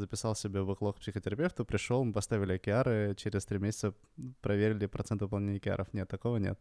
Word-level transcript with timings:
записал 0.00 0.34
себе 0.34 0.64
бэклог 0.64 0.96
к 0.96 1.00
психотерапевту, 1.00 1.64
пришел, 1.64 2.02
мы 2.04 2.12
поставили 2.12 2.54
океары, 2.54 3.14
через 3.16 3.44
три 3.46 3.58
месяца 3.58 3.94
проверили 4.40 4.86
процент 4.86 5.22
выполнения 5.22 5.58
океаров. 5.58 5.92
Нет, 5.92 6.08
такого 6.08 6.38
нет. 6.38 6.58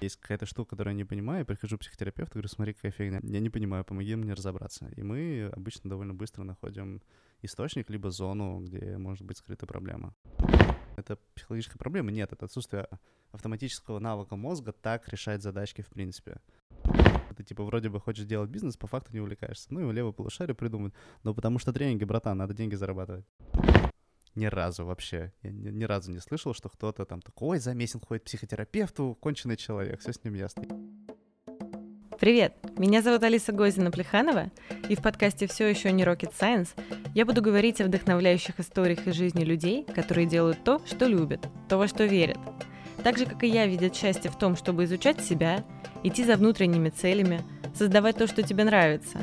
Есть 0.00 0.16
какая-то 0.16 0.46
штука, 0.46 0.70
которую 0.70 0.94
я 0.94 0.96
не 0.96 1.04
понимаю, 1.04 1.40
я 1.40 1.44
прихожу 1.44 1.76
к 1.76 1.80
психотерапевту, 1.80 2.34
говорю, 2.34 2.48
смотри, 2.48 2.74
какая 2.74 2.90
фигня. 2.90 3.20
Я 3.22 3.40
не 3.40 3.50
понимаю, 3.50 3.84
помоги 3.84 4.16
мне 4.16 4.34
разобраться. 4.34 4.88
И 4.96 5.02
мы 5.02 5.50
обычно 5.54 5.88
довольно 5.90 6.12
быстро 6.12 6.42
находим 6.42 7.00
источник, 7.40 7.88
либо 7.88 8.10
зону, 8.10 8.60
где 8.60 8.98
может 8.98 9.24
быть 9.24 9.38
скрыта 9.38 9.66
проблема. 9.66 10.14
Это 10.96 11.18
психологическая 11.34 11.78
проблема? 11.78 12.10
Нет, 12.10 12.32
это 12.32 12.46
отсутствие 12.46 12.88
автоматического 13.30 13.98
навыка 13.98 14.36
мозга 14.36 14.72
так 14.72 15.08
решать 15.08 15.42
задачки 15.42 15.82
в 15.82 15.88
принципе. 15.88 16.40
Ты 17.42 17.48
типа 17.48 17.64
вроде 17.64 17.88
бы 17.88 17.98
хочешь 17.98 18.24
делать 18.24 18.50
бизнес, 18.50 18.76
по 18.76 18.86
факту 18.86 19.12
не 19.12 19.20
увлекаешься. 19.20 19.66
Ну 19.70 19.80
и 19.80 19.84
в 19.84 19.92
левую 19.92 20.12
полушарию 20.12 20.54
придумают. 20.54 20.94
Ну 21.24 21.34
потому 21.34 21.58
что 21.58 21.72
тренинги, 21.72 22.04
братан, 22.04 22.38
надо 22.38 22.54
деньги 22.54 22.76
зарабатывать. 22.76 23.26
Ни 24.36 24.46
разу 24.46 24.86
вообще. 24.86 25.32
Я 25.42 25.50
ни, 25.50 25.70
ни 25.70 25.84
разу 25.84 26.12
не 26.12 26.20
слышал, 26.20 26.54
что 26.54 26.68
кто-то 26.68 27.04
там 27.04 27.20
такой, 27.20 27.58
за 27.58 27.74
месяц 27.74 28.00
ходит 28.06 28.22
к 28.22 28.26
психотерапевту, 28.26 29.18
конченый 29.20 29.56
человек, 29.56 30.00
все 30.00 30.12
с 30.12 30.22
ним 30.22 30.34
ясно. 30.34 30.62
Привет! 32.20 32.54
Меня 32.78 33.02
зовут 33.02 33.24
Алиса 33.24 33.50
Гозина-Плеханова, 33.50 34.52
и 34.88 34.94
в 34.94 35.02
подкасте 35.02 35.48
«Все 35.48 35.66
еще 35.66 35.90
не 35.90 36.04
Rocket 36.04 36.32
Science» 36.32 36.68
я 37.16 37.26
буду 37.26 37.42
говорить 37.42 37.80
о 37.80 37.86
вдохновляющих 37.86 38.60
историях 38.60 39.08
из 39.08 39.16
жизни 39.16 39.42
людей, 39.42 39.84
которые 39.84 40.28
делают 40.28 40.62
то, 40.62 40.80
что 40.86 41.06
любят, 41.06 41.48
то, 41.68 41.78
во 41.78 41.88
что 41.88 42.04
верят. 42.04 42.38
Так 43.02 43.18
же, 43.18 43.26
как 43.26 43.42
и 43.42 43.48
я, 43.48 43.66
видят 43.66 43.96
счастье 43.96 44.30
в 44.30 44.36
том, 44.36 44.56
чтобы 44.56 44.84
изучать 44.84 45.20
себя, 45.20 45.64
идти 46.02 46.24
за 46.24 46.36
внутренними 46.36 46.90
целями, 46.90 47.42
создавать 47.74 48.16
то, 48.16 48.26
что 48.26 48.42
тебе 48.42 48.64
нравится, 48.64 49.18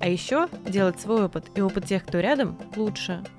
а 0.00 0.08
еще 0.08 0.48
делать 0.66 1.00
свой 1.00 1.24
опыт 1.24 1.50
и 1.54 1.60
опыт 1.60 1.86
тех, 1.86 2.04
кто 2.04 2.20
рядом, 2.20 2.58
лучше– 2.76 3.22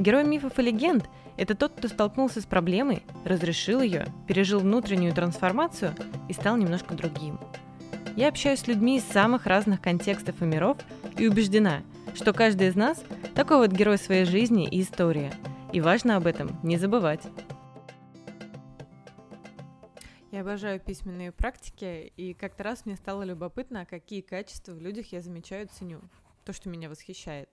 Герой 0.00 0.24
мифов 0.24 0.58
и 0.58 0.62
легенд– 0.62 1.04
это 1.36 1.54
тот, 1.54 1.72
кто 1.72 1.86
столкнулся 1.86 2.40
с 2.40 2.46
проблемой, 2.46 3.02
разрешил 3.26 3.82
ее, 3.82 4.06
пережил 4.26 4.60
внутреннюю 4.60 5.12
трансформацию 5.12 5.94
и 6.26 6.32
стал 6.32 6.56
немножко 6.56 6.94
другим. 6.94 7.38
Я 8.16 8.28
общаюсь 8.28 8.60
с 8.60 8.66
людьми 8.66 8.96
из 8.96 9.04
самых 9.04 9.44
разных 9.44 9.82
контекстов 9.82 10.40
и 10.40 10.46
миров 10.46 10.78
и 11.18 11.28
убеждена, 11.28 11.82
что 12.14 12.32
каждый 12.32 12.68
из 12.68 12.76
нас– 12.76 13.02
такой 13.34 13.58
вот 13.58 13.72
герой 13.72 13.98
своей 13.98 14.24
жизни 14.24 14.66
и 14.66 14.80
истории. 14.80 15.30
И 15.74 15.82
важно 15.82 16.16
об 16.16 16.26
этом 16.26 16.58
не 16.62 16.78
забывать. 16.78 17.20
Я 20.30 20.42
обожаю 20.42 20.78
письменные 20.78 21.32
практики, 21.32 22.12
и 22.16 22.34
как-то 22.34 22.62
раз 22.62 22.86
мне 22.86 22.94
стало 22.94 23.24
любопытно, 23.24 23.84
какие 23.84 24.20
качества 24.20 24.72
в 24.72 24.80
людях 24.80 25.10
я 25.10 25.20
замечаю 25.22 25.66
и 25.66 25.68
ценю. 25.68 26.00
То, 26.44 26.52
что 26.52 26.68
меня 26.68 26.88
восхищает. 26.88 27.48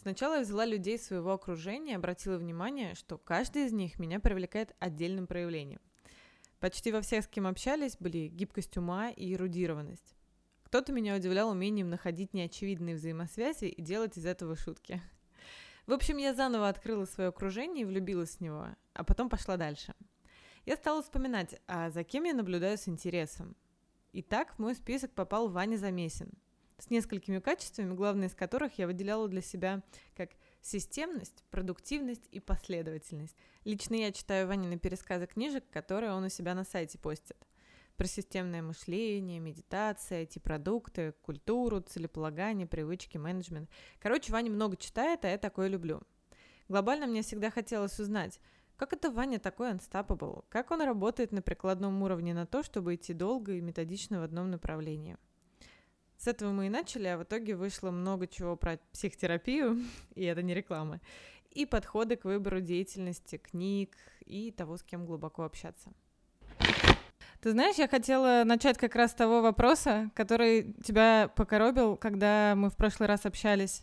Сначала 0.00 0.36
я 0.36 0.40
взяла 0.40 0.64
людей 0.64 0.98
своего 0.98 1.30
окружения 1.32 1.92
и 1.92 1.96
обратила 1.96 2.38
внимание, 2.38 2.94
что 2.94 3.18
каждый 3.18 3.66
из 3.66 3.74
них 3.74 3.98
меня 3.98 4.18
привлекает 4.18 4.74
отдельным 4.78 5.26
проявлением. 5.26 5.82
Почти 6.58 6.90
во 6.90 7.02
всех, 7.02 7.24
с 7.24 7.28
кем 7.28 7.46
общались, 7.46 7.98
были 8.00 8.28
гибкость 8.28 8.78
ума 8.78 9.10
и 9.10 9.34
эрудированность. 9.34 10.16
Кто-то 10.62 10.94
меня 10.94 11.16
удивлял 11.16 11.50
умением 11.50 11.90
находить 11.90 12.32
неочевидные 12.32 12.94
взаимосвязи 12.94 13.66
и 13.66 13.82
делать 13.82 14.16
из 14.16 14.24
этого 14.24 14.56
шутки. 14.56 15.02
В 15.86 15.92
общем, 15.92 16.16
я 16.16 16.32
заново 16.32 16.70
открыла 16.70 17.04
свое 17.04 17.28
окружение 17.28 17.82
и 17.82 17.84
влюбилась 17.84 18.36
в 18.36 18.40
него, 18.40 18.68
а 18.94 19.04
потом 19.04 19.28
пошла 19.28 19.58
дальше. 19.58 19.92
Я 20.66 20.76
стала 20.76 21.02
вспоминать, 21.02 21.60
а 21.66 21.90
за 21.90 22.04
кем 22.04 22.24
я 22.24 22.34
наблюдаю 22.34 22.78
с 22.78 22.88
интересом. 22.88 23.56
И 24.12 24.22
так 24.22 24.54
в 24.54 24.58
мой 24.58 24.74
список 24.74 25.12
попал 25.12 25.48
Ваня 25.48 25.76
Замесин– 25.76 26.32
с 26.82 26.90
несколькими 26.90 27.38
качествами, 27.38 27.94
главное 27.94 28.28
из 28.28 28.34
которых 28.34 28.78
я 28.78 28.86
выделяла 28.86 29.28
для 29.28 29.42
себя 29.42 29.82
как 30.16 30.30
системность, 30.62 31.44
продуктивность 31.50 32.26
и 32.30 32.40
последовательность. 32.40 33.36
Лично 33.64 33.94
я 33.94 34.12
читаю 34.12 34.48
Ванины 34.48 34.78
пересказы 34.78 35.26
книжек, 35.26 35.64
которые 35.70 36.12
он 36.12 36.24
у 36.24 36.28
себя 36.28 36.54
на 36.54 36.64
сайте 36.64 36.98
постит. 36.98 37.36
Про 37.96 38.06
системное 38.06 38.62
мышление, 38.62 39.40
медитация, 39.40 40.24
IT-продукты, 40.24 41.12
культуру, 41.22 41.80
целеполагание, 41.80 42.66
привычки, 42.66 43.18
менеджмент. 43.18 43.68
Короче, 43.98 44.32
Ваня 44.32 44.50
много 44.50 44.76
читает, 44.76 45.24
а 45.24 45.28
я 45.28 45.36
такое 45.36 45.68
люблю. 45.68 46.02
Глобально 46.68 47.06
мне 47.06 47.22
всегда 47.22 47.50
хотелось 47.50 47.98
узнать, 48.00 48.40
как 48.80 48.94
это 48.94 49.10
Ваня 49.10 49.38
такой 49.38 49.72
unstoppable? 49.72 50.42
Как 50.48 50.70
он 50.70 50.80
работает 50.80 51.32
на 51.32 51.42
прикладном 51.42 52.02
уровне 52.02 52.32
на 52.32 52.46
то, 52.46 52.62
чтобы 52.62 52.94
идти 52.94 53.12
долго 53.12 53.52
и 53.52 53.60
методично 53.60 54.20
в 54.20 54.22
одном 54.22 54.50
направлении? 54.50 55.18
С 56.16 56.28
этого 56.28 56.50
мы 56.50 56.68
и 56.68 56.70
начали, 56.70 57.08
а 57.08 57.18
в 57.18 57.24
итоге 57.24 57.56
вышло 57.56 57.90
много 57.90 58.26
чего 58.26 58.56
про 58.56 58.78
психотерапию, 58.94 59.82
и 60.14 60.24
это 60.24 60.40
не 60.40 60.54
реклама, 60.54 61.02
и 61.50 61.66
подходы 61.66 62.16
к 62.16 62.24
выбору 62.24 62.62
деятельности, 62.62 63.36
книг 63.36 63.98
и 64.24 64.50
того, 64.50 64.78
с 64.78 64.82
кем 64.82 65.04
глубоко 65.04 65.42
общаться. 65.42 65.92
Ты 67.42 67.50
знаешь, 67.50 67.76
я 67.76 67.86
хотела 67.86 68.44
начать 68.46 68.78
как 68.78 68.94
раз 68.94 69.10
с 69.10 69.14
того 69.14 69.42
вопроса, 69.42 70.10
который 70.14 70.72
тебя 70.82 71.30
покоробил, 71.36 71.98
когда 71.98 72.54
мы 72.56 72.70
в 72.70 72.76
прошлый 72.76 73.10
раз 73.10 73.26
общались. 73.26 73.82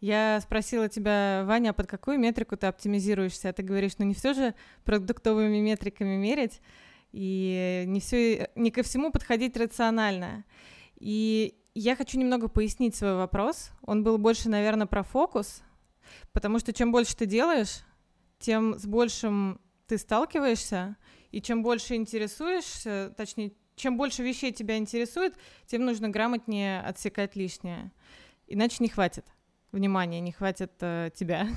Я 0.00 0.40
спросила 0.40 0.88
тебя, 0.88 1.42
Ваня, 1.44 1.70
а 1.70 1.72
под 1.72 1.88
какую 1.88 2.18
метрику 2.18 2.56
ты 2.56 2.68
оптимизируешься? 2.68 3.48
А 3.48 3.52
ты 3.52 3.62
говоришь, 3.62 3.98
ну 3.98 4.04
не 4.04 4.14
все 4.14 4.32
же 4.32 4.54
продуктовыми 4.84 5.58
метриками 5.58 6.16
мерить, 6.16 6.60
и 7.10 7.84
не, 7.86 7.98
все, 8.00 8.48
не 8.54 8.70
ко 8.70 8.82
всему 8.82 9.10
подходить 9.10 9.56
рационально. 9.56 10.44
И 11.00 11.54
я 11.74 11.96
хочу 11.96 12.18
немного 12.18 12.48
пояснить 12.48 12.94
свой 12.94 13.16
вопрос. 13.16 13.70
Он 13.82 14.04
был 14.04 14.18
больше, 14.18 14.48
наверное, 14.48 14.86
про 14.86 15.02
фокус, 15.02 15.62
потому 16.32 16.60
что 16.60 16.72
чем 16.72 16.92
больше 16.92 17.16
ты 17.16 17.26
делаешь, 17.26 17.80
тем 18.38 18.78
с 18.78 18.86
большим 18.86 19.60
ты 19.88 19.98
сталкиваешься, 19.98 20.96
и 21.32 21.40
чем 21.40 21.62
больше 21.64 21.96
интересуешься, 21.96 23.12
точнее, 23.16 23.52
чем 23.74 23.96
больше 23.96 24.22
вещей 24.22 24.52
тебя 24.52 24.76
интересует, 24.76 25.34
тем 25.66 25.84
нужно 25.84 26.08
грамотнее 26.08 26.82
отсекать 26.82 27.34
лишнее. 27.34 27.90
Иначе 28.46 28.76
не 28.80 28.88
хватит 28.88 29.24
внимания, 29.72 30.20
не 30.20 30.32
хватит 30.32 30.72
э, 30.80 31.10
тебя. 31.14 31.48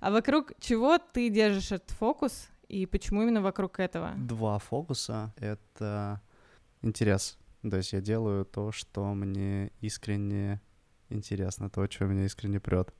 А 0.00 0.10
вокруг 0.10 0.52
чего 0.58 0.98
ты 0.98 1.30
держишь 1.30 1.70
этот 1.70 1.90
фокус, 1.90 2.48
и 2.66 2.84
почему 2.84 3.22
именно 3.22 3.40
вокруг 3.40 3.78
этого? 3.78 4.12
Два 4.16 4.58
фокуса— 4.58 5.32
это 5.36 6.20
интерес 6.82 7.38
то 7.70 7.76
есть 7.76 7.92
я 7.92 8.00
делаю 8.00 8.44
то, 8.44 8.72
что 8.72 9.14
мне 9.14 9.70
искренне 9.80 10.60
интересно, 11.08 11.70
то, 11.70 11.88
что 11.88 12.06
меня 12.06 12.24
искренне 12.24 12.58
прет. 12.58 12.92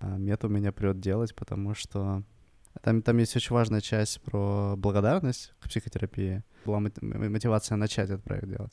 А 0.00 0.16
мету 0.16 0.48
меня 0.48 0.72
прет 0.72 1.00
делать, 1.00 1.34
потому 1.34 1.74
что 1.74 2.24
там, 2.82 3.02
там 3.02 3.18
есть 3.18 3.36
очень 3.36 3.54
важная 3.54 3.80
часть 3.80 4.20
про 4.22 4.74
благодарность 4.76 5.52
к 5.60 5.68
психотерапии. 5.68 6.42
Была 6.64 6.80
мотивация 6.80 7.76
начать 7.76 8.10
этот 8.10 8.24
проект 8.24 8.48
делать. 8.48 8.72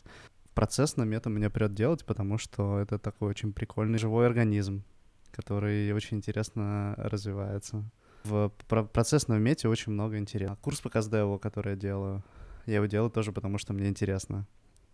Процесс 0.53 0.97
на 0.97 1.03
мету 1.03 1.29
меня 1.29 1.49
прет 1.51 1.73
делать, 1.75 2.03
потому 2.05 2.37
что 2.39 2.79
это 2.79 2.97
такой 2.97 3.29
очень 3.29 3.53
прикольный 3.53 3.99
живой 3.99 4.25
организм, 4.25 4.83
который 5.31 5.91
очень 5.93 6.17
интересно 6.17 6.95
развивается. 6.97 7.83
В 8.23 8.49
процессном 8.67 9.41
мете 9.41 9.69
очень 9.69 9.91
много 9.91 10.17
интересного. 10.17 10.57
Курс 10.57 10.81
по 10.81 10.89
КСДЭВу, 10.89 11.39
который 11.39 11.73
я 11.73 11.75
делаю, 11.75 12.23
я 12.65 12.75
его 12.75 12.85
делаю 12.85 13.09
тоже 13.09 13.31
потому, 13.31 13.57
что 13.57 13.73
мне 13.73 13.87
интересно 13.87 14.45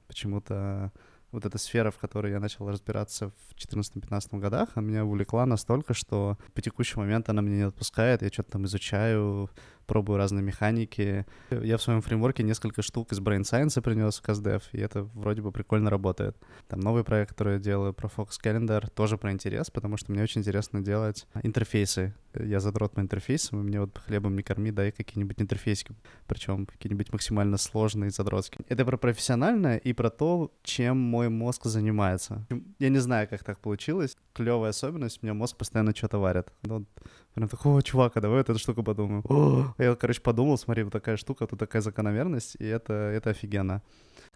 почему-то 0.08 0.92
вот 1.32 1.46
эта 1.46 1.58
сфера, 1.58 1.90
в 1.90 1.98
которой 1.98 2.32
я 2.32 2.40
начал 2.40 2.70
разбираться 2.70 3.30
в 3.30 3.56
2014-2015 3.56 4.40
годах, 4.40 4.70
она 4.76 4.88
меня 4.88 5.04
увлекла 5.04 5.48
настолько, 5.48 5.96
что 5.96 6.38
по 6.54 6.62
текущий 6.62 7.00
момент 7.00 7.28
она 7.28 7.42
меня 7.42 7.56
не 7.56 7.64
отпускает, 7.64 8.22
я 8.22 8.30
что-то 8.30 8.52
там 8.52 8.66
изучаю, 8.66 9.50
пробую 9.86 10.18
разные 10.18 10.44
механики. 10.44 11.26
Я 11.50 11.78
в 11.78 11.82
своем 11.82 12.02
фреймворке 12.02 12.44
несколько 12.44 12.82
штук 12.82 13.12
из 13.12 13.20
Brain 13.20 13.42
Science 13.42 13.82
принес 13.82 14.20
в 14.20 14.24
CastDev, 14.24 14.64
и 14.72 14.80
это 14.80 15.04
вроде 15.04 15.42
бы 15.42 15.52
прикольно 15.52 15.90
работает. 15.90 16.38
Там 16.68 16.80
новый 16.80 17.04
проект, 17.04 17.32
который 17.32 17.54
я 17.54 17.60
делаю 17.60 17.94
про 17.94 18.08
Fox 18.08 18.32
Calendar, 18.44 18.90
тоже 18.90 19.18
про 19.18 19.32
интерес, 19.32 19.70
потому 19.70 19.98
что 19.98 20.12
мне 20.12 20.24
очень 20.24 20.42
интересно 20.42 20.82
делать 20.82 21.28
интерфейсы. 21.44 22.14
Я 22.34 22.60
задрот 22.60 22.94
по 22.94 23.00
интерфейсам, 23.00 23.60
и 23.60 23.64
мне 23.64 23.80
вот 23.80 23.98
хлебом 24.00 24.36
не 24.36 24.44
корми, 24.44 24.72
дай 24.72 24.92
какие-нибудь 24.92 25.40
интерфейсики, 25.40 25.94
причем 26.28 26.66
какие-нибудь 26.66 27.12
максимально 27.14 27.58
сложные 27.58 28.10
задротские. 28.10 28.66
Это 28.70 28.86
про 28.86 28.98
профессиональное 28.98 29.78
и 29.78 29.94
про 29.94 30.10
то, 30.10 30.52
чем 30.64 30.98
мой 30.98 31.30
мозг 31.30 31.66
занимается. 31.66 32.46
Я 32.80 32.90
не 32.90 33.00
знаю, 33.00 33.28
как 33.28 33.44
так 33.44 33.60
получилось. 33.60 34.18
Клевая 34.34 34.72
особенность, 34.72 35.20
у 35.22 35.26
меня 35.26 35.34
мозг 35.34 35.58
постоянно 35.58 35.96
что-то 35.96 36.18
варит. 36.18 36.48
Ну, 36.64 36.86
Прям 37.34 37.50
такой, 37.50 37.72
о, 37.74 37.82
чувак, 37.82 38.16
а 38.18 38.22
давай 38.22 38.40
вот 38.40 38.50
эту 38.50 38.60
штуку 38.60 38.84
подумаем. 38.84 39.24
О! 39.28 39.74
Я, 39.78 39.96
короче, 39.96 40.22
подумал, 40.22 40.58
смотри, 40.58 40.84
вот 40.84 40.94
такая 40.94 41.18
штука, 41.18 41.48
тут 41.48 41.60
такая 41.60 41.82
закономерность, 41.82 42.56
и 42.60 42.66
это, 42.66 42.94
это 42.94 43.32
офигенно. 43.32 43.82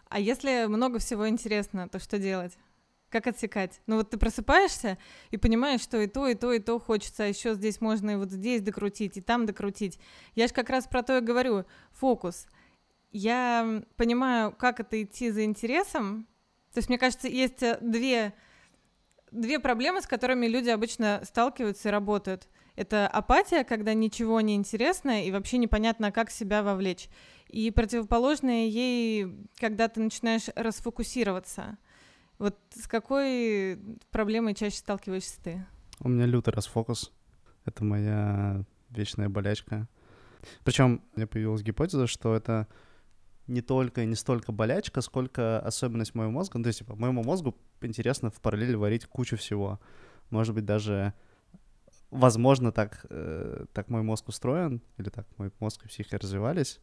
А 0.09 0.19
если 0.19 0.65
много 0.65 0.97
всего 0.99 1.29
интересно, 1.29 1.87
то 1.89 1.99
что 1.99 2.17
делать? 2.17 2.57
Как 3.09 3.27
отсекать? 3.27 3.81
Ну 3.87 3.97
вот 3.97 4.09
ты 4.09 4.17
просыпаешься 4.17 4.97
и 5.31 5.37
понимаешь, 5.37 5.81
что 5.81 5.97
и 5.97 6.07
то, 6.07 6.27
и 6.27 6.33
то, 6.33 6.51
и 6.51 6.59
то 6.59 6.79
хочется, 6.79 7.23
а 7.23 7.27
еще 7.27 7.53
здесь 7.53 7.81
можно 7.81 8.11
и 8.11 8.15
вот 8.15 8.31
здесь 8.31 8.61
докрутить, 8.61 9.15
и 9.17 9.21
там 9.21 9.45
докрутить. 9.45 9.99
Я 10.35 10.47
же 10.47 10.53
как 10.53 10.69
раз 10.69 10.87
про 10.87 11.03
то 11.03 11.17
и 11.17 11.21
говорю, 11.21 11.65
фокус. 11.91 12.47
Я 13.11 13.83
понимаю, 13.95 14.51
как 14.51 14.79
это 14.79 15.01
идти 15.01 15.31
за 15.31 15.45
интересом. 15.45 16.27
То 16.73 16.79
есть, 16.79 16.89
мне 16.89 16.97
кажется, 16.97 17.27
есть 17.29 17.63
э, 17.63 17.77
две 17.81 18.33
две 19.31 19.59
проблемы, 19.59 20.01
с 20.01 20.07
которыми 20.07 20.47
люди 20.47 20.69
обычно 20.69 21.21
сталкиваются 21.23 21.89
и 21.89 21.91
работают. 21.91 22.47
Это 22.77 23.07
апатия, 23.07 23.63
когда 23.63 23.95
ничего 23.95 24.39
не 24.39 24.53
интересно 24.55 25.25
и 25.25 25.31
вообще 25.31 25.57
непонятно, 25.57 26.11
как 26.11 26.29
себя 26.29 26.61
вовлечь. 26.61 27.09
И 27.49 27.71
противоположное 27.71 28.67
ей, 28.67 29.35
когда 29.55 29.87
ты 29.87 29.99
начинаешь 29.99 30.49
расфокусироваться. 30.55 31.79
Вот 32.37 32.55
с 32.75 32.87
какой 32.87 33.79
проблемой 34.11 34.53
чаще 34.53 34.77
сталкиваешься 34.77 35.41
ты? 35.43 35.65
У 35.99 36.07
меня 36.07 36.27
лютый 36.27 36.51
расфокус. 36.51 37.11
Это 37.65 37.83
моя 37.83 38.63
вечная 38.91 39.27
болячка. 39.27 39.89
Причем 40.63 41.01
у 41.15 41.17
меня 41.17 41.25
появилась 41.25 41.63
гипотеза, 41.63 42.05
что 42.05 42.35
это 42.35 42.67
не 43.47 43.61
только 43.61 44.03
и 44.03 44.05
не 44.05 44.13
столько 44.13 44.51
болячка, 44.51 45.01
сколько 45.01 45.59
особенность 45.61 46.13
моего 46.13 46.31
мозга. 46.31 46.59
Ну, 46.59 46.63
то 46.63 46.67
есть, 46.67 46.79
типа, 46.79 46.95
моему 46.95 47.23
мозгу 47.23 47.57
интересно 47.81 48.29
в 48.29 48.39
параллель 48.39 48.75
варить 48.75 49.07
кучу 49.07 49.35
всего. 49.35 49.79
Может 50.29 50.53
быть, 50.53 50.65
даже 50.65 51.15
возможно, 52.11 52.71
так, 52.71 53.05
э, 53.09 53.65
так 53.73 53.89
мой 53.89 54.01
мозг 54.01 54.27
устроен, 54.29 54.81
или 54.97 55.09
так 55.09 55.25
мой 55.37 55.51
мозг 55.59 55.85
и 55.85 55.87
психика 55.87 56.17
развивались, 56.17 56.79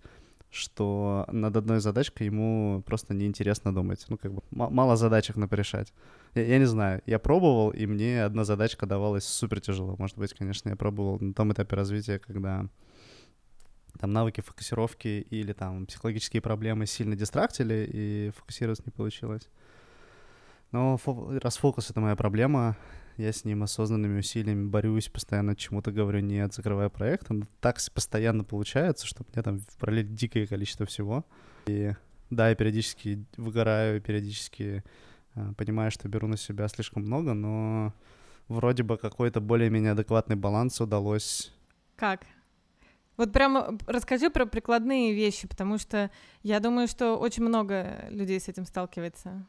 что 0.51 1.27
над 1.33 1.57
одной 1.57 1.81
задачкой 1.81 2.27
ему 2.27 2.83
просто 2.87 3.15
неинтересно 3.15 3.75
думать. 3.75 4.05
Ну, 4.09 4.17
как 4.17 4.33
бы 4.33 4.43
мало 4.51 4.97
задачек 4.97 5.37
на 5.37 5.49
порешать. 5.49 5.93
Я, 6.35 6.43
я 6.43 6.59
не 6.59 6.67
знаю, 6.67 7.03
я 7.07 7.19
пробовал, 7.19 7.71
и 7.71 7.87
мне 7.87 8.25
одна 8.25 8.45
задачка 8.45 8.87
давалась 8.87 9.25
супер 9.25 9.61
тяжело. 9.61 9.97
Может 9.99 10.17
быть, 10.17 10.33
конечно, 10.35 10.69
я 10.69 10.77
пробовал 10.77 11.19
на 11.19 11.35
том 11.35 11.53
этапе 11.53 11.75
развития, 11.77 12.19
когда 12.19 12.69
там 13.99 14.13
навыки 14.13 14.41
фокусировки 14.41 15.27
или 15.31 15.53
там 15.53 15.87
психологические 15.87 16.43
проблемы 16.43 16.87
сильно 16.87 17.17
дистрактили, 17.17 17.89
и 17.93 18.33
фокусироваться 18.37 18.83
не 18.87 18.93
получилось. 18.93 19.49
Но 20.73 20.99
фо- 21.05 21.39
расфокус— 21.39 21.91
это 21.91 22.01
моя 22.01 22.17
проблема, 22.17 22.77
я 23.17 23.33
с 23.33 23.45
ним 23.45 23.63
осознанными 23.63 24.19
усилиями 24.19 24.67
борюсь, 24.67 25.09
постоянно 25.09 25.55
чему-то 25.57 25.93
говорю 25.93 26.21
нет, 26.21 26.55
закрывая 26.55 26.89
проект. 26.89 27.31
Но 27.31 27.47
так 27.61 27.79
постоянно 27.93 28.45
получается, 28.45 29.07
что 29.07 29.23
у 29.23 29.33
меня 29.33 29.43
там 29.43 29.59
в 29.59 29.77
параллель 29.79 30.09
дикое 30.09 30.47
количество 30.47 30.87
всего. 30.87 31.25
И 31.67 31.93
да, 32.31 32.49
я 32.49 32.55
периодически 32.55 33.25
выгораю, 33.37 34.01
периодически 34.01 34.83
э, 35.35 35.53
понимаю, 35.57 35.91
что 35.91 36.09
беру 36.09 36.27
на 36.27 36.37
себя 36.37 36.69
слишком 36.69 37.03
много, 37.05 37.35
но 37.35 37.95
вроде 38.49 38.83
бы 38.83 38.97
какой-то 38.97 39.41
более-менее 39.41 39.93
адекватный 39.93 40.37
баланс 40.37 40.81
удалось. 40.81 41.53
Как? 41.97 42.23
Вот 43.17 43.33
прямо 43.33 43.79
расскажи 43.87 44.29
про 44.29 44.47
прикладные 44.47 45.15
вещи, 45.15 45.47
потому 45.47 45.79
что 45.79 46.11
я 46.43 46.59
думаю, 46.59 46.89
что 46.89 47.17
очень 47.17 47.45
много 47.45 48.07
людей 48.11 48.41
с 48.41 48.49
этим 48.49 48.67
сталкивается. 48.67 49.47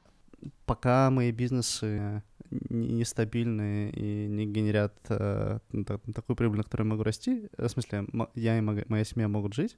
Пока 0.66 1.10
мои 1.10 1.32
бизнесы 1.32 2.22
нестабильные 2.50 3.92
и 3.92 4.28
не 4.28 4.46
генерят 4.46 4.94
э, 5.10 5.60
такую 6.14 6.36
прибыль, 6.36 6.58
на 6.58 6.64
которую 6.64 6.88
я 6.88 6.92
могу 6.92 7.04
расти, 7.04 7.50
в 7.58 7.68
смысле, 7.68 8.06
я 8.36 8.58
и 8.58 8.62
моя 8.62 9.04
семья 9.04 9.28
могут 9.28 9.54
жить, 9.54 9.78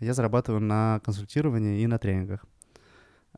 я 0.00 0.14
зарабатываю 0.14 0.60
на 0.60 1.00
консультировании 1.04 1.82
и 1.82 1.86
на 1.86 1.98
тренингах. 1.98 2.44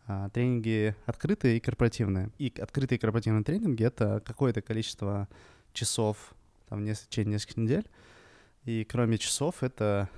А, 0.06 0.28
тренинги 0.30 0.94
открытые 1.04 1.56
и 1.56 1.60
корпоративные. 1.60 2.30
И 2.38 2.52
открытые 2.60 2.96
и 2.96 3.00
корпоративные 3.00 3.44
тренинги— 3.44 3.82
это 3.84 4.22
какое-то 4.24 4.62
количество 4.62 5.28
часов 5.72 6.34
там, 6.68 6.84
в 6.84 6.94
течение 6.94 7.34
нескольких 7.34 7.56
недель, 7.56 7.86
и 8.64 8.84
кроме 8.84 9.18
часов 9.18 9.62
это 9.62 10.08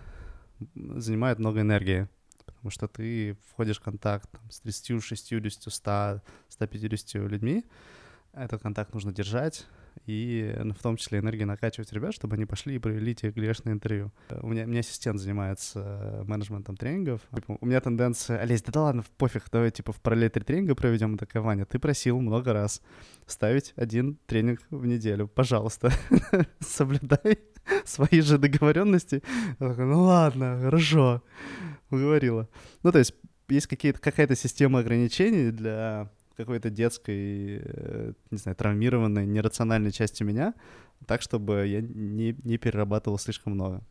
занимает 0.75 1.38
много 1.38 1.61
энергии, 1.61 2.09
потому 2.47 2.70
что 2.70 2.88
ты 2.88 3.37
входишь 3.50 3.79
в 3.79 3.82
контакт 3.82 4.31
там, 4.31 4.50
с 4.50 4.61
30, 4.61 5.03
60, 5.03 5.73
100, 5.73 6.23
150 6.49 7.15
людьми. 7.31 7.65
Этот 8.33 8.63
контакт 8.63 8.95
нужно 8.95 9.13
держать, 9.13 9.67
и 10.07 10.55
ну, 10.63 10.75
в 10.75 10.79
том 10.79 10.97
числе 10.97 11.19
энергии 11.19 11.45
накачивать 11.45 11.93
ребят, 11.93 12.15
чтобы 12.15 12.37
они 12.37 12.47
пошли 12.47 12.77
и 12.77 12.79
провели 12.79 13.15
те 13.15 13.31
грешные 13.31 13.73
интервью. 13.73 14.13
У 14.41 14.49
меня, 14.49 14.65
у 14.65 14.69
меня 14.69 14.81
ассистент 14.81 15.21
занимается 15.21 15.81
э, 15.81 16.25
менеджментом 16.25 16.77
тренингов. 16.77 17.21
Типа, 17.35 17.59
у 17.61 17.67
меня 17.67 17.81
тенденция, 17.81 18.39
Олесь, 18.39 18.63
да, 18.63 18.73
да 18.73 18.83
ладно, 18.83 19.05
пофиг, 19.17 19.45
давай 19.51 19.71
типа 19.71 19.93
в 19.93 20.01
параллель 20.01 20.31
три 20.31 20.43
тренинга 20.43 20.75
проведем. 20.75 21.17
И 21.17 21.39
Ваня, 21.39 21.65
ты 21.65 21.79
просил 21.79 22.21
много 22.21 22.53
раз 22.53 22.83
ставить 23.27 23.73
один 23.77 24.19
тренинг 24.27 24.61
в 24.71 24.87
неделю. 24.87 25.29
Пожалуйста, 25.29 25.93
соблюдай 26.61 27.39
свои 27.85 28.21
же 28.21 28.39
договоренности. 28.39 29.23
Ну 29.59 30.03
ладно, 30.05 30.61
хорошо, 30.63 31.23
уговорила. 31.91 32.49
Ну, 32.83 32.93
то 32.93 32.99
есть 32.99 33.15
есть 33.49 33.67
какие-то, 33.67 33.99
какая-то 33.99 34.37
система 34.37 34.81
ограничений 34.81 35.51
для 35.51 36.11
какой-то 36.38 36.70
детской, 36.70 37.61
э, 37.62 38.12
не 38.31 38.38
знаю, 38.38 38.56
травмированной, 38.56 39.26
нерациональной 39.26 39.90
части 39.90 40.23
меня, 40.23 40.55
так, 41.06 41.20
чтобы 41.20 41.67
я 41.67 41.81
не, 41.81 42.37
не 42.44 42.58
перерабатывал 42.58 43.19
слишком 43.19 43.55
много. 43.55 43.82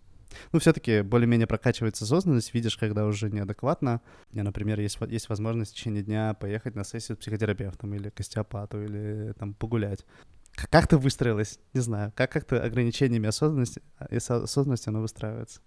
Ну, 0.53 0.59
все-таки 0.59 1.01
более-менее 1.01 1.47
прокачивается 1.47 2.05
осознанность, 2.05 2.53
видишь, 2.53 2.77
когда 2.77 3.05
уже 3.05 3.29
неадекватно. 3.29 4.01
У 4.31 4.35
меня, 4.35 4.43
например, 4.45 4.79
есть, 4.79 4.97
есть 5.09 5.29
возможность 5.29 5.71
в 5.71 5.75
течение 5.75 6.03
дня 6.03 6.33
поехать 6.33 6.75
на 6.75 6.83
сессию 6.83 7.17
с 7.17 7.19
психотерапевтом 7.19 7.93
или 7.93 8.09
к 8.09 8.19
остеопату, 8.19 8.81
или 8.81 9.33
там 9.37 9.53
погулять. 9.53 10.05
Как 10.71 10.87
ты 10.87 10.97
выстроилась? 10.97 11.59
Не 11.73 11.81
знаю. 11.81 12.13
Как 12.15 12.31
как-то 12.31 12.63
ограничениями 12.63 13.27
осознанности, 13.27 13.81
и 14.09 14.15
осознанности 14.15 14.89
оно 14.89 15.01
выстраивается? 15.01 15.59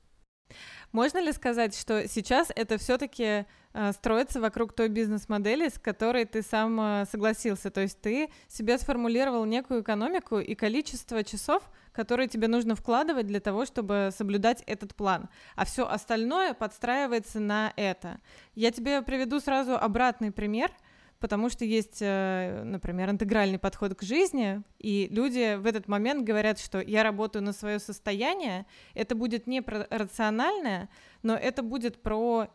Можно 0.92 1.18
ли 1.18 1.32
сказать, 1.32 1.78
что 1.78 2.08
сейчас 2.08 2.50
это 2.54 2.78
все-таки 2.78 3.46
э, 3.72 3.92
строится 3.92 4.40
вокруг 4.40 4.72
той 4.72 4.88
бизнес-модели, 4.88 5.68
с 5.68 5.78
которой 5.78 6.24
ты 6.24 6.42
сам 6.42 6.80
э, 6.80 7.04
согласился? 7.10 7.70
То 7.70 7.80
есть 7.80 8.00
ты 8.00 8.30
себе 8.48 8.78
сформулировал 8.78 9.44
некую 9.44 9.82
экономику 9.82 10.38
и 10.38 10.54
количество 10.54 11.22
часов, 11.22 11.62
которые 11.92 12.28
тебе 12.28 12.48
нужно 12.48 12.74
вкладывать 12.74 13.26
для 13.26 13.40
того, 13.40 13.66
чтобы 13.66 14.10
соблюдать 14.16 14.62
этот 14.66 14.94
план, 14.94 15.28
а 15.56 15.64
все 15.64 15.86
остальное 15.86 16.54
подстраивается 16.54 17.40
на 17.40 17.72
это. 17.76 18.20
Я 18.54 18.70
тебе 18.70 19.02
приведу 19.02 19.40
сразу 19.40 19.76
обратный 19.76 20.32
пример— 20.32 20.70
потому 21.20 21.50
что 21.50 21.64
есть, 21.64 21.98
э, 22.00 22.62
например, 22.64 23.10
интегральный 23.10 23.58
подход 23.58 23.94
к 23.94 24.02
жизни, 24.02 24.62
и 24.78 25.08
люди 25.10 25.56
в 25.56 25.66
этот 25.66 25.86
момент 25.86 26.24
говорят, 26.24 26.58
что 26.58 26.80
я 26.80 27.02
работаю 27.02 27.42
на 27.44 27.52
свое 27.52 27.78
состояние, 27.78 28.66
это 28.94 29.14
будет 29.14 29.46
не 29.46 29.60
про 29.60 29.86
рациональное, 29.90 30.88
но 31.22 31.36
это 31.36 31.62
будет 31.62 32.02
про 32.02 32.48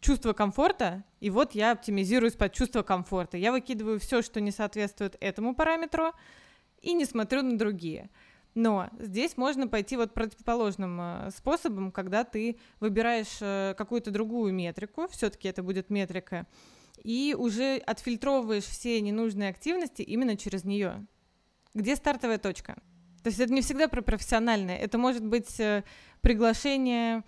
чувство 0.00 0.32
комфорта, 0.32 1.04
и 1.20 1.30
вот 1.30 1.52
я 1.52 1.72
оптимизируюсь 1.72 2.34
под 2.34 2.52
чувство 2.52 2.82
комфорта. 2.82 3.36
Я 3.36 3.52
выкидываю 3.52 3.98
все, 3.98 4.22
что 4.22 4.40
не 4.40 4.50
соответствует 4.50 5.16
этому 5.20 5.54
параметру, 5.54 6.12
и 6.82 6.92
не 6.92 7.04
смотрю 7.04 7.42
на 7.42 7.58
другие. 7.58 8.10
Но 8.54 8.88
здесь 8.98 9.36
можно 9.36 9.68
пойти 9.68 9.96
вот 9.96 10.14
противоположным 10.14 11.00
э, 11.00 11.30
способом, 11.30 11.92
когда 11.92 12.24
ты 12.24 12.58
выбираешь 12.80 13.38
э, 13.40 13.74
какую-то 13.76 14.10
другую 14.10 14.52
метрику, 14.52 15.06
все-таки 15.08 15.48
это 15.48 15.62
будет 15.62 15.90
метрика 15.90 16.46
и 17.02 17.34
уже 17.38 17.76
отфильтровываешь 17.78 18.64
все 18.64 19.00
ненужные 19.00 19.50
активности 19.50 20.02
именно 20.02 20.36
через 20.36 20.64
нее. 20.64 21.06
Где 21.74 21.96
стартовая 21.96 22.38
точка? 22.38 22.74
То 23.22 23.28
есть 23.28 23.40
это 23.40 23.52
не 23.52 23.62
всегда 23.62 23.88
про 23.88 24.02
профессиональное. 24.02 24.78
Это 24.78 24.96
может 24.96 25.24
быть 25.24 25.58
э, 25.60 25.84
приглашение 26.20 27.24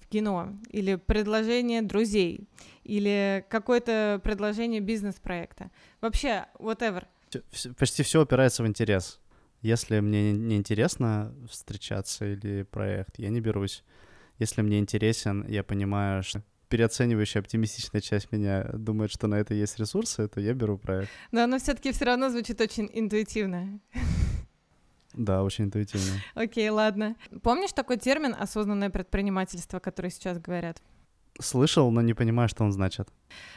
в 0.00 0.08
кино 0.08 0.58
или 0.70 0.96
предложение 0.96 1.82
друзей 1.82 2.48
или 2.84 3.44
какое-то 3.48 4.20
предложение 4.22 4.80
бизнес-проекта. 4.80 5.70
Вообще, 6.00 6.46
whatever. 6.58 7.04
Почти 7.78 8.02
все 8.02 8.22
опирается 8.22 8.62
в 8.62 8.66
интерес. 8.66 9.20
Если 9.60 10.00
мне 10.00 10.32
не 10.32 10.56
интересно 10.56 11.34
встречаться 11.50 12.24
или 12.24 12.62
проект, 12.62 13.18
я 13.18 13.28
не 13.28 13.40
берусь. 13.40 13.84
Если 14.38 14.62
мне 14.62 14.78
интересен, 14.78 15.46
я 15.48 15.64
понимаю, 15.64 16.22
что 16.22 16.42
переоценивающая 16.68 17.40
оптимистичная 17.40 18.00
часть 18.00 18.32
меня 18.32 18.64
думает, 18.72 19.10
что 19.10 19.26
на 19.26 19.36
это 19.36 19.54
есть 19.54 19.78
ресурсы, 19.78 20.28
то 20.28 20.40
я 20.40 20.54
беру 20.54 20.78
проект. 20.78 21.10
Но 21.32 21.42
оно 21.42 21.58
все-таки 21.58 21.92
все 21.92 22.04
равно 22.04 22.30
звучит 22.30 22.60
очень 22.60 22.88
интуитивно. 22.92 23.80
Да, 25.14 25.42
очень 25.42 25.64
интуитивно. 25.64 26.20
Окей, 26.34 26.68
ладно. 26.68 27.16
Помнишь 27.42 27.72
такой 27.72 27.96
термин 27.96 28.36
осознанное 28.38 28.90
предпринимательство, 28.90 29.80
который 29.80 30.10
сейчас 30.10 30.38
говорят? 30.38 30.80
Слышал, 31.40 31.90
но 31.90 32.02
не 32.02 32.14
понимаю, 32.14 32.48
что 32.48 32.64
он 32.64 32.72
значит. 32.72 33.08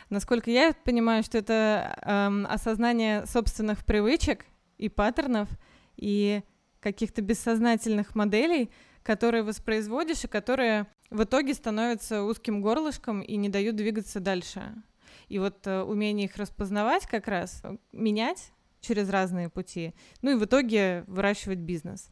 Насколько 0.10 0.52
я 0.52 0.74
понимаю, 0.86 1.24
что 1.24 1.38
это 1.38 1.98
эм, 2.04 2.46
осознание 2.48 3.26
собственных 3.26 3.84
привычек 3.86 4.46
и 4.78 4.88
паттернов 4.88 5.50
и 5.98 6.42
каких-то 6.80 7.22
бессознательных 7.22 8.16
моделей, 8.16 8.72
которые 9.04 9.44
воспроизводишь 9.44 10.24
и 10.24 10.28
которые 10.28 10.88
в 11.10 11.24
итоге 11.24 11.54
становятся 11.54 12.24
узким 12.24 12.62
горлышком 12.62 13.22
и 13.22 13.36
не 13.36 13.50
дают 13.50 13.76
двигаться 13.76 14.20
дальше. 14.20 14.74
И 15.28 15.40
вот 15.40 15.66
э, 15.68 15.82
умение 15.82 16.26
их 16.26 16.38
распознавать 16.38 17.06
как 17.06 17.28
раз, 17.28 17.62
э, 17.64 17.78
менять 17.92 18.52
через 18.80 19.10
разные 19.10 19.50
пути, 19.50 19.94
ну 20.22 20.32
и 20.32 20.36
в 20.36 20.46
итоге 20.46 21.04
выращивать 21.08 21.60
бизнес. 21.60 22.10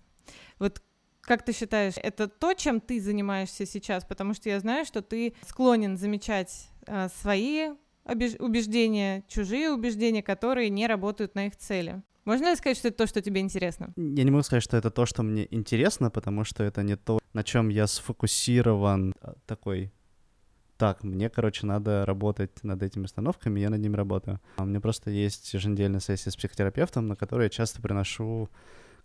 Вот 0.59 0.81
как 1.21 1.43
ты 1.43 1.53
считаешь, 1.53 1.95
это 1.97 2.27
то, 2.27 2.53
чем 2.53 2.81
ты 2.81 2.99
занимаешься 2.99 3.65
сейчас? 3.65 4.03
Потому 4.03 4.33
что 4.33 4.49
я 4.49 4.59
знаю, 4.59 4.85
что 4.85 5.01
ты 5.01 5.35
склонен 5.47 5.97
замечать 5.97 6.69
э, 6.87 7.07
свои 7.21 7.69
убеждения, 8.05 9.23
чужие 9.27 9.71
убеждения, 9.71 10.23
которые 10.23 10.69
не 10.69 10.87
работают 10.87 11.35
на 11.35 11.47
их 11.47 11.55
цели. 11.55 12.01
Можно 12.29 12.51
ли 12.51 12.55
сказать, 12.55 12.77
что 12.77 12.89
это 12.89 12.97
то, 12.97 13.07
что 13.07 13.23
тебе 13.23 13.41
интересно? 13.41 13.91
Я 13.95 14.23
не 14.23 14.29
могу 14.29 14.43
сказать, 14.43 14.61
что 14.61 14.77
это 14.77 14.91
то, 14.91 15.07
что 15.07 15.23
мне 15.23 15.47
интересно, 15.49 16.11
потому 16.11 16.43
что 16.43 16.63
это 16.63 16.83
не 16.83 16.95
то, 16.95 17.17
на 17.33 17.43
чем 17.43 17.69
я 17.69 17.87
сфокусирован 17.87 19.15
а, 19.19 19.33
такой. 19.47 19.91
Так, 20.77 21.03
мне, 21.03 21.31
короче, 21.31 21.65
надо 21.65 22.05
работать 22.05 22.63
над 22.63 22.83
этими 22.83 23.05
установками, 23.05 23.59
я 23.59 23.71
над 23.71 23.81
ними 23.81 23.95
работаю. 23.95 24.39
А 24.57 24.61
у 24.61 24.67
меня 24.67 24.79
просто 24.79 25.09
есть 25.09 25.51
еженедельная 25.55 26.01
сессия 26.01 26.29
с 26.29 26.35
психотерапевтом, 26.35 27.07
на 27.07 27.15
которой 27.15 27.45
я 27.45 27.49
часто 27.49 27.81
приношу 27.81 28.47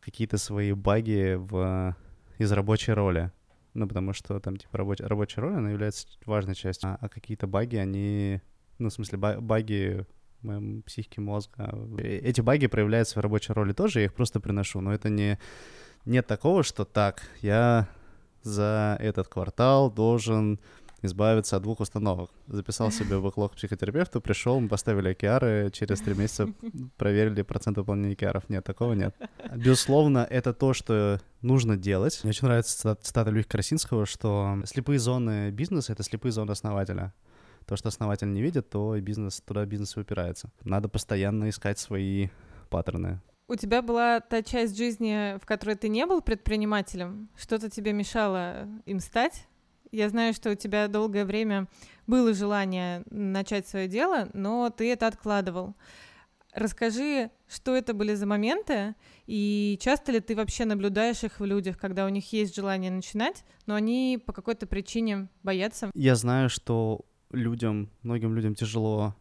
какие-то 0.00 0.36
свои 0.36 0.74
баги 0.74 1.36
в... 1.38 1.96
из 2.36 2.52
рабочей 2.52 2.92
роли. 2.92 3.32
Ну, 3.72 3.88
потому 3.88 4.12
что 4.12 4.38
там, 4.38 4.58
типа, 4.58 4.76
рабоч... 4.76 5.00
рабочая 5.00 5.40
роль, 5.40 5.54
она 5.54 5.70
является 5.70 6.06
важной 6.26 6.54
частью. 6.54 6.90
А, 6.90 6.98
а 7.00 7.08
какие-то 7.08 7.46
баги, 7.46 7.76
они... 7.76 8.42
Ну, 8.78 8.90
в 8.90 8.92
смысле, 8.92 9.16
баги 9.16 10.06
моем 10.44 10.82
психике 10.82 11.20
мозга. 11.20 11.74
Э, 11.98 12.18
эти 12.18 12.40
баги 12.40 12.66
проявляются 12.66 13.18
в 13.18 13.22
рабочей 13.22 13.52
роли 13.52 13.72
тоже, 13.72 14.00
я 14.00 14.04
их 14.06 14.14
просто 14.14 14.40
приношу. 14.40 14.80
Но 14.80 14.92
это 14.92 15.08
не... 15.08 15.38
Нет 16.04 16.26
такого, 16.26 16.62
что 16.62 16.84
так, 16.84 17.22
я 17.40 17.88
за 18.42 18.96
этот 19.00 19.28
квартал 19.28 19.90
должен 19.90 20.60
избавиться 21.04 21.56
от 21.56 21.62
двух 21.62 21.80
установок. 21.80 22.30
Записал 22.46 22.90
себе 22.90 23.18
бэклог 23.18 23.52
к 23.52 23.56
психотерапевту, 23.56 24.20
пришел, 24.20 24.58
мы 24.60 24.68
поставили 24.68 25.10
океары, 25.10 25.70
через 25.72 26.00
три 26.00 26.14
месяца 26.14 26.48
проверили 26.96 27.42
процент 27.42 27.76
выполнения 27.76 28.14
океаров. 28.14 28.48
Нет, 28.48 28.64
такого 28.64 28.94
нет. 28.94 29.14
Безусловно, 29.54 30.26
это 30.28 30.52
то, 30.52 30.72
что 30.72 31.20
нужно 31.42 31.76
делать. 31.76 32.20
Мне 32.22 32.30
очень 32.30 32.46
нравится 32.46 32.96
цитата 33.00 33.30
Львика 33.30 33.50
Красинского, 33.50 34.06
что 34.06 34.58
слепые 34.64 34.98
зоны 34.98 35.50
бизнеса— 35.50 35.92
это 35.94 36.02
слепые 36.02 36.32
зоны 36.32 36.52
основателя. 36.52 37.12
То, 37.66 37.76
что 37.76 37.88
основатель 37.88 38.30
не 38.30 38.42
видит, 38.42 38.68
то 38.68 38.96
и 38.96 39.00
бизнес, 39.00 39.40
туда 39.40 39.64
бизнес 39.64 39.96
и 39.96 40.00
упирается. 40.00 40.50
Надо 40.62 40.88
постоянно 40.88 41.48
искать 41.48 41.78
свои 41.78 42.28
паттерны. 42.68 43.20
У 43.46 43.56
тебя 43.56 43.82
была 43.82 44.20
та 44.20 44.42
часть 44.42 44.76
жизни, 44.76 45.38
в 45.38 45.44
которой 45.44 45.76
ты 45.76 45.88
не 45.88 46.06
был 46.06 46.22
предпринимателем? 46.22 47.28
Что-то 47.36 47.68
тебе 47.68 47.92
мешало 47.92 48.68
им 48.86 49.00
стать? 49.00 49.46
Я 49.92 50.08
знаю, 50.08 50.34
что 50.34 50.50
у 50.50 50.54
тебя 50.54 50.88
долгое 50.88 51.24
время 51.24 51.68
было 52.06 52.34
желание 52.34 53.02
начать 53.10 53.68
свое 53.68 53.86
дело, 53.86 54.28
но 54.32 54.70
ты 54.70 54.90
это 54.90 55.06
откладывал. 55.06 55.76
Расскажи, 56.54 57.30
что 57.48 57.74
это 57.76 57.94
были 57.94 58.14
за 58.14 58.26
моменты, 58.26 58.94
и 59.26 59.78
часто 59.80 60.12
ли 60.12 60.20
ты 60.20 60.36
вообще 60.36 60.64
наблюдаешь 60.64 61.22
их 61.24 61.40
в 61.40 61.44
людях, 61.44 61.78
когда 61.78 62.06
у 62.06 62.08
них 62.08 62.32
есть 62.32 62.54
желание 62.54 62.90
начинать, 62.90 63.44
но 63.66 63.74
они 63.74 64.22
по 64.24 64.32
какой-то 64.32 64.66
причине 64.66 65.28
боятся? 65.42 65.90
Я 65.94 66.14
знаю, 66.14 66.48
что 66.48 67.04
людям, 67.34 67.90
многим 68.02 68.34
людям 68.34 68.54
тяжело 68.54 69.14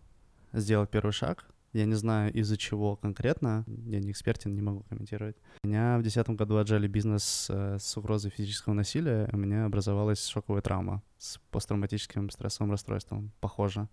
сделать 0.53 0.89
первый 0.89 1.12
шаг, 1.12 1.46
я 1.74 1.86
не 1.86 1.96
знаю, 1.96 2.32
из-за 2.34 2.55
чего 2.55 2.96
конкретно, 2.96 3.65
я 3.67 4.00
не 4.00 4.12
экспертен, 4.12 4.53
не 4.55 4.62
могу 4.62 4.84
комментировать. 4.84 5.36
У 5.63 5.67
меня 5.67 5.98
в 5.98 6.03
2010 6.03 6.38
году 6.38 6.58
отжали 6.58 6.88
бизнес 6.88 7.48
э, 7.50 7.77
с 7.79 7.98
угрозой 7.98 8.29
физического 8.29 8.74
насилия, 8.74 9.27
у 9.34 9.38
меня 9.38 9.65
образовалась 9.65 10.25
шоковая 10.27 10.62
травма 10.62 11.01
с 11.17 11.39
посттравматическим 11.50 12.29
стрессовым 12.29 12.72
расстройством, 12.72 13.32
похоже. 13.39 13.89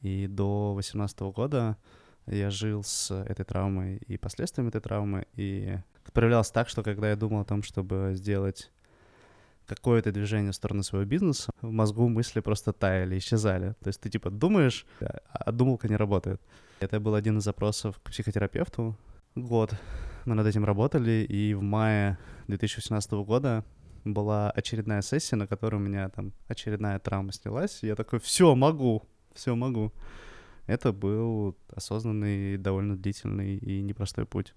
И 0.00 0.26
до 0.26 0.72
2018 0.74 1.20
года 1.34 1.76
я 2.26 2.48
жил 2.50 2.82
с 2.82 3.10
этой 3.10 3.44
травмой 3.44 3.98
и 3.98 4.16
последствиями 4.16 4.68
этой 4.68 4.80
травмы, 4.80 5.26
и 5.34 5.78
проявлялось 6.14 6.50
так, 6.50 6.70
что 6.70 6.82
когда 6.82 7.10
я 7.10 7.16
думал 7.16 7.40
о 7.40 7.44
том, 7.44 7.62
чтобы 7.62 8.12
сделать 8.14 8.70
какое-то 9.66 10.12
движение 10.12 10.52
в 10.52 10.54
сторону 10.54 10.82
своего 10.82 11.06
бизнеса, 11.06 11.50
в 11.62 11.70
мозгу 11.70 12.08
мысли 12.08 12.40
просто 12.40 12.72
таяли, 12.72 13.18
исчезали. 13.18 13.74
То 13.82 13.88
есть 13.88 14.00
ты 14.00 14.10
типа 14.10 14.30
думаешь, 14.30 14.86
а 15.00 15.52
думалка 15.52 15.88
не 15.88 15.96
работает. 15.96 16.40
Это 16.80 17.00
был 17.00 17.14
один 17.14 17.38
из 17.38 17.44
запросов 17.44 17.98
к 18.02 18.10
психотерапевту. 18.10 18.96
Год 19.34 19.74
мы 20.26 20.34
над 20.34 20.46
этим 20.46 20.64
работали, 20.64 21.26
и 21.28 21.54
в 21.54 21.62
мае 21.62 22.18
2018 22.48 23.12
года 23.12 23.64
была 24.04 24.50
очередная 24.50 25.02
сессия, 25.02 25.36
на 25.36 25.46
которой 25.46 25.76
у 25.76 25.80
меня 25.80 26.08
там 26.08 26.32
очередная 26.48 26.98
травма 26.98 27.32
снялась. 27.32 27.82
И 27.82 27.86
я 27.86 27.96
такой, 27.96 28.20
все, 28.20 28.54
могу, 28.54 29.02
все, 29.34 29.54
могу. 29.54 29.92
Это 30.66 30.92
был 30.92 31.56
осознанный, 31.74 32.56
довольно 32.56 32.96
длительный 32.96 33.56
и 33.56 33.82
непростой 33.82 34.26
путь. 34.26 34.54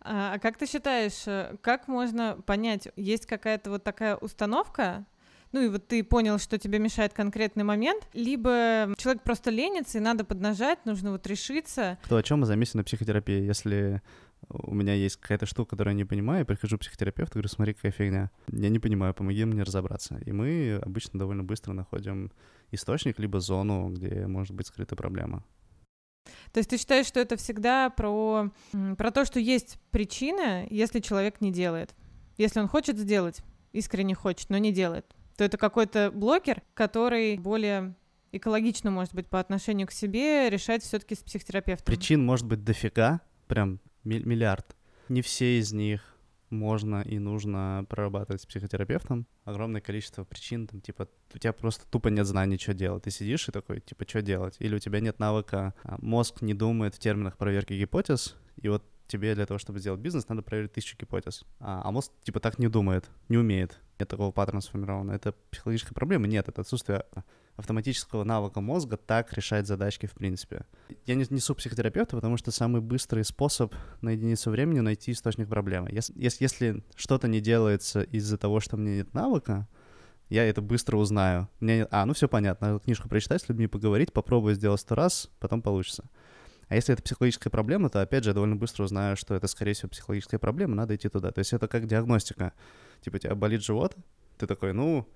А, 0.00 0.34
а 0.34 0.38
как 0.38 0.56
ты 0.56 0.66
считаешь, 0.66 1.26
э, 1.26 1.56
как 1.60 1.88
можно 1.88 2.38
понять, 2.46 2.88
есть 2.96 3.26
какая-то 3.26 3.70
вот 3.70 3.84
такая 3.84 4.16
установка, 4.16 5.06
ну 5.52 5.62
и 5.62 5.68
вот 5.68 5.88
ты 5.88 6.04
понял, 6.04 6.38
что 6.38 6.58
тебе 6.58 6.78
мешает 6.78 7.14
конкретный 7.14 7.64
момент, 7.64 8.06
либо 8.12 8.94
человек 8.98 9.22
просто 9.22 9.50
ленится, 9.50 9.98
и 9.98 10.00
надо 10.00 10.24
поднажать, 10.24 10.84
нужно 10.84 11.12
вот 11.12 11.26
решиться. 11.26 11.98
Кто 12.04 12.16
о 12.16 12.22
чем 12.22 12.44
замесена 12.44 12.84
психотерапия? 12.84 13.40
Если 13.40 14.02
у 14.48 14.74
меня 14.74 14.94
есть 14.94 15.16
какая-то 15.16 15.46
штука, 15.46 15.70
которую 15.70 15.94
я 15.94 15.96
не 15.96 16.04
понимаю, 16.04 16.40
я 16.40 16.44
прихожу 16.44 16.76
к 16.76 16.82
психотерапевту, 16.82 17.34
говорю, 17.34 17.48
смотри, 17.48 17.74
какая 17.74 17.92
фигня. 17.92 18.30
Я 18.52 18.68
не 18.68 18.78
понимаю, 18.78 19.14
помоги 19.14 19.44
мне 19.44 19.62
разобраться. 19.62 20.20
И 20.26 20.32
мы 20.32 20.80
обычно 20.82 21.18
довольно 21.18 21.44
быстро 21.44 21.72
находим 21.72 22.30
источник, 22.70 23.18
либо 23.18 23.40
зону, 23.40 23.90
где 23.90 24.26
может 24.26 24.54
быть 24.54 24.66
скрыта 24.66 24.96
проблема. 24.96 25.44
То 26.52 26.58
есть 26.58 26.70
ты 26.70 26.78
считаешь, 26.78 27.06
что 27.06 27.20
это 27.20 27.36
всегда 27.36 27.90
про, 27.90 28.50
про 28.96 29.10
то, 29.10 29.24
что 29.24 29.40
есть 29.40 29.78
причина, 29.90 30.66
если 30.70 31.00
человек 31.00 31.40
не 31.40 31.52
делает. 31.52 31.94
Если 32.36 32.60
он 32.60 32.68
хочет 32.68 32.98
сделать, 32.98 33.40
искренне 33.72 34.14
хочет, 34.14 34.50
но 34.50 34.58
не 34.58 34.72
делает, 34.72 35.06
то 35.36 35.44
это 35.44 35.56
какой-то 35.56 36.10
блокер, 36.12 36.62
который 36.74 37.36
более 37.38 37.94
экологично, 38.32 38.90
может 38.90 39.14
быть, 39.14 39.26
по 39.28 39.40
отношению 39.40 39.86
к 39.86 39.92
себе 39.92 40.50
решать 40.50 40.82
все-таки 40.82 41.14
с 41.14 41.18
психотерапевтом. 41.18 41.86
Причин 41.86 42.24
может 42.24 42.46
быть 42.46 42.64
дофига, 42.64 43.20
прям 43.46 43.80
миллиард. 44.04 44.76
Не 45.08 45.22
все 45.22 45.58
из 45.58 45.72
них 45.72 46.17
можно 46.50 47.02
и 47.02 47.18
нужно 47.18 47.84
прорабатывать 47.88 48.42
с 48.42 48.46
психотерапевтом. 48.46 49.26
Огромное 49.44 49.80
количество 49.80 50.24
причин, 50.24 50.66
там, 50.66 50.80
типа, 50.80 51.08
у 51.34 51.38
тебя 51.38 51.52
просто 51.52 51.84
тупо 51.90 52.08
нет 52.08 52.26
знаний, 52.26 52.58
что 52.58 52.74
делать. 52.74 53.04
Ты 53.04 53.10
сидишь 53.10 53.48
и 53.48 53.52
такой, 53.52 53.80
типа, 53.80 54.04
что 54.08 54.22
делать? 54.22 54.56
Или 54.58 54.76
у 54.76 54.78
тебя 54.78 55.00
нет 55.00 55.18
навыка, 55.18 55.74
а 55.82 55.96
мозг 56.00 56.42
не 56.42 56.54
думает 56.54 56.94
в 56.94 56.98
терминах 56.98 57.36
проверки 57.36 57.72
гипотез, 57.74 58.36
и 58.56 58.68
вот 58.68 58.84
тебе 59.08 59.34
для 59.34 59.46
того, 59.46 59.58
чтобы 59.58 59.80
сделать 59.80 60.00
бизнес, 60.00 60.28
надо 60.28 60.42
проверить 60.42 60.72
тысячу 60.72 60.96
гипотез. 60.96 61.44
А, 61.58 61.82
а 61.84 61.90
мозг, 61.90 62.12
типа, 62.22 62.40
так 62.40 62.58
не 62.58 62.68
думает, 62.68 63.10
не 63.28 63.38
умеет. 63.38 63.80
Нет 63.98 64.08
такого 64.08 64.30
паттерна 64.30 64.60
сформировано. 64.60 65.12
Это 65.12 65.34
психологическая 65.50 65.94
проблема? 65.94 66.26
Нет, 66.28 66.48
это 66.48 66.60
отсутствие 66.60 67.04
автоматического 67.56 68.22
навыка 68.22 68.60
мозга 68.60 68.96
так 68.96 69.32
решать 69.32 69.66
задачки 69.66 70.06
в 70.06 70.12
принципе. 70.12 70.64
Я 71.06 71.16
не 71.16 71.26
несу 71.28 71.56
психотерапевта, 71.56 72.14
потому 72.14 72.36
что 72.36 72.52
самый 72.52 72.80
быстрый 72.80 73.24
способ 73.24 73.74
на 74.00 74.10
единицу 74.10 74.50
времени 74.50 74.78
найти 74.78 75.10
источник 75.10 75.48
проблемы. 75.48 75.90
Если, 75.90 76.14
если, 76.16 76.44
если 76.44 76.84
что-то 76.94 77.26
не 77.26 77.40
делается 77.40 78.02
из-за 78.02 78.38
того, 78.38 78.60
что 78.60 78.76
у 78.76 78.78
меня 78.78 78.96
нет 78.96 79.12
навыка, 79.12 79.66
я 80.28 80.44
это 80.44 80.62
быстро 80.62 80.98
узнаю. 80.98 81.48
Мне, 81.58 81.86
а, 81.90 82.06
ну 82.06 82.12
все 82.12 82.28
понятно, 82.28 82.68
надо 82.68 82.80
книжку 82.80 83.08
прочитать, 83.08 83.42
с 83.42 83.48
людьми 83.48 83.66
поговорить, 83.66 84.12
попробую 84.12 84.54
сделать 84.54 84.80
сто 84.80 84.94
раз, 84.94 85.30
потом 85.40 85.60
получится. 85.60 86.04
А 86.68 86.74
если 86.74 86.92
это 86.92 87.02
психологическая 87.02 87.50
проблема, 87.50 87.88
то, 87.88 88.02
опять 88.02 88.24
же, 88.24 88.30
я 88.30 88.34
довольно 88.34 88.56
быстро 88.56 88.84
узнаю, 88.84 89.16
что 89.16 89.34
это, 89.34 89.46
скорее 89.46 89.72
всего, 89.72 89.88
психологическая 89.88 90.38
проблема, 90.38 90.74
надо 90.74 90.94
идти 90.96 91.08
туда. 91.08 91.32
То 91.32 91.38
есть 91.38 91.52
это 91.52 91.66
как 91.66 91.86
диагностика. 91.86 92.52
Типа, 93.00 93.16
у 93.16 93.18
тебя 93.18 93.34
болит 93.34 93.62
живот, 93.62 93.96
ты 94.36 94.46
такой, 94.46 94.72
ну, 94.72 95.08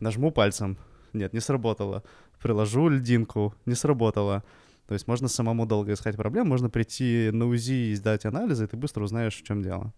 нажму 0.00 0.30
пальцем, 0.30 0.78
нет, 1.12 1.32
не 1.32 1.40
сработало. 1.40 2.02
Приложу 2.42 2.88
льдинку, 2.88 3.54
не 3.66 3.74
сработало. 3.74 4.42
То 4.86 4.94
есть 4.94 5.06
можно 5.06 5.28
самому 5.28 5.66
долго 5.66 5.92
искать 5.92 6.16
проблем, 6.16 6.48
можно 6.48 6.68
прийти 6.68 7.30
на 7.32 7.46
УЗИ 7.46 7.90
и 7.90 7.94
сдать 7.94 8.26
анализы, 8.26 8.64
и 8.64 8.66
ты 8.66 8.76
быстро 8.76 9.04
узнаешь, 9.04 9.36
в 9.36 9.42
чем 9.42 9.62
дело. 9.62 9.92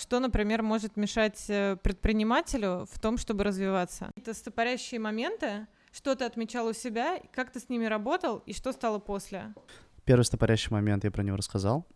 Что, 0.00 0.20
например, 0.20 0.62
может 0.62 0.96
мешать 0.96 1.46
э, 1.48 1.76
предпринимателю 1.82 2.86
в 2.90 3.00
том, 3.00 3.16
чтобы 3.16 3.42
развиваться? 3.42 4.12
Это 4.16 4.34
стопорящие 4.34 5.00
моменты, 5.00 5.66
что 5.90 6.14
ты 6.14 6.24
отмечал 6.24 6.68
у 6.68 6.72
себя, 6.72 7.20
как 7.32 7.50
ты 7.50 7.58
с 7.58 7.68
ними 7.68 7.86
работал 7.86 8.42
и 8.46 8.52
что 8.52 8.72
стало 8.72 8.98
после? 8.98 9.54
Первый 10.08 10.22
стопорящий 10.22 10.72
момент, 10.72 11.04
я 11.04 11.10
про 11.10 11.22
него 11.22 11.36
рассказал. 11.36 11.86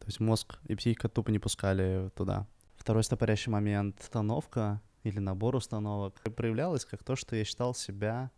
То 0.00 0.06
есть 0.06 0.18
мозг 0.18 0.58
и 0.64 0.74
психика 0.74 1.08
тупо 1.08 1.30
не 1.30 1.38
пускали 1.38 2.10
туда. 2.16 2.48
Второй 2.74 3.04
стопорящий 3.04 3.52
момент— 3.52 4.00
установка 4.00 4.82
или 5.04 5.20
набор 5.20 5.54
установок 5.54 6.20
проявлялось 6.34 6.84
как 6.84 7.04
то, 7.04 7.14
что 7.14 7.36
я 7.36 7.44
считал 7.44 7.72
себя 7.72 8.32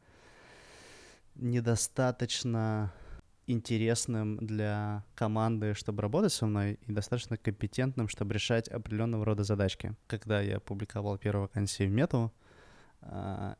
недостаточно 1.36 2.92
интересным 3.46 4.36
для 4.36 5.06
команды, 5.14 5.72
чтобы 5.72 6.02
работать 6.02 6.34
со 6.34 6.44
мной, 6.44 6.78
и 6.86 6.92
достаточно 6.92 7.38
компетентным, 7.38 8.08
чтобы 8.08 8.34
решать 8.34 8.68
определенного 8.68 9.24
рода 9.24 9.42
задачки. 9.42 9.96
Когда 10.06 10.42
я 10.42 10.60
публиковал 10.60 11.16
первую 11.16 11.44
вакансию 11.44 11.88
в 11.88 11.92
Мету, 11.92 12.30
а, 13.00 13.56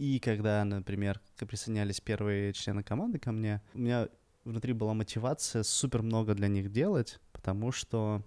и 0.00 0.18
когда, 0.18 0.64
например, 0.64 1.20
присоединялись 1.36 2.00
первые 2.00 2.54
члены 2.54 2.82
команды 2.82 3.18
ко 3.18 3.32
мне, 3.32 3.60
у 3.74 3.80
меня 3.80 4.08
внутри 4.44 4.72
была 4.72 4.94
мотивация 4.94 5.62
супер 5.62 6.00
много 6.00 6.34
для 6.34 6.48
них 6.48 6.72
делать, 6.72 7.20
потому 7.32 7.70
что 7.70 8.22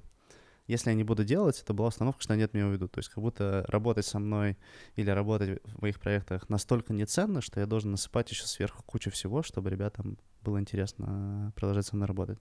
если 0.67 0.91
я 0.91 0.95
не 0.95 1.03
буду 1.03 1.25
делать, 1.25 1.59
это 1.59 1.73
была 1.73 1.87
установка, 1.87 2.21
что 2.21 2.33
они 2.33 2.43
от 2.43 2.53
меня 2.53 2.67
уйдут. 2.67 2.91
То 2.91 2.99
есть 2.99 3.09
как 3.09 3.23
будто 3.23 3.65
работать 3.67 4.05
со 4.05 4.19
мной 4.19 4.55
или 4.97 5.09
работать 5.09 5.61
в 5.65 5.81
моих 5.81 5.99
проектах 5.99 6.47
настолько 6.47 6.93
неценно, 6.93 7.41
что 7.41 7.59
я 7.59 7.65
должен 7.65 7.89
насыпать 7.89 8.29
еще 8.29 8.45
сверху 8.45 8.83
кучу 8.83 9.09
всего, 9.09 9.41
чтобы 9.41 9.71
ребятам 9.71 10.19
было 10.43 10.59
интересно 10.59 11.53
продолжать 11.55 11.87
со 11.87 11.95
мной 11.95 12.07
работать. 12.07 12.37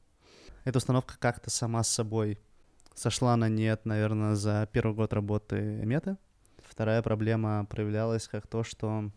Эта 0.64 0.76
установка 0.76 1.14
как-то 1.18 1.48
сама 1.48 1.82
с 1.82 1.88
собой 1.88 2.38
сошла 2.94 3.34
на 3.36 3.48
нет, 3.48 3.86
наверное, 3.86 4.34
за 4.34 4.68
первый 4.70 4.94
год 4.94 5.14
работы 5.14 5.56
меты. 5.86 6.18
Вторая 6.58 7.00
проблема 7.00 7.64
проявлялась 7.64 8.28
как 8.28 8.46
то, 8.46 8.62
что 8.62 9.10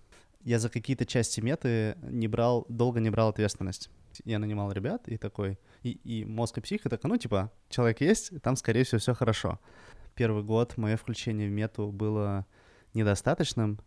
я 0.46 0.60
за 0.60 0.70
какие-то 0.70 1.06
части 1.06 1.42
меты 1.42 1.98
не 2.04 2.28
брал, 2.28 2.66
долго 2.70 3.00
не 3.00 3.10
брал 3.10 3.30
ответственность. 3.30 3.90
Я 4.24 4.38
нанимал 4.38 4.72
ребят 4.72 5.08
и 5.08 5.18
такой, 5.18 5.58
и, 5.82 5.92
и 6.04 6.24
мозг 6.24 6.60
и 6.60 6.62
психика 6.62 6.88
такой, 6.88 7.10
ну, 7.10 7.18
типа, 7.18 7.52
человек 7.68 8.00
есть, 8.00 8.32
там, 8.42 8.56
скорее 8.56 8.84
всего, 8.84 9.00
все 9.00 9.16
хорошо. 9.16 9.60
Первый 10.14 10.44
год 10.44 10.78
мое 10.78 10.98
включение 10.98 11.50
в 11.50 11.52
мету 11.52 11.92
было 11.92 12.46
недостаточным. 12.94 13.80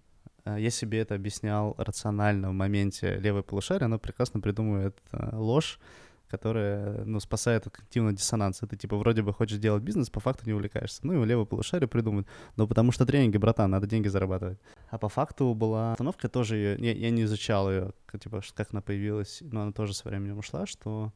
Э, 0.45 0.57
я 0.59 0.71
себе 0.71 0.99
это 0.99 1.15
объяснял 1.15 1.77
рационально 1.79 2.50
в 2.50 2.55
моменте 2.55 3.17
левой 3.19 3.45
полушария, 3.45 3.87
оно 3.87 4.00
прекрасно 4.00 4.41
придумывает 4.41 4.99
э, 5.12 5.37
ложь, 5.37 5.79
которая, 6.28 7.04
ну, 7.04 7.20
спасает 7.20 7.66
от 7.66 7.75
когнитивного 7.75 8.14
диссонанса. 8.14 8.66
Ты, 8.66 8.76
типа, 8.76 8.97
вроде 8.97 9.23
бы 9.23 9.32
хочешь 9.32 9.58
делать 9.58 9.82
бизнес, 9.82 10.11
по 10.11 10.20
факту 10.20 10.44
не 10.47 10.52
увлекаешься. 10.52 11.00
Ну, 11.06 11.23
и 11.23 11.26
левое 11.26 11.47
полушарие 11.47 11.88
придумают. 11.88 12.28
Ну, 12.56 12.66
потому 12.66 12.92
что 12.92 13.06
тренинги, 13.06 13.37
братан, 13.37 13.70
надо 13.70 13.87
деньги 13.87 14.08
зарабатывать. 14.08 14.58
А 14.90 14.99
по 14.99 15.08
факту 15.08 15.54
была 15.54 15.92
установка 15.92 16.28
тоже, 16.28 16.56
ее, 16.56 16.76
я, 16.78 16.92
я 16.92 17.11
не 17.11 17.25
изучал 17.25 17.70
ее, 17.70 17.92
типа, 18.20 18.42
как 18.54 18.68
она 18.73 18.80
появилась, 18.80 19.38
но 19.40 19.62
она 19.62 19.73
тоже 19.73 19.94
со 19.94 20.08
временем 20.08 20.38
ушла, 20.38 20.66
что 20.66 21.12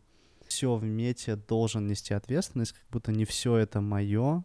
все 0.47 0.75
в 0.75 0.85
мете 0.85 1.37
должен 1.37 1.87
нести 1.87 2.15
ответственность, 2.15 2.73
как 2.73 2.85
будто 2.91 3.13
не 3.13 3.25
все 3.25 3.57
это 3.57 3.81
мое, 3.81 4.45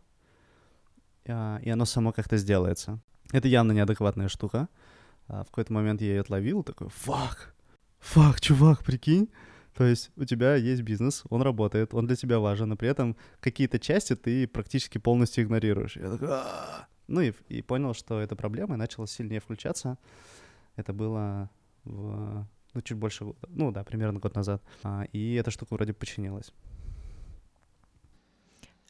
а, 1.27 1.59
и 1.61 1.69
оно 1.69 1.85
само 1.85 2.11
как-то 2.11 2.37
сделается. 2.37 2.99
Это 3.31 3.47
явно 3.47 3.73
неадекватная 3.73 4.29
штука. 4.29 4.69
А 5.27 5.43
в 5.43 5.47
какой-то 5.47 5.73
момент 5.73 6.01
я 6.01 6.07
ее 6.07 6.21
отловил, 6.21 6.63
такой, 6.63 6.87
фак, 6.89 7.53
фак, 7.99 8.39
чувак, 8.39 8.83
прикинь, 8.83 9.29
то 9.77 9.85
есть 9.85 10.09
у 10.15 10.25
тебя 10.25 10.55
есть 10.55 10.81
бизнес, 10.81 11.23
он 11.29 11.43
работает, 11.43 11.93
он 11.93 12.07
для 12.07 12.15
тебя 12.15 12.39
важен, 12.39 12.69
но 12.69 12.75
при 12.75 12.89
этом 12.89 13.15
какие-то 13.39 13.77
части 13.77 14.15
ты 14.15 14.47
практически 14.47 14.97
полностью 14.97 15.43
игнорируешь. 15.43 15.97
Я 15.97 16.09
такой, 16.09 16.29
ну 17.07 17.21
и, 17.21 17.31
и 17.47 17.61
понял, 17.61 17.93
что 17.93 18.19
это 18.19 18.35
проблема, 18.35 18.73
и 18.73 18.77
начал 18.79 19.05
сильнее 19.05 19.39
включаться. 19.39 19.99
Это 20.77 20.93
было 20.93 21.51
в, 21.83 22.47
ну, 22.73 22.81
чуть 22.81 22.97
больше 22.97 23.35
ну 23.49 23.71
да, 23.71 23.83
примерно 23.83 24.19
год 24.19 24.33
назад. 24.33 24.63
А, 24.81 25.05
и 25.13 25.35
эта 25.35 25.51
штука 25.51 25.75
вроде 25.75 25.93
починилась. 25.93 26.51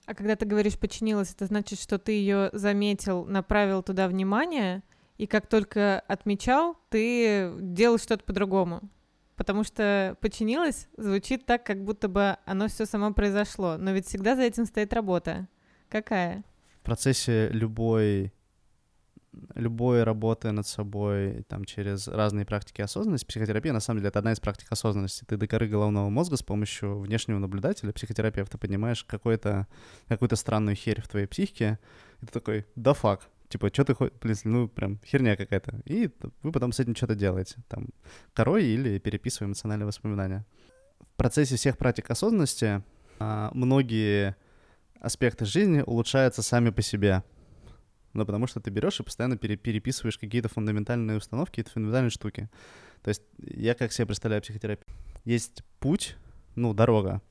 А 0.06 0.16
когда 0.16 0.38
ты 0.38 0.46
говоришь 0.46 0.80
починилась, 0.80 1.34
это 1.34 1.48
значит, 1.48 1.82
что 1.82 2.00
ты 2.00 2.14
ее 2.14 2.50
заметил, 2.54 3.26
направил 3.26 3.84
туда 3.84 4.08
внимание, 4.08 4.84
и 5.18 5.28
как 5.28 5.48
только 5.48 6.00
отмечал, 6.08 6.78
ты 6.88 7.52
делал 7.60 7.98
что-то 7.98 8.24
по-другому 8.24 8.90
потому 9.38 9.64
что 9.64 10.18
починилось 10.20 10.90
звучит 10.98 11.46
так, 11.46 11.66
как 11.66 11.84
будто 11.84 12.10
бы 12.10 12.38
оно 12.46 12.68
все 12.68 12.86
само 12.86 13.14
произошло, 13.14 13.78
но 13.78 13.92
ведь 13.92 14.08
всегда 14.08 14.36
за 14.36 14.42
этим 14.42 14.66
стоит 14.66 14.92
работа. 14.92 15.48
Какая? 15.88 16.44
В 16.82 16.86
процессе 16.86 17.48
любой 17.50 18.34
любой 19.54 20.04
работы 20.04 20.52
над 20.52 20.66
собой 20.66 21.44
там 21.48 21.64
через 21.64 22.08
разные 22.08 22.44
практики 22.44 22.82
осознанности, 22.82 23.28
психотерапия 23.28 23.72
на 23.72 23.80
самом 23.80 24.00
деле 24.00 24.10
это 24.10 24.18
одна 24.20 24.32
из 24.32 24.40
практик 24.40 24.72
осознанности. 24.72 25.26
Ты 25.26 25.38
до 25.38 25.48
коры 25.48 25.68
головного 25.68 26.10
мозга 26.10 26.38
с 26.38 26.44
помощью 26.44 27.00
внешнего 27.00 27.38
наблюдателя, 27.38 27.92
психотерапевта, 27.92 28.58
понимаешь 28.58 29.04
какой-то, 29.04 29.68
какую-то 30.08 30.36
странную 30.36 30.76
херь 30.76 31.02
в 31.02 31.08
твоей 31.08 31.28
психике, 31.28 31.78
и 32.22 32.26
ты 32.26 32.32
такой, 32.32 32.66
да 32.76 32.94
фак, 32.94 33.30
типа, 33.50 33.70
что 33.74 33.86
ты 33.86 33.94
хочешь, 33.94 34.14
ну, 34.44 34.68
прям 34.68 35.00
херня 35.06 35.36
какая-то. 35.36 35.82
И 35.86 36.10
вы 36.44 36.52
потом 36.52 36.72
с 36.72 36.80
этим 36.80 36.96
что-то 36.96 37.16
делаете, 37.16 37.58
там, 37.68 37.90
корой 38.34 38.66
или 38.66 39.00
переписывая 39.00 39.48
эмоциональные 39.48 39.88
воспоминания. 39.88 40.46
В 41.00 41.18
процессе 41.18 41.56
всех 41.56 41.78
практик 41.78 42.10
осознанности 42.12 42.84
а, 43.20 43.52
многие 43.54 44.36
аспекты 45.00 45.46
жизни 45.46 45.84
улучшаются 45.86 46.42
сами 46.42 46.70
по 46.70 46.82
себе. 46.82 47.24
Ну, 48.14 48.26
потому 48.26 48.48
что 48.48 48.60
ты 48.60 48.72
берешь 48.72 49.00
и 49.00 49.04
постоянно 49.04 49.38
пере 49.38 49.58
переписываешь 49.58 50.18
какие-то 50.18 50.50
фундаментальные 50.50 51.18
установки, 51.18 51.52
какие-то 51.52 51.72
фундаментальные 51.72 52.10
штуки. 52.10 52.50
То 53.04 53.10
есть 53.10 53.22
я 53.38 53.76
как 53.76 53.92
себе 53.92 54.08
представляю 54.08 54.42
психотерапию. 54.42 54.88
Есть 55.24 55.64
путь, 55.80 56.18
ну, 56.56 56.74
дорога. 56.74 57.22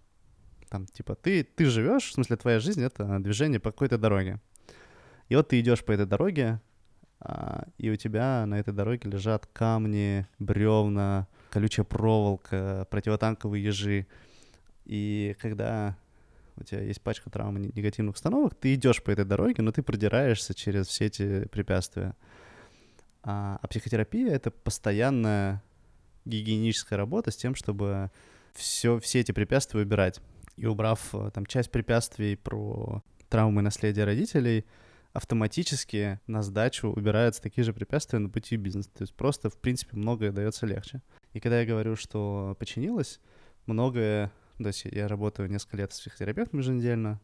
Там, 0.69 0.87
типа, 0.87 1.15
ты, 1.17 1.45
ты 1.45 1.67
живешь, 1.67 2.05
в 2.05 2.13
смысле, 2.13 2.37
твоя 2.37 2.61
жизнь— 2.61 2.83
это 2.85 3.19
движение 3.19 3.61
по 3.61 3.73
какой-то 3.73 3.99
дороге. 3.99 4.41
И 5.29 5.35
вот 5.35 5.49
ты 5.49 5.61
идешь 5.61 5.85
по 5.85 5.93
этой 5.93 6.07
дороге, 6.07 6.61
а, 7.21 7.67
и 7.79 7.91
у 7.91 7.97
тебя 7.97 8.47
на 8.47 8.59
этой 8.59 8.73
дороге 8.73 9.11
лежат 9.11 9.47
камни, 9.47 10.27
бревна, 10.39 11.27
колючая 11.51 11.85
проволока, 11.85 12.87
противотанковые 12.91 13.65
ежи. 13.65 14.07
И 14.85 15.37
когда 15.41 15.97
у 16.57 16.63
тебя 16.63 16.83
есть 16.83 17.03
пачка 17.03 17.29
травм 17.29 17.59
и 17.59 17.73
негативных 17.77 18.15
установок, 18.15 18.55
ты 18.55 18.75
идешь 18.75 19.03
по 19.03 19.11
этой 19.11 19.25
дороге, 19.25 19.63
но 19.63 19.73
ты 19.73 19.83
продираешься 19.83 20.55
через 20.55 20.87
все 20.87 21.07
эти 21.07 21.47
препятствия. 21.49 22.15
А, 23.23 23.59
а 23.61 23.67
психотерапия— 23.67 24.31
это 24.33 24.53
постоянная 24.53 25.63
гигиеническая 26.25 26.97
работа 26.97 27.33
с 27.33 27.37
тем, 27.37 27.57
чтобы 27.57 28.11
все, 28.53 29.01
все 29.01 29.21
эти 29.21 29.33
препятствия 29.33 29.81
убирать. 29.81 30.21
И 30.57 30.67
убрав 30.67 31.13
э, 31.13 31.31
там 31.35 31.45
часть 31.45 31.71
препятствий 31.71 32.37
про 32.37 33.03
травмы 33.29 33.61
и 33.61 33.65
наследие 33.65 34.05
родителей— 34.05 34.65
автоматически 35.17 36.21
на 36.27 36.43
сдачу 36.43 36.89
убираются 36.89 37.43
такие 37.43 37.65
же 37.65 37.73
препятствия 37.73 38.19
на 38.19 38.29
пути 38.29 38.57
бизнеса. 38.57 38.91
То 38.93 39.03
есть 39.03 39.15
просто, 39.15 39.51
в 39.51 39.59
принципе, 39.59 39.97
многое 39.97 40.33
дается 40.33 40.67
легче. 40.67 41.03
И 41.33 41.41
когда 41.41 41.61
я 41.61 41.67
говорю, 41.67 41.97
что 41.97 42.57
починилось, 42.59 43.21
многое... 43.67 44.31
То 44.59 44.69
есть 44.69 44.85
я 44.85 45.09
работаю 45.09 45.51
несколько 45.51 45.77
лет 45.79 45.93
с 45.93 46.01
психотерапевтом 46.01 46.61
еженедельно, 46.61 47.21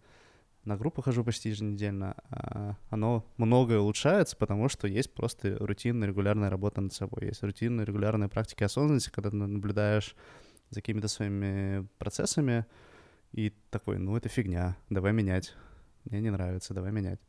на 0.65 0.77
группу 0.77 1.03
хожу 1.03 1.25
почти 1.25 1.49
еженедельно, 1.49 2.15
а 2.31 2.77
оно 2.89 3.27
многое 3.37 3.79
улучшается, 3.81 4.37
потому 4.37 4.69
что 4.69 4.87
есть 4.87 5.13
просто 5.13 5.57
рутинная, 5.59 6.09
регулярная 6.09 6.51
работа 6.51 6.81
над 6.81 6.93
собой. 6.93 7.27
Есть 7.27 7.43
рутинная, 7.43 7.85
регулярная 7.85 8.29
практика 8.29 8.67
осознанности, 8.67 9.11
когда 9.11 9.31
ты 9.31 9.37
наблюдаешь 9.37 10.15
за 10.71 10.81
какими-то 10.81 11.09
своими 11.09 11.87
процессами, 11.99 12.65
и 13.33 13.53
такой, 13.71 13.99
ну, 13.99 14.17
это 14.17 14.29
фигня, 14.29 14.77
давай 14.89 15.13
менять. 15.13 15.55
Мне 16.05 16.21
не 16.21 16.31
нравится, 16.31 16.75
давай 16.75 16.93
менять. 16.93 17.21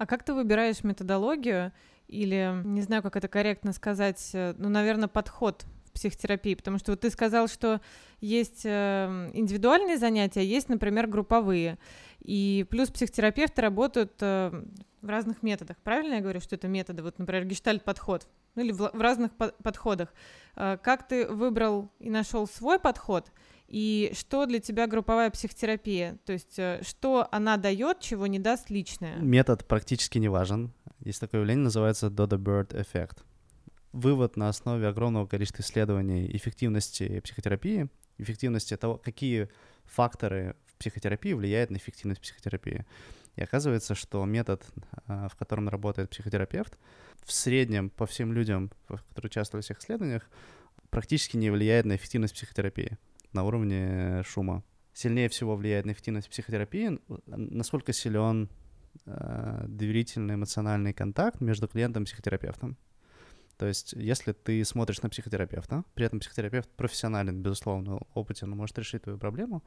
А 0.00 0.06
как 0.06 0.22
ты 0.22 0.32
выбираешь 0.32 0.82
методологию 0.82 1.72
или, 2.08 2.62
не 2.64 2.80
знаю, 2.80 3.02
как 3.02 3.16
это 3.16 3.28
корректно 3.28 3.74
сказать, 3.74 4.30
э, 4.32 4.54
ну, 4.56 4.70
наверное, 4.70 5.08
подход 5.08 5.66
в 5.84 5.92
психотерапии? 5.92 6.54
Потому 6.54 6.78
что 6.78 6.92
вот 6.92 7.00
ты 7.00 7.10
сказал, 7.10 7.48
что 7.48 7.82
есть 8.22 8.62
э, 8.64 9.30
индивидуальные 9.34 9.98
занятия, 9.98 10.42
есть, 10.42 10.70
например, 10.70 11.06
групповые. 11.06 11.76
И 12.20 12.64
плюс 12.70 12.88
психотерапевты 12.88 13.60
работают 13.60 14.14
э, 14.22 14.64
в 15.02 15.06
разных 15.06 15.42
методах. 15.42 15.76
Правильно 15.84 16.14
я 16.14 16.20
говорю, 16.22 16.40
что 16.40 16.54
это 16.54 16.66
методы? 16.66 17.02
Вот, 17.02 17.18
например, 17.18 17.44
гештальт-подход. 17.44 18.26
Ну 18.54 18.62
или 18.62 18.72
в, 18.72 18.90
в 18.94 19.00
разных 19.02 19.32
по 19.36 19.48
подходах. 19.62 20.14
Как 20.54 21.06
ты 21.06 21.28
выбрал 21.28 21.90
и 21.98 22.08
нашел 22.08 22.46
свой 22.46 22.78
подход? 22.78 23.30
И 23.70 24.10
что 24.14 24.46
для 24.46 24.58
тебя 24.58 24.88
групповая 24.88 25.30
психотерапия? 25.30 26.18
То 26.26 26.32
есть 26.32 26.58
э, 26.58 26.80
что 26.82 27.28
она 27.30 27.56
дает, 27.56 28.00
чего 28.00 28.26
не 28.26 28.40
даст 28.40 28.68
личное? 28.68 29.16
Метод 29.18 29.64
практически 29.66 30.18
не 30.18 30.28
важен. 30.28 30.72
Есть 30.98 31.20
такое 31.20 31.42
явление, 31.42 31.64
называется 31.64 32.08
Dodo 32.08 32.36
Bird 32.36 32.80
эффект. 32.80 33.22
Вывод 33.92 34.36
на 34.36 34.48
основе 34.48 34.88
огромного 34.88 35.26
количества 35.26 35.62
исследований 35.62 36.28
эффективности 36.36 37.20
психотерапии, 37.20 37.88
эффективности 38.18 38.76
того, 38.76 38.98
какие 38.98 39.48
факторы 39.84 40.56
в 40.66 40.74
психотерапии 40.76 41.32
влияют 41.32 41.70
на 41.70 41.76
эффективность 41.76 42.20
психотерапии. 42.20 42.84
И 43.36 43.42
оказывается, 43.42 43.94
что 43.94 44.24
метод, 44.24 44.64
а, 45.06 45.28
в 45.28 45.36
котором 45.36 45.68
работает 45.68 46.10
психотерапевт, 46.10 46.76
в 47.24 47.30
среднем 47.30 47.90
по 47.90 48.06
всем 48.06 48.32
людям, 48.32 48.72
которые 48.88 49.28
участвовали 49.28 49.62
в 49.62 49.64
всех 49.64 49.78
исследованиях, 49.78 50.28
практически 50.90 51.36
не 51.36 51.50
влияет 51.50 51.86
на 51.86 51.94
эффективность 51.94 52.34
психотерапии 52.34 52.98
на 53.32 53.44
уровне 53.44 54.22
шума. 54.24 54.64
Сильнее 54.92 55.28
всего 55.28 55.56
влияет 55.56 55.86
на 55.86 55.92
эффективность 55.92 56.28
психотерапии, 56.28 56.98
насколько 57.26 57.92
силен 57.92 58.48
э, 59.06 59.64
доверительный 59.68 60.34
эмоциональный 60.34 60.92
контакт 60.92 61.40
между 61.40 61.68
клиентом 61.68 62.02
и 62.02 62.06
психотерапевтом. 62.06 62.76
То 63.56 63.66
есть, 63.66 63.92
если 63.92 64.32
ты 64.32 64.64
смотришь 64.64 65.02
на 65.02 65.10
психотерапевта, 65.10 65.84
при 65.94 66.06
этом 66.06 66.18
психотерапевт 66.20 66.68
профессионален, 66.70 67.42
безусловно, 67.42 68.00
опытен, 68.14 68.50
может 68.50 68.78
решить 68.78 69.02
твою 69.02 69.18
проблему, 69.18 69.62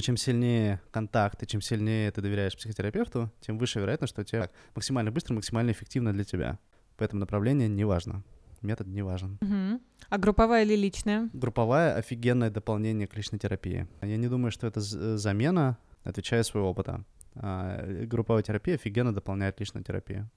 чем 0.00 0.16
сильнее 0.16 0.80
контакт 0.90 1.42
и 1.42 1.46
чем 1.46 1.60
сильнее 1.60 2.10
ты 2.10 2.20
доверяешь 2.20 2.56
психотерапевту, 2.56 3.32
тем 3.40 3.58
выше 3.58 3.80
вероятность, 3.80 4.12
что 4.12 4.24
тебя 4.24 4.50
максимально 4.74 5.10
быстро, 5.10 5.34
максимально 5.34 5.70
эффективно 5.70 6.12
для 6.12 6.24
тебя. 6.24 6.58
Поэтому 6.96 7.20
направление 7.20 7.68
не 7.68 7.84
важно 7.84 8.22
метод 8.62 8.86
не 8.86 9.02
важен. 9.02 9.38
Угу. 9.40 9.80
А 10.08 10.18
групповая 10.18 10.64
или 10.64 10.74
личная? 10.74 11.28
Групповая— 11.32 11.94
офигенное 11.96 12.50
дополнение 12.50 13.06
к 13.06 13.16
личной 13.16 13.38
терапии. 13.38 13.86
Я 14.00 14.16
не 14.16 14.28
думаю, 14.28 14.50
что 14.50 14.66
это 14.66 14.80
замена, 14.80 15.78
отвечая 16.04 16.42
своего 16.42 16.70
опыта. 16.70 17.04
А 17.34 17.84
групповая 18.04 18.42
терапия 18.42 18.76
офигенно 18.76 19.14
дополняет 19.14 19.60
личную 19.60 19.84
терапию. 19.84 20.30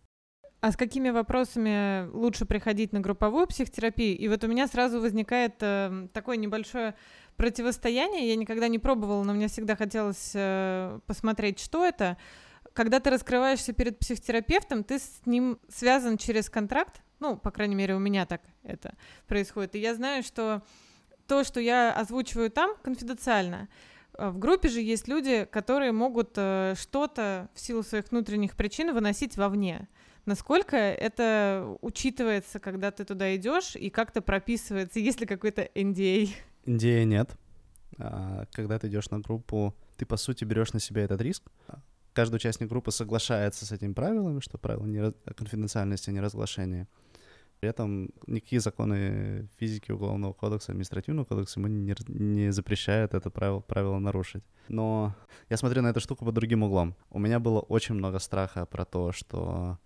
А 0.62 0.72
с 0.72 0.78
какими 0.78 1.10
вопросами 1.10 2.08
лучше 2.14 2.46
приходить 2.46 2.94
на 2.94 3.00
групповую 3.00 3.48
психотерапию? 3.48 4.16
И 4.16 4.28
вот 4.28 4.44
у 4.44 4.48
меня 4.48 4.68
сразу 4.68 5.02
возникает 5.02 5.56
э, 5.62 6.08
такое 6.14 6.38
небольшое 6.38 6.94
противостояние. 7.36 8.30
Я 8.30 8.36
никогда 8.36 8.68
не 8.68 8.78
пробовала, 8.78 9.24
но 9.24 9.34
мне 9.34 9.48
всегда 9.48 9.76
хотелось 9.76 10.34
э, 10.36 11.00
посмотреть, 11.08 11.60
что 11.60 11.84
это. 11.84 12.16
Когда 12.74 13.00
ты 13.00 13.10
раскрываешься 13.10 13.74
перед 13.74 14.00
психотерапевтом, 14.00 14.84
ты 14.84 15.00
с 15.00 15.22
ним 15.26 15.60
связан 15.70 16.18
через 16.18 16.50
контракт. 16.50 17.02
Ну, 17.20 17.38
по 17.38 17.52
крайней 17.52 17.76
мере, 17.76 17.96
у 17.96 18.00
меня 18.00 18.26
так 18.26 18.42
это 18.64 18.96
происходит. 19.28 19.76
И 19.76 19.80
я 19.80 19.94
знаю, 19.94 20.24
что 20.24 20.64
то, 21.28 21.44
что 21.44 21.60
я 21.60 21.94
озвучиваю 21.94 22.50
там, 22.50 22.76
конфиденциально. 22.82 23.68
А 24.14 24.32
в 24.32 24.40
группе 24.40 24.70
же 24.70 24.82
есть 24.82 25.08
люди, 25.08 25.46
которые 25.46 25.92
могут 25.92 26.34
э, 26.36 26.76
что-то 26.78 27.50
в 27.54 27.60
силу 27.60 27.84
своих 27.84 28.12
внутренних 28.12 28.56
причин 28.56 28.94
выносить 28.94 29.38
вовне. 29.38 29.88
Насколько 30.26 30.78
это 30.78 31.78
учитывается, 31.82 32.60
когда 32.60 32.92
ты 32.92 33.06
туда 33.06 33.36
идешь, 33.36 33.76
и 33.76 33.90
как-то 33.90 34.22
прописывается, 34.22 35.00
есть 35.00 35.20
ли 35.20 35.26
какой-то 35.26 35.64
NDA? 35.74 36.30
NDA 36.66 37.04
нет. 37.06 37.32
А, 37.98 38.46
когда 38.52 38.78
ты 38.78 38.88
идешь 38.88 39.10
на 39.10 39.20
группу, 39.20 39.76
ты 39.98 40.06
по 40.06 40.18
сути 40.18 40.44
берешь 40.44 40.74
на 40.74 40.80
себя 40.80 41.04
этот 41.04 41.22
риск. 41.22 41.44
Каждый 42.14 42.36
участник 42.36 42.70
группы 42.70 42.92
соглашается 42.92 43.66
с 43.66 43.72
этими 43.72 43.94
правилами, 43.94 44.40
что 44.42 44.58
правила 44.58 44.86
не 44.86 45.12
конфиденциальности, 45.34 46.10
не 46.10 46.20
разглашения. 46.20 46.88
При 47.62 47.70
этом 47.70 48.10
никакие 48.26 48.60
законы 48.60 49.48
физики, 49.58 49.92
уголовного 49.92 50.34
кодекса, 50.34 50.72
административного 50.72 51.26
кодекса 51.26 51.60
ему 51.60 51.68
не, 51.68 51.96
не 52.08 52.52
запрещают 52.52 53.14
это 53.14 53.30
правило, 53.30 53.60
правило 53.60 54.00
нарушить. 54.00 54.44
Но 54.68 55.16
я 55.48 55.58
смотрю 55.58 55.84
на 55.84 55.90
эту 55.90 56.00
штуку 56.00 56.26
под 56.26 56.34
другим 56.34 56.64
углом. 56.64 56.96
У 57.12 57.20
меня 57.20 57.40
было 57.40 57.60
очень 57.60 57.94
много 57.94 58.18
страха 58.18 58.66
про 58.66 58.84
то, 58.84 59.12
что 59.12 59.78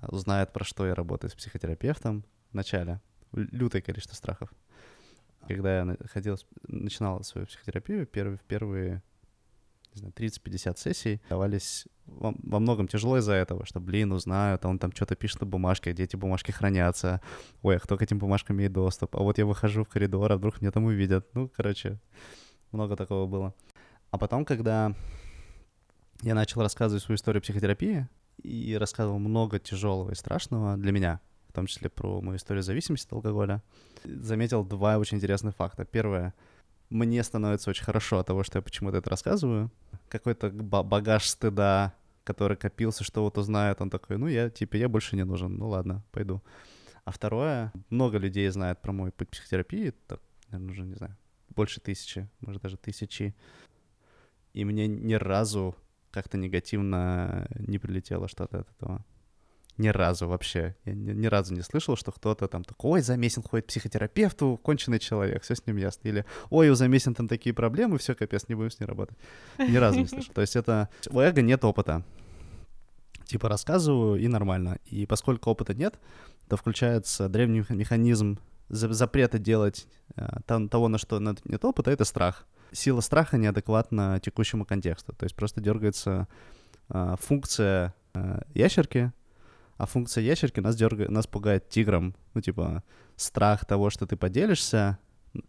э, 0.00 0.08
узнает, 0.08 0.52
про 0.52 0.64
что 0.64 0.84
я 0.84 0.96
работаю 0.96 1.30
с 1.30 1.34
психотерапевтом 1.34 2.24
в 2.50 2.54
начале. 2.54 3.00
Лютое 3.32 3.82
количество 3.82 4.16
страхов. 4.16 4.52
Когда 5.46 5.78
я 5.78 5.96
ходил, 6.12 6.36
начинал 6.66 7.22
свою 7.22 7.46
психотерапию, 7.46 8.04
первые, 8.04 8.40
первые 8.48 9.02
не 9.94 9.98
знаю, 9.98 10.14
30-50 10.16 10.78
сессий 10.78 11.20
давались 11.28 11.86
во, 12.06 12.34
во 12.42 12.60
многом 12.60 12.88
тяжело 12.88 13.18
из-за 13.18 13.34
этого, 13.34 13.66
что, 13.66 13.80
блин, 13.80 14.12
узнают, 14.12 14.64
а 14.64 14.68
он 14.68 14.78
там 14.78 14.92
что-то 14.92 15.16
пишет 15.16 15.40
на 15.40 15.46
бумажке, 15.46 15.92
где 15.92 16.04
эти 16.04 16.16
бумажки 16.16 16.50
хранятся. 16.50 17.20
Ой, 17.62 17.76
а 17.76 17.80
кто 17.80 17.96
к 17.96 18.02
этим 18.02 18.18
бумажкам 18.18 18.56
имеет 18.56 18.72
доступ? 18.72 19.16
А 19.16 19.20
вот 19.20 19.38
я 19.38 19.46
выхожу 19.46 19.84
в 19.84 19.88
коридор, 19.88 20.32
а 20.32 20.36
вдруг 20.36 20.60
меня 20.60 20.70
там 20.70 20.84
увидят. 20.84 21.28
Ну, 21.34 21.48
короче, 21.48 22.00
много 22.70 22.96
такого 22.96 23.26
было. 23.26 23.54
А 24.10 24.18
потом, 24.18 24.44
когда 24.44 24.94
я 26.22 26.34
начал 26.34 26.62
рассказывать 26.62 27.02
свою 27.02 27.16
историю 27.16 27.42
психотерапии 27.42 28.08
и 28.42 28.76
рассказывал 28.78 29.18
много 29.18 29.58
тяжелого 29.58 30.12
и 30.12 30.14
страшного 30.14 30.76
для 30.76 30.92
меня, 30.92 31.20
в 31.48 31.52
том 31.52 31.66
числе 31.66 31.90
про 31.90 32.20
мою 32.22 32.38
историю 32.38 32.62
зависимости 32.62 33.06
от 33.06 33.12
алкоголя, 33.12 33.62
заметил 34.04 34.64
два 34.64 34.98
очень 34.98 35.18
интересных 35.18 35.54
факта. 35.54 35.84
Первое— 35.84 36.34
мне 36.92 37.22
становится 37.22 37.70
очень 37.70 37.84
хорошо 37.84 38.18
от 38.18 38.26
того, 38.26 38.44
что 38.44 38.58
я 38.58 38.62
почему-то 38.62 38.98
это 38.98 39.10
рассказываю. 39.10 39.70
Какой-то 40.08 40.50
багаж 40.50 41.26
стыда, 41.26 41.94
который 42.24 42.56
копился, 42.56 43.02
что 43.04 43.22
вот 43.22 43.38
узнает, 43.38 43.80
он 43.80 43.90
такой, 43.90 44.18
ну, 44.18 44.26
я, 44.28 44.50
типа, 44.50 44.76
я 44.76 44.88
больше 44.88 45.16
не 45.16 45.24
нужен, 45.24 45.56
ну, 45.56 45.68
ладно, 45.68 46.04
пойду. 46.12 46.42
А 47.04 47.10
второе, 47.10 47.72
много 47.90 48.18
людей 48.18 48.48
знает 48.50 48.80
про 48.80 48.92
мой 48.92 49.10
путь 49.10 49.28
психотерапии, 49.30 49.92
так, 50.06 50.20
наверное, 50.50 50.72
уже, 50.72 50.82
не 50.82 50.94
знаю, 50.94 51.16
больше 51.48 51.80
тысячи, 51.80 52.28
может, 52.40 52.62
даже 52.62 52.76
тысячи. 52.76 53.34
И 54.52 54.64
мне 54.64 54.86
ни 54.86 55.14
разу 55.14 55.74
как-то 56.10 56.36
негативно 56.36 57.48
не 57.58 57.78
прилетело 57.78 58.28
что-то 58.28 58.60
от 58.60 58.70
этого. 58.70 59.04
Ни 59.78 59.88
разу 59.88 60.28
вообще. 60.28 60.76
Я 60.84 60.94
ни, 60.94 61.12
ни 61.12 61.26
разу 61.26 61.54
не 61.54 61.62
слышал, 61.62 61.96
что 61.96 62.12
кто-то 62.12 62.46
там 62.46 62.62
такой, 62.62 62.92
ой, 62.92 63.00
Замесин 63.00 63.42
ходит 63.42 63.66
к 63.66 63.68
психотерапевту, 63.68 64.60
конченый 64.62 64.98
человек, 64.98 65.42
все 65.42 65.54
с 65.54 65.66
ним 65.66 65.76
ясно. 65.78 66.08
Или, 66.08 66.24
ой, 66.50 66.68
у 66.68 66.74
Замесин 66.74 67.14
там 67.14 67.26
такие 67.26 67.54
проблемы, 67.54 67.98
все, 67.98 68.14
капец, 68.14 68.48
не 68.48 68.54
будем 68.54 68.70
с 68.70 68.80
ней 68.80 68.86
работать. 68.86 69.16
Ни 69.58 69.76
разу 69.76 70.00
не 70.00 70.06
слышал. 70.06 70.32
То 70.34 70.42
есть 70.42 70.56
это... 70.56 70.88
У 71.10 71.20
эго 71.20 71.40
нет 71.40 71.64
опыта. 71.64 72.04
Типа 73.24 73.48
рассказываю, 73.48 74.20
и 74.20 74.28
нормально. 74.28 74.78
И 74.84 75.06
поскольку 75.06 75.50
опыта 75.50 75.74
нет, 75.74 75.98
то 76.48 76.56
включается 76.56 77.30
древний 77.30 77.64
механизм 77.70 78.38
запрета 78.68 79.38
делать 79.38 79.86
э, 80.16 80.26
того, 80.46 80.88
на 80.88 80.98
что 80.98 81.18
нет 81.18 81.64
опыта, 81.64 81.90
это 81.90 82.04
страх. 82.04 82.46
Сила 82.72 83.00
страха 83.00 83.38
неадекватна 83.38 84.20
текущему 84.20 84.64
контексту. 84.64 85.14
То 85.14 85.24
есть 85.24 85.34
просто 85.34 85.60
дергается 85.60 86.28
э, 86.88 87.16
функция 87.20 87.94
э, 88.14 88.42
ящерки, 88.54 89.12
а 89.82 89.86
функция 89.86 90.22
ящерки 90.22 90.60
нас 90.60 90.76
дергает, 90.76 91.10
нас 91.10 91.26
пугает 91.26 91.68
тигром. 91.68 92.14
Ну, 92.34 92.40
типа, 92.40 92.84
страх 93.16 93.64
того, 93.64 93.90
что 93.90 94.06
ты 94.06 94.16
поделишься, 94.16 94.96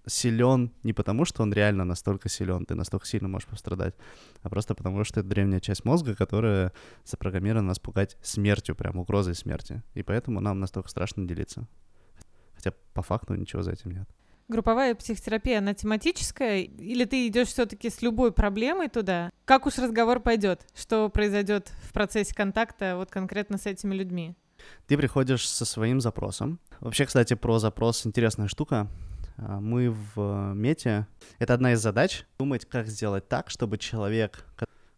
силен 0.07 0.71
не 0.81 0.91
потому, 0.91 1.23
что 1.23 1.43
он 1.43 1.53
реально 1.53 1.85
настолько 1.85 2.29
силен, 2.29 2.65
ты 2.65 2.73
настолько 2.73 3.05
сильно 3.05 3.27
можешь 3.27 3.47
пострадать, 3.47 3.93
а 4.41 4.49
просто 4.49 4.73
потому, 4.73 5.03
что 5.03 5.19
это 5.19 5.29
древняя 5.29 5.59
часть 5.59 5.85
мозга, 5.85 6.15
которая 6.15 6.73
запрограммирована 7.05 7.67
нас 7.67 7.77
пугать 7.77 8.17
смертью, 8.23 8.75
прям 8.75 8.97
угрозой 8.97 9.35
смерти. 9.35 9.83
И 9.93 10.01
поэтому 10.01 10.39
нам 10.39 10.59
настолько 10.59 10.89
страшно 10.89 11.27
делиться. 11.27 11.67
Хотя 12.55 12.73
по 12.95 13.03
факту 13.03 13.35
ничего 13.35 13.61
за 13.61 13.73
этим 13.73 13.91
нет. 13.91 14.09
Групповая 14.53 14.93
психотерапия, 14.93 15.57
она 15.57 15.73
тематическая? 15.73 16.59
Или 16.59 17.05
ты 17.05 17.25
идешь 17.25 17.47
все-таки 17.47 17.89
с 17.89 18.03
любой 18.03 18.31
проблемой 18.31 18.87
туда? 18.87 19.31
Как 19.45 19.65
уж 19.65 19.79
разговор 19.79 20.19
пойдет? 20.19 20.61
Что 20.75 21.09
произойдет 21.09 21.71
в 21.81 21.91
процессе 21.91 22.35
контакта 22.35 22.95
вот 22.95 23.09
конкретно 23.09 23.57
с 23.57 23.65
этими 23.65 23.95
людьми? 23.95 24.35
Ты 24.85 24.95
приходишь 24.95 25.49
со 25.49 25.65
своим 25.65 25.99
запросом. 25.99 26.59
Вообще, 26.81 27.07
кстати, 27.07 27.33
про 27.33 27.57
запрос 27.57 28.05
интересная 28.05 28.47
штука. 28.47 28.87
А, 29.37 29.59
мы 29.59 29.89
в 29.89 30.53
мете... 30.53 31.07
Это 31.39 31.55
одна 31.55 31.73
из 31.73 31.81
задач— 31.81 32.23
думать, 32.37 32.65
как 32.65 32.85
сделать 32.85 33.27
так, 33.27 33.49
чтобы 33.49 33.79
человек, 33.79 34.45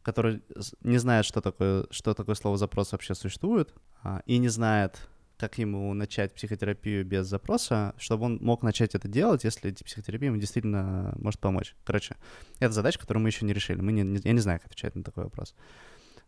который 0.02 0.44
не 0.82 0.98
знает, 0.98 1.24
что 1.24 1.40
такое, 1.40 1.86
что 1.92 2.14
такое 2.14 2.36
слово 2.36 2.58
«запрос» 2.58 2.92
вообще 2.92 3.16
существует, 3.16 3.74
а, 4.04 4.22
и 4.26 4.38
не 4.38 4.50
знает, 4.50 5.00
как 5.38 5.58
ему 5.58 5.94
начать 5.94 6.34
психотерапию 6.34 7.06
без 7.06 7.28
запроса, 7.28 7.94
чтобы 7.98 8.26
он 8.26 8.38
мог 8.42 8.64
начать 8.64 8.96
это 8.96 9.08
делать, 9.08 9.44
если 9.44 9.72
психотерапия 9.72 10.30
ему 10.30 10.38
действительно 10.38 11.14
может 11.18 11.40
помочь. 11.40 11.76
Короче, 11.84 12.16
это 12.60 12.74
задача, 12.74 13.00
которую 13.00 13.24
мы 13.24 13.30
еще 13.30 13.46
не 13.46 13.54
решили. 13.54 13.82
Мы 13.82 13.92
не, 13.92 14.04
не, 14.04 14.20
я 14.24 14.32
не 14.32 14.40
знаю, 14.40 14.60
как 14.60 14.68
отвечать 14.68 14.96
на 14.96 15.04
такой 15.04 15.26
вопрос. 15.26 15.56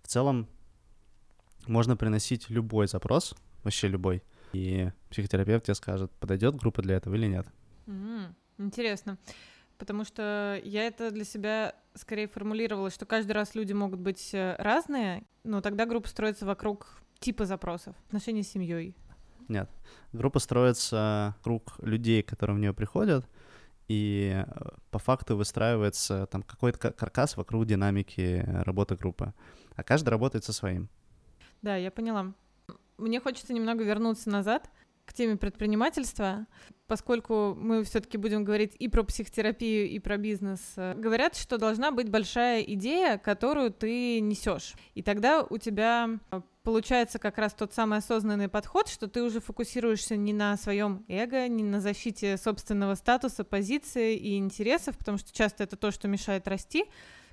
В 0.03 0.07
целом, 0.07 0.47
можно 1.67 1.95
приносить 1.95 2.49
любой 2.49 2.87
запрос, 2.87 3.35
вообще 3.63 3.87
любой, 3.87 4.23
и 4.53 4.89
психотерапевт 5.09 5.65
тебе 5.65 5.75
скажет, 5.75 6.11
подойдет 6.19 6.55
группа 6.55 6.81
для 6.81 6.95
этого 6.95 7.15
или 7.15 7.27
нет. 7.27 7.47
Mm, 7.85 8.33
интересно. 8.57 9.17
Потому 9.77 10.03
что 10.05 10.59
я 10.63 10.87
это 10.87 11.11
для 11.11 11.23
себя 11.23 11.75
скорее 11.93 12.27
формулировала, 12.27 12.89
что 12.89 13.05
каждый 13.05 13.33
раз 13.33 13.53
люди 13.53 13.73
могут 13.73 13.99
быть 13.99 14.33
э, 14.33 14.55
разные, 14.57 15.23
но 15.43 15.61
тогда 15.61 15.85
группа 15.85 16.07
строится 16.07 16.45
вокруг 16.45 17.01
типа 17.19 17.45
запросов? 17.45 17.95
Отношения 18.07 18.43
с 18.43 18.49
семьей? 18.49 18.95
Нет. 19.47 19.69
Группа 20.13 20.39
строится 20.39 21.35
круг 21.41 21.77
людей, 21.81 22.21
которые 22.21 22.57
в 22.57 22.59
нее 22.59 22.73
приходят, 22.73 23.25
и 23.87 24.43
э, 24.45 24.69
по 24.91 24.99
факту 24.99 25.37
выстраивается 25.37 26.25
там 26.27 26.43
какой-то 26.43 26.91
каркас 26.91 27.37
вокруг 27.37 27.65
динамики 27.65 28.43
работы 28.65 28.95
группы. 28.95 29.33
А 29.75 29.83
каждый 29.83 30.09
работает 30.09 30.43
со 30.43 30.53
своим. 30.53 30.89
Да, 31.61 31.75
я 31.75 31.91
поняла. 31.91 32.33
Мне 32.97 33.19
хочется 33.19 33.53
немного 33.53 33.83
вернуться 33.83 34.29
назад 34.29 34.69
к 35.05 35.13
теме 35.13 35.37
предпринимательства, 35.37 36.47
поскольку 36.87 37.55
мы 37.55 37.83
все-таки 37.85 38.17
будем 38.17 38.43
говорить 38.43 38.75
и 38.77 38.89
про 38.89 39.03
психотерапию, 39.03 39.87
и 39.87 39.99
про 39.99 40.17
бизнес. 40.17 40.73
Говорят, 40.75 41.37
что 41.37 41.57
должна 41.57 41.91
быть 41.91 42.09
большая 42.09 42.61
идея, 42.61 43.17
которую 43.17 43.71
ты 43.71 44.19
несешь. 44.19 44.73
И 44.95 45.01
тогда 45.01 45.43
у 45.43 45.57
тебя 45.57 46.19
получается 46.67 47.17
как 47.17 47.37
раз 47.37 47.53
тот 47.53 47.73
самый 47.73 47.99
осознанный 47.99 48.49
подход, 48.49 48.89
что 48.89 49.07
ты 49.07 49.23
уже 49.23 49.39
фокусируешься 49.39 50.17
не 50.17 50.33
на 50.33 50.57
своем 50.57 51.05
эго, 51.07 51.47
не 51.47 51.63
на 51.63 51.79
защите 51.79 52.35
собственного 52.35 52.95
статуса, 52.95 53.45
позиции 53.45 54.17
и 54.17 54.35
интересов, 54.35 54.97
потому 54.97 55.17
что 55.17 55.31
часто 55.31 55.63
это 55.63 55.77
то, 55.77 55.91
что 55.91 56.09
мешает 56.09 56.45
расти, 56.45 56.83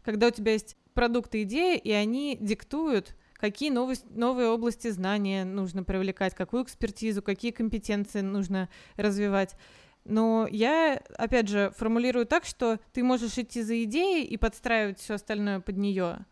когда 0.04 0.28
у 0.28 0.30
тебя 0.30 0.52
есть 0.52 0.76
продукты, 0.92 1.42
идеи, 1.42 1.76
и 1.76 1.90
они 1.90 2.38
диктуют, 2.40 3.16
какие 3.32 3.70
новые, 3.70 3.98
новые 4.10 4.50
области 4.50 4.88
знания 4.90 5.44
нужно 5.44 5.82
привлекать, 5.82 6.36
какую 6.36 6.62
экспертизу, 6.62 7.20
какие 7.20 7.50
компетенции 7.50 8.20
нужно 8.20 8.68
развивать. 8.96 9.56
Но 10.04 10.46
я, 10.48 11.02
опять 11.16 11.48
же, 11.48 11.72
формулирую 11.76 12.26
так, 12.26 12.44
что 12.44 12.78
ты 12.92 13.02
можешь 13.02 13.36
идти 13.36 13.62
за 13.62 13.82
идеей 13.82 14.24
и 14.24 14.36
подстраивать 14.36 15.00
все 15.00 15.14
остальное 15.14 15.58
под 15.58 15.76
нее, 15.76 16.24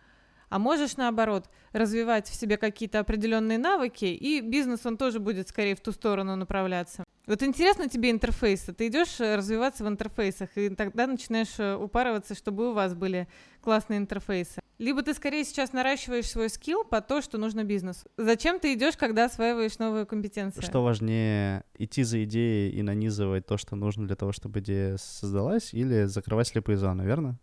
а 0.53 0.59
можешь, 0.59 0.99
наоборот, 0.99 1.49
развивать 1.73 2.29
в 2.29 2.35
себе 2.35 2.59
какие-то 2.59 2.99
определенные 2.99 3.57
навыки, 3.57 4.05
и 4.05 4.43
бизнес, 4.43 4.85
он 4.85 4.99
тоже 4.99 5.19
будет 5.19 5.49
скорее 5.49 5.75
в 5.75 5.81
ту 5.81 5.93
сторону 5.93 6.37
направляться. 6.37 7.05
Вот 7.27 7.43
интересно 7.43 7.89
тебе 7.89 8.11
интерфейсы. 8.11 8.75
Ты 8.75 8.89
идешь 8.89 9.19
э, 9.19 9.37
развиваться 9.37 9.83
в 9.83 9.89
интерфейсах, 9.89 10.51
и 10.57 10.69
тогда 10.69 11.07
начинаешь 11.07 11.59
э, 11.59 11.75
упарываться, 11.75 12.35
чтобы 12.35 12.69
у 12.69 12.75
вас 12.75 12.93
были 12.93 13.29
классные 13.63 13.97
интерфейсы. 13.97 14.61
Либо 14.77 15.03
ты 15.03 15.15
скорее 15.15 15.45
сейчас 15.45 15.73
наращиваешь 15.73 16.29
свой 16.29 16.51
скилл 16.51 16.85
по 16.85 17.01
то, 17.01 17.23
что 17.23 17.39
нужно 17.39 17.65
бизнесу. 17.65 18.11
Зачем 18.19 18.61
ты 18.61 18.75
идешь, 18.75 18.99
когда 18.99 19.25
осваиваешь 19.25 19.79
новые 19.79 20.05
компетенции? 20.05 20.61
Что 20.61 20.85
важнее, 20.85 21.65
идти 21.79 22.03
за 22.03 22.25
идеей 22.25 22.73
и 22.73 22.83
нанизывать 22.83 23.47
то, 23.47 23.57
что 23.57 23.75
нужно 23.75 24.07
для 24.07 24.17
того, 24.17 24.33
чтобы 24.33 24.61
идея 24.61 24.99
создалась, 24.99 25.73
или 25.73 26.05
закрывать 26.05 26.49
слепые 26.49 26.77
зоны, 26.77 27.05
верно? 27.05 27.39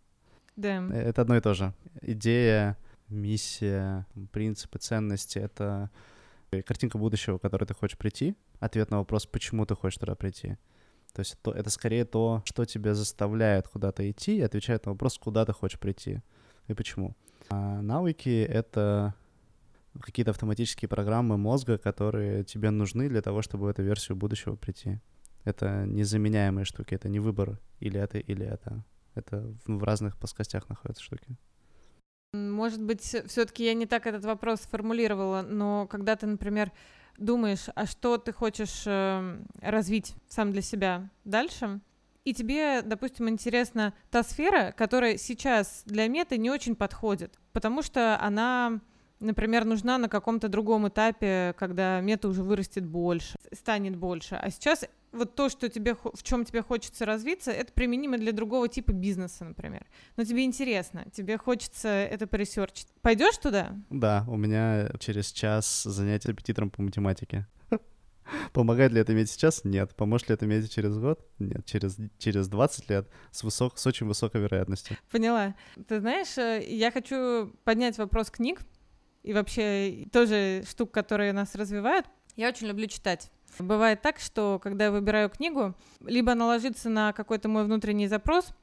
Да. 0.60 0.84
Э, 0.92 1.10
это 1.10 1.24
одно 1.24 1.38
и 1.38 1.42
то 1.42 1.56
же. 1.56 1.74
Идея, 2.02 2.78
миссия, 3.10 4.06
принципы, 4.32 4.80
ценности— 4.80 5.38
это 5.40 5.90
картинка 6.66 6.98
будущего, 6.98 7.38
к 7.38 7.42
которой 7.42 7.66
ты 7.66 7.74
хочешь 7.74 7.98
прийти, 7.98 8.36
ответ 8.60 8.92
на 8.92 8.98
вопрос, 8.98 9.26
почему 9.26 9.66
ты 9.66 9.76
хочешь 9.76 10.00
туда 10.00 10.16
прийти. 10.16 10.58
То 11.14 11.22
есть 11.22 11.38
это, 11.42 11.52
это 11.52 11.70
скорее 11.70 12.06
то, 12.06 12.42
что 12.46 12.66
тебя 12.66 12.94
заставляет 12.94 13.68
куда-то 13.68 14.10
идти, 14.10 14.38
и 14.38 14.42
отвечает 14.42 14.86
на 14.86 14.92
вопрос, 14.92 15.18
куда 15.18 15.46
ты 15.46 15.54
хочешь 15.54 15.80
прийти 15.80 16.22
и 16.68 16.74
почему. 16.74 17.16
А 17.50 17.82
навыки— 17.82 18.44
это 18.50 19.16
какие-то 20.00 20.32
автоматические 20.32 20.88
программы 20.88 21.38
мозга, 21.38 21.78
которые 21.78 22.44
тебе 22.44 22.70
нужны 22.70 23.10
для 23.10 23.22
того, 23.22 23.42
чтобы 23.42 23.66
в 23.66 23.70
эту 23.70 23.84
версию 23.84 24.18
будущего 24.18 24.56
прийти. 24.56 25.00
Это 25.46 25.86
незаменяемые 25.86 26.66
штуки, 26.66 26.94
это 26.94 27.10
не 27.10 27.20
выбор 27.20 27.60
или 27.80 28.00
это, 28.00 28.20
или 28.20 28.46
это. 28.46 28.84
Это 29.16 29.52
в 29.66 29.84
разных 29.84 30.18
плоскостях 30.18 30.70
находятся 30.70 31.04
штуки. 31.04 31.38
Может 32.34 32.84
быть, 32.84 33.02
все-таки 33.02 33.66
я 33.66 33.74
не 33.74 33.88
так 33.88 34.06
этот 34.06 34.24
вопрос 34.24 34.62
сформулировала, 34.62 35.42
но 35.42 35.88
когда 35.88 36.16
ты, 36.16 36.28
например, 36.28 36.72
думаешь, 37.18 37.70
а 37.74 37.88
что 37.88 38.20
ты 38.20 38.32
хочешь 38.32 38.84
э, 38.86 39.40
развить 39.62 40.14
сам 40.28 40.52
для 40.52 40.62
себя 40.62 41.10
дальше, 41.26 41.80
и 42.26 42.34
тебе, 42.36 42.84
допустим, 42.84 43.30
интересна 43.30 43.96
та 44.12 44.22
сфера, 44.22 44.72
которая 44.78 45.18
сейчас 45.18 45.82
для 45.86 46.08
меты 46.08 46.38
не 46.38 46.52
очень 46.52 46.76
подходит, 46.76 47.40
потому 47.52 47.82
что 47.82 48.22
она, 48.22 48.80
например, 49.20 49.66
нужна 49.66 49.98
на 49.98 50.08
каком-то 50.08 50.50
другом 50.50 50.88
этапе, 50.88 51.56
когда 51.58 52.00
мета 52.00 52.28
уже 52.28 52.44
вырастет 52.44 52.86
больше, 52.86 53.40
станет 53.52 53.96
больше. 53.96 54.36
А 54.36 54.52
сейчас 54.52 54.86
вот 55.12 55.36
то, 55.36 55.50
что 55.50 55.70
тебе, 55.70 55.96
в 55.96 56.24
чем 56.24 56.46
тебе 56.46 56.62
хочется 56.62 57.06
развиться, 57.06 57.52
это 57.52 57.74
применимо 57.74 58.18
для 58.18 58.32
другого 58.32 58.68
типа 58.68 58.92
бизнеса, 58.92 59.46
например. 59.46 59.86
Но 60.18 60.24
тебе 60.24 60.44
интересно, 60.46 61.06
тебе 61.12 61.38
хочется 61.38 61.88
это 61.88 62.28
поресерчить. 62.28 62.88
Пойдешь 63.02 63.38
туда? 63.38 63.76
Да, 63.90 64.26
у 64.28 64.38
меня 64.38 64.90
через 65.00 65.32
час 65.32 65.84
занятия 65.84 66.30
репетитором 66.30 66.70
по 66.70 66.82
математике. 66.82 67.48
Помогает 68.54 68.92
ли 68.92 69.02
это 69.02 69.14
иметь 69.14 69.30
сейчас? 69.30 69.64
Нет. 69.64 69.96
Поможет 69.96 70.30
ли 70.30 70.36
это 70.36 70.46
иметь 70.46 70.72
через 70.72 70.98
год? 70.98 71.26
Нет. 71.40 71.66
Через, 71.66 71.98
через 72.18 72.48
20 72.48 72.90
лет 72.90 73.10
с, 73.32 73.44
высок, 73.44 73.78
с 73.78 73.88
очень 73.88 74.06
высокой 74.06 74.42
вероятностью. 74.42 74.98
Поняла. 75.12 75.56
Ты 75.88 76.00
знаешь, 76.00 76.38
э, 76.38 76.64
я 76.68 76.92
хочу 76.92 77.54
поднять 77.64 77.98
вопрос 77.98 78.30
книг 78.30 78.62
и 79.24 79.34
вообще 79.34 80.08
тоже 80.12 80.64
штук, 80.70 80.92
которые 80.92 81.34
нас 81.34 81.56
развивают. 81.56 82.06
Я 82.36 82.50
очень 82.50 82.68
люблю 82.68 82.88
читать. 82.88 83.32
Бывает 83.58 84.02
так, 84.02 84.20
что 84.20 84.60
когда 84.62 84.86
я 84.86 84.92
выбираю 84.92 85.30
книгу, 85.30 85.74
либо 86.06 86.34
она 86.34 86.46
ложится 86.48 86.90
на 86.90 87.14
какой-то 87.14 87.50
мой 87.50 87.64
внутренний 87.64 88.08
запрос, 88.08 88.54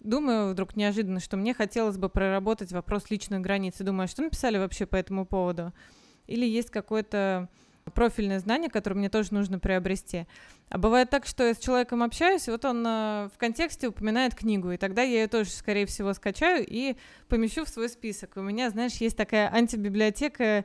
думаю 0.00 0.50
вдруг 0.50 0.76
неожиданно, 0.76 1.20
что 1.20 1.36
мне 1.36 1.54
хотелось 1.54 1.96
бы 1.96 2.08
проработать 2.08 2.72
вопрос 2.72 3.10
личных 3.10 3.40
границ. 3.40 3.80
И 3.80 3.84
думаю, 3.84 4.04
а 4.04 4.08
что 4.08 4.22
написали 4.22 4.58
вообще 4.58 4.86
по 4.86 4.96
этому 4.96 5.24
поводу? 5.24 5.72
Или 6.26 6.46
есть 6.46 6.70
какое-то 6.70 7.48
профильное 7.94 8.38
знание, 8.38 8.70
которое 8.70 8.96
мне 8.96 9.08
тоже 9.08 9.34
нужно 9.34 9.58
приобрести. 9.58 10.26
А 10.68 10.78
бывает 10.78 11.10
так, 11.10 11.26
что 11.26 11.44
я 11.44 11.54
с 11.54 11.58
человеком 11.58 12.02
общаюсь, 12.02 12.48
вот 12.48 12.64
он 12.64 12.86
э, 12.86 13.28
в 13.34 13.38
контексте 13.38 13.88
упоминает 13.88 14.34
книгу, 14.34 14.70
и 14.70 14.76
тогда 14.76 15.02
я 15.02 15.22
ее 15.22 15.26
тоже, 15.26 15.50
скорее 15.50 15.86
всего, 15.86 16.14
скачаю 16.14 16.64
и 16.66 16.96
помещу 17.28 17.64
в 17.64 17.68
свой 17.68 17.88
список. 17.88 18.36
У 18.36 18.40
меня, 18.40 18.70
знаешь, 18.70 18.94
есть 18.94 19.16
такая 19.16 19.48
антибиблиотека 19.48 20.64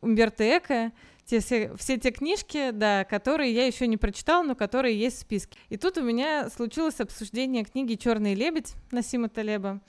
Умберто 0.00 0.44
Эко, 0.44 0.92
те 1.28 1.40
все, 1.40 1.74
все 1.76 1.98
те 1.98 2.10
книжки, 2.10 2.70
да, 2.70 3.04
которые 3.04 3.52
я 3.52 3.66
еще 3.66 3.86
не 3.86 3.98
прочитала, 3.98 4.42
но 4.42 4.54
которые 4.54 4.98
есть 4.98 5.18
в 5.18 5.20
списке. 5.20 5.58
И 5.68 5.76
тут 5.76 5.98
у 5.98 6.02
меня 6.02 6.48
случилось 6.48 7.00
обсуждение 7.00 7.64
книги 7.64 7.94
«Черный 7.94 8.34
лебедь» 8.34 8.72
Насима 8.90 9.28
Талеба 9.28 9.80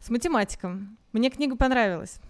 с 0.00 0.08
математиком. 0.08 0.96
Мне 1.12 1.28
книга 1.28 1.56
понравилась. 1.56 2.20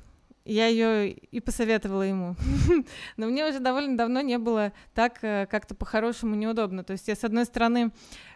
Я 0.49 0.67
ее 0.67 1.11
и 1.11 1.41
посоветовала 1.41 2.03
ему. 2.03 2.35
Но 3.19 3.27
мне 3.27 3.47
уже 3.47 3.61
довольно 3.61 3.99
давно 3.99 4.23
не 4.23 4.39
было 4.39 4.73
так 4.95 5.19
э, 5.21 5.47
как-то 5.47 5.75
по-хорошему 5.75 6.35
неудобно. 6.35 6.85
То 6.85 6.95
есть 6.95 7.07
я, 7.07 7.17
с 7.17 7.23
одной 7.23 7.45
стороны, 7.45 7.91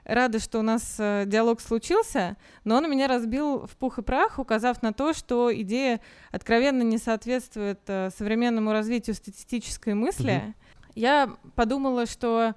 рада, 0.05 0.39
что 0.39 0.59
у 0.59 0.63
нас 0.63 0.97
э, 0.99 1.25
диалог 1.27 1.63
случился, 1.63 2.37
но 2.65 2.77
он 2.77 2.91
меня 2.91 3.09
разбил 3.09 3.67
в 3.67 3.79
пух 3.79 3.99
и 3.99 4.03
прах, 4.03 4.39
указав 4.39 4.83
на 4.83 4.93
то, 4.93 5.15
что 5.15 5.51
идея 5.63 6.03
откровенно 6.31 6.83
не 6.83 6.99
соответствует 6.99 7.81
э, 7.87 8.11
современному 8.15 8.73
развитию 8.73 9.17
статистической 9.17 9.95
мысли. 9.95 10.55
Я 10.95 11.35
подумала, 11.55 12.05
что 12.05 12.55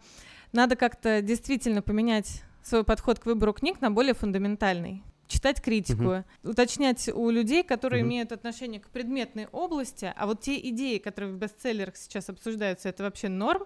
надо 0.51 0.75
как-то 0.75 1.21
действительно 1.21 1.81
поменять 1.81 2.43
свой 2.61 2.83
подход 2.83 3.19
к 3.19 3.25
выбору 3.25 3.53
книг 3.53 3.79
на 3.79 3.89
более 3.89 4.15
фундаментальный 4.15 5.01
читать 5.27 5.61
критику, 5.61 6.03
uh-huh. 6.03 6.23
уточнять 6.43 7.09
у 7.09 7.29
людей, 7.29 7.63
которые 7.63 8.03
uh-huh. 8.03 8.07
имеют 8.07 8.31
отношение 8.31 8.79
к 8.79 8.89
предметной 8.89 9.47
области, 9.51 10.13
а 10.15 10.25
вот 10.25 10.41
те 10.41 10.57
идеи, 10.69 10.97
которые 10.97 11.33
в 11.33 11.37
бестселлерах 11.37 11.97
сейчас 11.97 12.29
обсуждаются, 12.29 12.89
это 12.89 13.03
вообще 13.03 13.29
норм, 13.29 13.65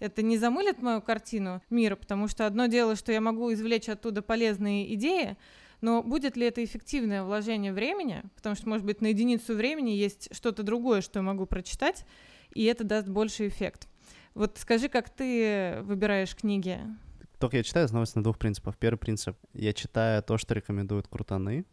это 0.00 0.22
не 0.22 0.38
замылит 0.38 0.80
мою 0.80 1.02
картину 1.02 1.62
мира, 1.70 1.96
потому 1.96 2.28
что 2.28 2.46
одно 2.46 2.66
дело, 2.66 2.94
что 2.96 3.12
я 3.12 3.20
могу 3.20 3.52
извлечь 3.52 3.88
оттуда 3.88 4.22
полезные 4.22 4.94
идеи, 4.94 5.36
но 5.80 6.02
будет 6.02 6.36
ли 6.36 6.46
это 6.46 6.64
эффективное 6.64 7.22
вложение 7.22 7.72
времени, 7.72 8.22
потому 8.36 8.54
что, 8.54 8.68
может 8.68 8.84
быть, 8.84 9.00
на 9.00 9.06
единицу 9.08 9.54
времени 9.54 9.90
есть 9.90 10.28
что-то 10.34 10.62
другое, 10.62 11.00
что 11.00 11.20
я 11.20 11.22
могу 11.22 11.46
прочитать, 11.46 12.04
и 12.52 12.64
это 12.64 12.84
даст 12.84 13.08
больший 13.08 13.48
эффект. 13.48 13.88
Вот 14.34 14.58
скажи, 14.58 14.88
как 14.88 15.10
ты 15.10 15.78
выбираешь 15.82 16.34
книги? 16.34 16.80
Только 17.38 17.58
я 17.58 17.62
читаю, 17.62 17.84
основываясь 17.84 18.14
на 18.16 18.24
двух 18.24 18.36
принципах. 18.36 18.76
Первый 18.76 18.98
принцип— 18.98 19.36
я 19.52 19.72
читаю 19.72 20.22
то, 20.22 20.38
что 20.38 20.54
рекомендуют 20.54 21.06
крутаны. 21.06 21.64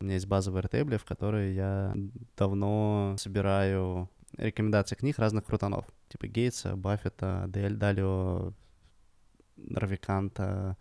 У 0.00 0.04
меня 0.04 0.14
есть 0.14 0.26
базовые 0.26 0.62
ртебли, 0.62 0.96
в 0.96 1.04
которые 1.04 1.54
я 1.54 1.94
давно 2.36 3.14
собираю 3.18 4.10
рекомендации 4.36 4.96
книг 4.96 5.18
разных 5.18 5.44
крутанов. 5.44 5.86
Типа 6.08 6.26
Гейтса, 6.26 6.74
Баффета, 6.74 7.44
Дель 7.48 7.76
Далио, 7.76 8.52
Равиканта, 9.56 10.76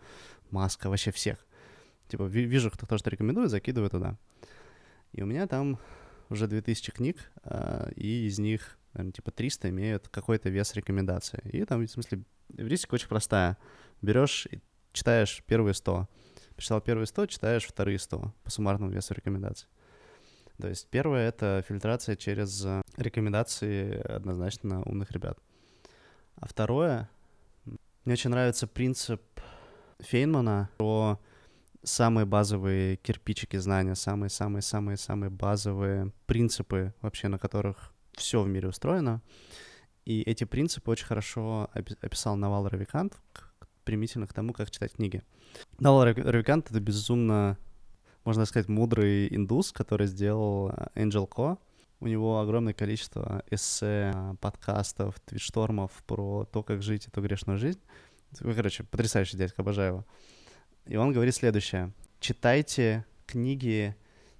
Маска, 0.49 0.89
вообще 0.89 1.11
всех. 1.11 1.45
Типа 2.07 2.23
вижу, 2.23 2.71
кто 2.71 2.87
то, 2.87 2.97
что 2.97 3.11
рекомендует, 3.11 3.51
закидываю 3.51 3.89
туда. 3.89 4.17
И 5.11 5.21
у 5.21 5.27
меня 5.27 5.45
там 5.45 5.79
уже 6.29 6.47
2000 6.47 6.91
книг, 6.91 7.31
а, 7.43 7.89
и 7.95 8.25
из 8.25 8.39
них, 8.39 8.77
наверное, 8.93 9.13
типа 9.13 9.31
300 9.31 9.69
имеют 9.69 10.07
какой-то 10.07 10.49
вес 10.49 10.73
рекомендации. 10.73 11.41
И 11.51 11.63
там, 11.65 11.85
в 11.85 11.91
смысле, 11.91 12.23
эвристика 12.55 12.95
очень 12.95 13.07
простая 13.07 13.57
берешь 14.01 14.47
и 14.51 14.61
читаешь 14.93 15.43
первые 15.45 15.73
100. 15.73 16.07
Прочитал 16.55 16.81
первые 16.81 17.05
100, 17.05 17.25
читаешь 17.27 17.65
вторые 17.65 17.99
100 17.99 18.33
по 18.43 18.49
суммарному 18.49 18.91
весу 18.91 19.13
рекомендаций. 19.13 19.67
То 20.59 20.67
есть 20.67 20.87
первое— 20.89 21.27
это 21.29 21.63
фильтрация 21.67 22.15
через 22.15 22.65
э, 22.65 22.81
рекомендации 22.97 24.01
однозначно 24.01 24.81
умных 24.83 25.11
ребят. 25.11 25.37
А 26.35 26.47
второе, 26.47 27.09
мне 28.05 28.13
очень 28.13 28.31
нравится 28.31 28.65
принцип 28.65 29.21
Фейнмана 29.99 30.69
про 30.77 31.19
самые 31.83 32.25
базовые 32.25 32.97
кирпичики 32.97 33.57
знания, 33.57 33.95
самые-самые-самые-самые 33.95 35.29
базовые 35.29 36.11
принципы 36.25 36.93
вообще, 37.01 37.27
на 37.27 37.37
которых 37.37 37.93
все 38.13 38.41
в 38.41 38.47
мире 38.47 38.67
устроено. 38.67 39.21
И 40.05 40.21
эти 40.21 40.43
принципы 40.43 40.89
очень 40.89 41.05
хорошо 41.05 41.69
описал 42.01 42.35
Навал 42.35 42.67
Равикант, 42.67 43.17
примительно 43.87 44.27
к 44.27 44.33
тому, 44.33 44.51
как 44.51 44.69
читать 44.69 44.91
книги. 44.91 45.23
Дал 45.79 46.03
Равикант— 46.03 46.69
это 46.69 46.81
безумно, 46.81 47.57
можно 48.25 48.43
сказать, 48.43 48.67
мудрый 48.67 49.33
индус, 49.33 49.71
который 49.71 50.07
сделал 50.07 50.71
э, 50.71 50.87
Angel 50.95 51.25
Co. 51.25 51.57
У 52.01 52.07
него 52.07 52.41
огромное 52.41 52.73
количество 52.73 53.43
эссе, 53.49 54.13
подкастов, 54.41 55.17
твитштормов 55.21 56.03
про 56.05 56.43
то, 56.51 56.63
как 56.63 56.81
жить 56.81 57.07
эту 57.07 57.21
грешную 57.21 57.57
жизнь. 57.57 57.79
Короче, 58.37 58.83
потрясающий 58.83 59.37
дядька, 59.37 59.61
обожаю 59.61 59.89
его. 59.89 60.05
И 60.85 60.97
он 60.97 61.13
говорит 61.13 61.33
следующее. 61.33 61.93
Читайте 62.19 63.05
книги 63.25 63.95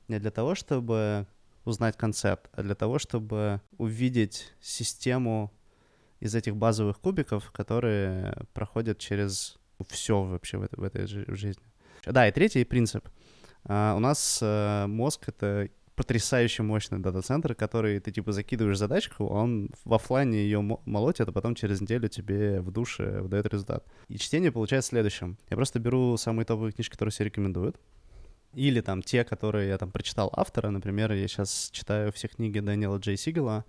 не 0.10 0.20
для 0.20 0.30
того, 0.30 0.56
чтобы 0.56 1.26
узнать 1.64 1.96
концепт, 1.96 2.50
а 2.52 2.64
для 2.64 2.76
того, 2.76 3.00
чтобы 3.00 3.62
увидеть 3.78 4.52
систему 4.60 5.54
из 6.20 6.36
этих 6.36 6.56
базовых 6.56 7.00
кубиков, 7.00 7.52
которые 7.52 8.36
проходят 8.54 8.98
через 8.98 9.58
все 9.88 10.24
вообще 10.24 10.58
в, 10.58 10.64
этой, 10.64 10.80
в 10.80 10.84
этой 10.84 11.08
жизни. 11.08 11.64
Да, 12.06 12.28
и 12.28 12.32
третий 12.32 12.64
принцип. 12.64 13.08
Uh, 13.66 13.98
у 13.98 14.00
нас 14.00 14.40
uh, 14.42 14.88
мозг— 14.88 15.24
это 15.28 15.70
потрясающе 15.98 16.62
мощный 16.64 17.00
дата-центр, 17.00 17.56
который 17.56 18.00
ты, 18.00 18.12
типа, 18.12 18.32
закидываешь 18.32 18.78
задачку, 18.78 19.26
он 19.26 19.72
в 19.84 19.94
офлайне 19.94 20.38
ее 20.38 20.62
молотит, 20.62 21.28
а 21.28 21.32
потом 21.32 21.56
через 21.56 21.82
неделю 21.82 22.08
тебе 22.08 22.62
в 22.62 22.72
душе 22.72 23.20
выдает 23.20 23.48
результат. 23.48 23.84
И 24.08 24.18
чтение 24.20 24.52
получается 24.52 24.90
следующим. 24.90 25.38
Я 25.50 25.58
просто 25.58 25.80
беру 25.80 26.16
самые 26.18 26.46
топовые 26.46 26.72
книжки, 26.72 26.92
которые 26.92 27.12
все 27.12 27.24
рекомендуют, 27.24 27.78
или 28.54 28.80
там 28.82 29.02
те, 29.02 29.24
которые 29.24 29.70
я 29.70 29.78
там 29.80 29.92
прочитал 29.92 30.32
автора, 30.36 30.70
например, 30.70 31.12
я 31.14 31.28
сейчас 31.28 31.70
читаю 31.74 32.12
все 32.12 32.28
книги 32.28 32.60
Дэниела 32.60 32.98
Джей 33.00 33.18
Сигела, 33.18 33.66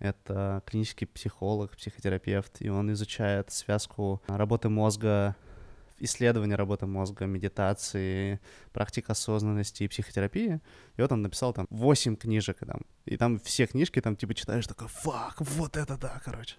это 0.00 0.62
клинический 0.66 1.06
психолог, 1.06 1.76
психотерапевт, 1.76 2.60
и 2.60 2.68
он 2.68 2.92
изучает 2.92 3.52
связку 3.52 4.20
работы 4.26 4.68
мозга 4.68 5.36
исследования 6.00 6.56
работы 6.56 6.86
мозга, 6.86 7.26
медитации, 7.26 8.40
практик 8.72 9.10
осознанности 9.10 9.84
и 9.84 9.88
психотерапии. 9.88 10.60
И 10.96 11.02
вот 11.02 11.12
он 11.12 11.22
написал 11.22 11.52
там 11.52 11.66
8 11.70 12.16
книжек, 12.16 12.58
там, 12.66 12.80
и 13.04 13.16
там 13.16 13.38
все 13.38 13.66
книжки 13.66 14.00
там 14.00 14.16
типа 14.16 14.34
читаешь, 14.34 14.66
такой, 14.66 14.88
фак, 14.88 15.36
вот 15.40 15.76
это 15.76 15.96
да, 15.96 16.20
короче. 16.24 16.56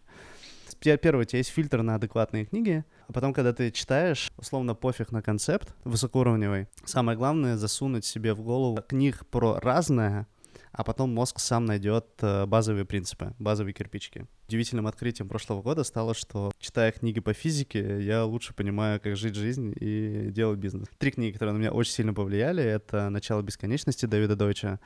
Первое, 0.80 1.24
у 1.24 1.26
тебя 1.26 1.40
есть 1.40 1.52
фильтр 1.52 1.82
на 1.84 1.96
адекватные 1.96 2.46
книги, 2.46 2.84
а 3.08 3.14
потом, 3.14 3.34
когда 3.34 3.54
ты 3.54 3.72
читаешь, 3.72 4.32
условно 4.38 4.74
пофиг 4.74 5.12
на 5.12 5.22
концепт 5.22 5.76
высокоуровневый, 5.84 6.68
самое 6.86 7.18
главное 7.18 7.58
засунуть 7.58 8.06
себе 8.06 8.34
в 8.34 8.42
голову 8.42 8.82
книг 8.88 9.26
про 9.28 9.60
разное, 9.60 10.28
а 10.72 10.84
потом 10.84 11.14
мозг 11.14 11.40
сам 11.40 11.66
найдет 11.66 12.06
э, 12.22 12.46
базовые 12.46 12.86
принципы, 12.86 13.34
базовые 13.40 13.74
кирпичики. 13.74 14.26
Удивительным 14.48 14.88
открытием 14.88 15.28
прошлого 15.28 15.62
года 15.62 15.84
стало, 15.84 16.14
что, 16.14 16.52
читая 16.60 16.92
книги 16.92 17.20
по 17.20 17.34
физике, 17.34 18.02
я 18.02 18.26
лучше 18.26 18.54
понимаю, 18.54 19.00
как 19.00 19.16
жить 19.18 19.36
жизнь 19.36 19.74
и 19.80 20.30
делать 20.32 20.60
бизнес. 20.60 20.88
Три 20.98 21.12
книги, 21.12 21.34
которые 21.34 21.54
на 21.54 21.60
меня 21.60 21.72
очень 21.72 21.94
сильно 21.94 22.14
повлияли, 22.14 22.64
это 22.64 23.10
«Начало 23.10 23.42
бесконечности» 23.42 24.06
Дэвида 24.06 24.36
Дойча, 24.36 24.80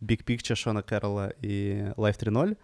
«Big 0.00 0.24
Picture» 0.24 0.54
Шона 0.54 0.82
Кэрролла 0.82 1.32
и 1.40 1.92
«Life 1.96 2.18
3.0». 2.18 2.56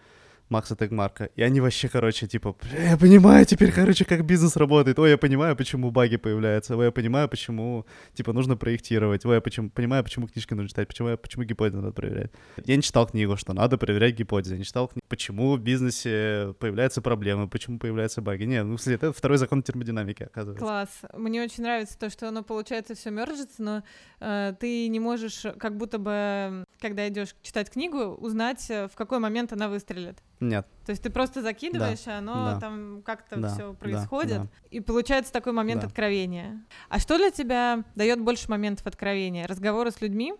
Макса 0.48 0.76
Тегмарка. 0.76 1.30
И 1.36 1.42
они 1.42 1.60
вообще, 1.60 1.88
короче, 1.88 2.26
типа, 2.26 2.56
я 2.72 2.96
понимаю 2.96 3.44
теперь, 3.44 3.72
короче, 3.72 4.04
как 4.04 4.24
бизнес 4.24 4.56
работает. 4.56 4.98
Ой, 4.98 5.10
я 5.10 5.18
понимаю, 5.18 5.56
почему 5.56 5.90
баги 5.90 6.16
появляются. 6.16 6.76
Ой, 6.76 6.86
я 6.86 6.92
понимаю, 6.92 7.28
почему, 7.28 7.86
типа, 8.14 8.32
нужно 8.32 8.56
проектировать. 8.56 9.26
Ой, 9.26 9.36
я 9.36 9.40
почему, 9.40 9.70
понимаю, 9.70 10.04
почему 10.04 10.28
книжки 10.28 10.54
нужно 10.54 10.68
читать. 10.68 10.88
Почему, 10.88 11.16
почему 11.16 11.44
гипотезы 11.44 11.80
надо 11.80 11.92
проверять. 11.92 12.30
Я 12.64 12.76
не 12.76 12.82
читал 12.82 13.06
книгу, 13.06 13.36
что 13.36 13.52
надо 13.52 13.78
проверять 13.78 14.16
гипотезы. 14.16 14.54
Я 14.54 14.58
не 14.58 14.64
читал 14.64 14.88
книгу, 14.88 15.04
почему 15.08 15.56
в 15.56 15.60
бизнесе 15.60 16.54
появляются 16.58 17.02
проблемы, 17.02 17.48
почему 17.48 17.78
появляются 17.78 18.22
баги. 18.22 18.44
Не, 18.44 18.62
ну, 18.62 18.76
кстати, 18.76 18.94
это 18.94 19.12
второй 19.12 19.38
закон 19.38 19.62
термодинамики, 19.62 20.24
оказывается. 20.24 20.64
Класс. 20.64 20.88
Мне 21.14 21.42
очень 21.42 21.62
нравится 21.62 21.98
то, 21.98 22.10
что 22.10 22.28
оно, 22.28 22.42
получается, 22.42 22.94
все 22.94 23.10
мержится, 23.10 23.62
но 23.62 23.82
э, 24.20 24.54
ты 24.58 24.88
не 24.88 25.00
можешь, 25.00 25.44
как 25.58 25.76
будто 25.76 25.98
бы, 25.98 26.64
когда 26.80 27.08
идешь 27.08 27.34
читать 27.42 27.70
книгу, 27.70 28.14
узнать, 28.14 28.64
э, 28.70 28.88
в 28.88 28.94
какой 28.94 29.18
момент 29.18 29.52
она 29.52 29.68
выстрелит. 29.68 30.18
Нет. 30.40 30.66
То 30.86 30.90
есть 30.90 31.02
ты 31.02 31.10
просто 31.10 31.42
закидываешь, 31.42 32.04
да. 32.04 32.14
и 32.14 32.18
оно 32.18 32.34
да. 32.34 32.60
там 32.60 33.02
как-то 33.04 33.36
да. 33.36 33.48
все 33.52 33.74
происходит. 33.74 34.42
Да. 34.42 34.48
И 34.70 34.80
получается 34.80 35.32
такой 35.32 35.52
момент 35.52 35.82
да. 35.82 35.86
откровения. 35.88 36.64
А 36.88 36.98
что 36.98 37.18
для 37.18 37.30
тебя 37.30 37.84
дает 37.94 38.20
больше 38.20 38.48
моментов 38.50 38.86
откровения? 38.86 39.46
Разговоры 39.46 39.90
с 39.90 40.00
людьми, 40.00 40.34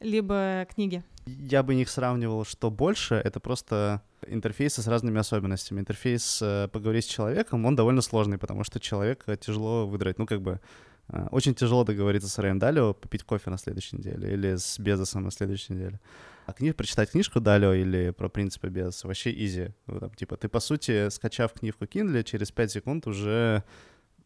либо 0.00 0.66
книги? 0.74 1.04
Я 1.26 1.62
бы 1.62 1.74
их 1.74 1.88
сравнивал, 1.88 2.44
что 2.44 2.70
больше 2.70 3.14
это 3.16 3.40
просто 3.40 4.02
интерфейсы 4.26 4.82
с 4.82 4.86
разными 4.86 5.18
особенностями. 5.18 5.80
Интерфейс 5.80 6.40
э, 6.40 6.68
поговорить 6.68 7.04
с 7.04 7.08
человеком, 7.08 7.64
он 7.64 7.74
довольно 7.74 8.00
сложный, 8.00 8.38
потому 8.38 8.64
что 8.64 8.78
человека 8.78 9.36
тяжело 9.36 9.86
выдрать. 9.86 10.18
Ну, 10.18 10.26
как 10.26 10.40
бы 10.40 10.60
э, 11.08 11.26
очень 11.30 11.54
тяжело 11.54 11.84
договориться 11.84 12.28
с 12.28 12.38
Рэем 12.38 12.58
Далио 12.58 12.94
попить 12.94 13.24
кофе 13.24 13.50
на 13.50 13.58
следующей 13.58 13.96
неделе 13.96 14.32
или 14.32 14.56
с 14.56 14.78
Безосом 14.78 15.24
на 15.24 15.30
следующей 15.30 15.72
неделе. 15.72 16.00
А 16.46 16.52
книг, 16.52 16.76
прочитать 16.76 17.10
книжку 17.10 17.40
Далио 17.40 17.72
или 17.72 18.10
про 18.10 18.28
принципы 18.28 18.68
без 18.68 19.02
вообще 19.02 19.32
изи. 19.32 19.74
Ну, 19.88 19.98
там, 19.98 20.14
типа, 20.14 20.36
ты, 20.36 20.48
по 20.48 20.60
сути, 20.60 21.08
скачав 21.08 21.52
книжку 21.52 21.86
Kindle, 21.86 22.22
через 22.22 22.52
5 22.52 22.70
секунд 22.70 23.06
уже 23.08 23.64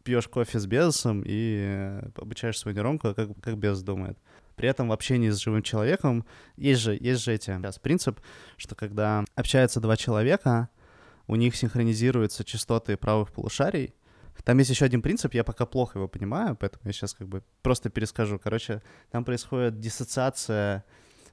пьешь 0.04 0.28
кофе 0.28 0.58
с 0.58 0.66
Безосом 0.66 1.22
и 1.24 1.60
э, 1.62 2.10
обучаешь 2.16 2.58
свою 2.58 2.74
нейронку, 2.74 3.14
как, 3.14 3.30
как 3.40 3.56
Безос 3.56 3.82
думает. 3.82 4.18
При 4.54 4.68
этом 4.68 4.88
в 4.88 4.92
общении 4.92 5.30
с 5.30 5.38
живым 5.38 5.62
человеком 5.62 6.26
есть 6.58 6.82
же, 6.82 6.94
есть 7.00 7.24
же 7.24 7.32
эти, 7.32 7.56
сейчас 7.56 7.78
принцип, 7.78 8.20
что 8.58 8.74
когда 8.74 9.24
общаются 9.34 9.80
два 9.80 9.96
человека, 9.96 10.68
у 11.26 11.36
них 11.36 11.56
синхронизируются 11.56 12.44
частоты 12.44 12.98
правых 12.98 13.32
полушарий, 13.32 13.94
там 14.44 14.58
есть 14.58 14.70
еще 14.70 14.84
один 14.84 15.00
принцип, 15.00 15.32
я 15.32 15.44
пока 15.44 15.64
плохо 15.64 15.98
его 15.98 16.08
понимаю, 16.08 16.54
поэтому 16.54 16.82
я 16.84 16.92
сейчас 16.92 17.14
как 17.14 17.28
бы 17.28 17.42
просто 17.62 17.88
перескажу. 17.88 18.38
Короче, 18.38 18.82
там 19.10 19.24
происходит 19.24 19.80
диссоциация 19.80 20.84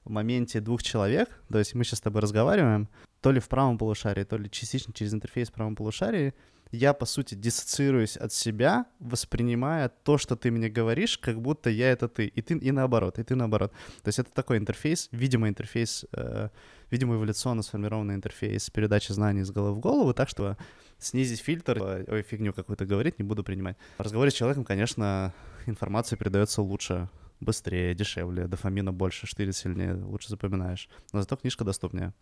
в 0.07 0.09
моменте 0.09 0.61
двух 0.61 0.83
человек, 0.83 1.29
то 1.51 1.59
есть 1.59 1.75
мы 1.75 1.83
сейчас 1.83 1.99
с 1.99 2.01
тобой 2.01 2.21
разговариваем, 2.21 2.87
то 3.21 3.31
ли 3.31 3.39
в 3.39 3.47
правом 3.47 3.77
полушарии, 3.77 4.23
то 4.23 4.37
ли 4.37 4.49
частично 4.49 4.93
через 4.93 5.13
интерфейс 5.13 5.49
в 5.49 5.53
правом 5.53 5.75
полушарии, 5.75 6.33
я, 6.71 6.93
по 6.93 7.05
сути, 7.05 7.35
диссоциируюсь 7.35 8.17
от 8.17 8.33
себя, 8.33 8.85
воспринимая 8.99 9.89
то, 9.89 10.17
что 10.17 10.35
ты 10.35 10.51
мне 10.51 10.69
говоришь, 10.69 11.17
как 11.17 11.41
будто 11.41 11.69
я 11.69 11.91
это 11.91 12.07
ты, 12.09 12.27
и 12.27 12.41
ты, 12.41 12.57
и 12.57 12.71
наоборот, 12.71 13.19
и 13.19 13.23
ты 13.23 13.35
наоборот. 13.35 13.71
То 14.03 14.09
есть 14.09 14.19
это 14.19 14.31
такой 14.31 14.57
интерфейс, 14.57 15.07
видимый 15.11 15.49
интерфейс, 15.49 16.05
э, 16.11 16.49
видимо, 16.91 17.15
эволюционно 17.15 17.63
сформированный 17.63 18.15
интерфейс 18.15 18.69
передачи 18.69 19.13
знаний 19.13 19.41
из 19.41 19.51
головы 19.51 19.75
в 19.75 19.79
голову, 19.79 20.13
так 20.13 20.27
что 20.27 20.57
снизить 20.99 21.39
фильтр, 21.39 22.05
ой, 22.07 22.21
фигню 22.21 22.53
какую-то 22.53 22.85
говорить 22.85 23.17
не 23.17 23.23
буду 23.23 23.43
принимать. 23.43 23.77
В 23.97 24.01
разговоре 24.01 24.31
с 24.31 24.33
человеком, 24.33 24.65
конечно, 24.65 25.33
информация 25.67 26.17
передается 26.17 26.61
лучше, 26.61 27.09
быстрее, 27.39 27.93
дешевле, 27.93 28.47
дофамина 28.47 28.91
больше, 28.91 29.27
штырит 29.27 29.55
сильнее, 29.55 29.95
лучше 29.95 30.29
запоминаешь. 30.29 30.89
Но 31.13 31.21
зато 31.21 31.35
книжка 31.35 31.63
доступнее. 31.63 32.13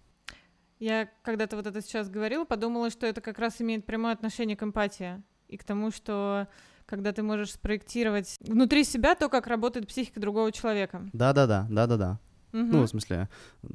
Я 0.80 1.10
когда-то 1.24 1.56
вот 1.56 1.68
это 1.68 1.82
сейчас 1.82 2.10
говорила, 2.10 2.44
подумала, 2.44 2.90
что 2.90 3.08
это 3.08 3.22
как 3.22 3.40
раз 3.40 3.62
имеет 3.62 3.86
прямое 3.86 4.14
отношение 4.14 4.58
к 4.58 4.64
эмпатии 4.64 5.24
и 5.48 5.58
к 5.58 5.64
тому, 5.64 5.92
что 5.92 6.48
когда 6.86 7.14
ты 7.14 7.24
можешь 7.24 7.54
спроектировать 7.54 8.38
внутри 8.42 8.84
себя 8.84 9.16
то, 9.16 9.30
как 9.30 9.48
работает 9.48 9.88
психика 9.88 10.20
другого 10.20 10.52
человека. 10.52 11.10
Да-да-да, 11.14 11.66
да-да-да. 11.70 12.20
Угу. 12.56 12.64
Ну, 12.72 12.84
в 12.84 12.88
смысле, 12.88 13.28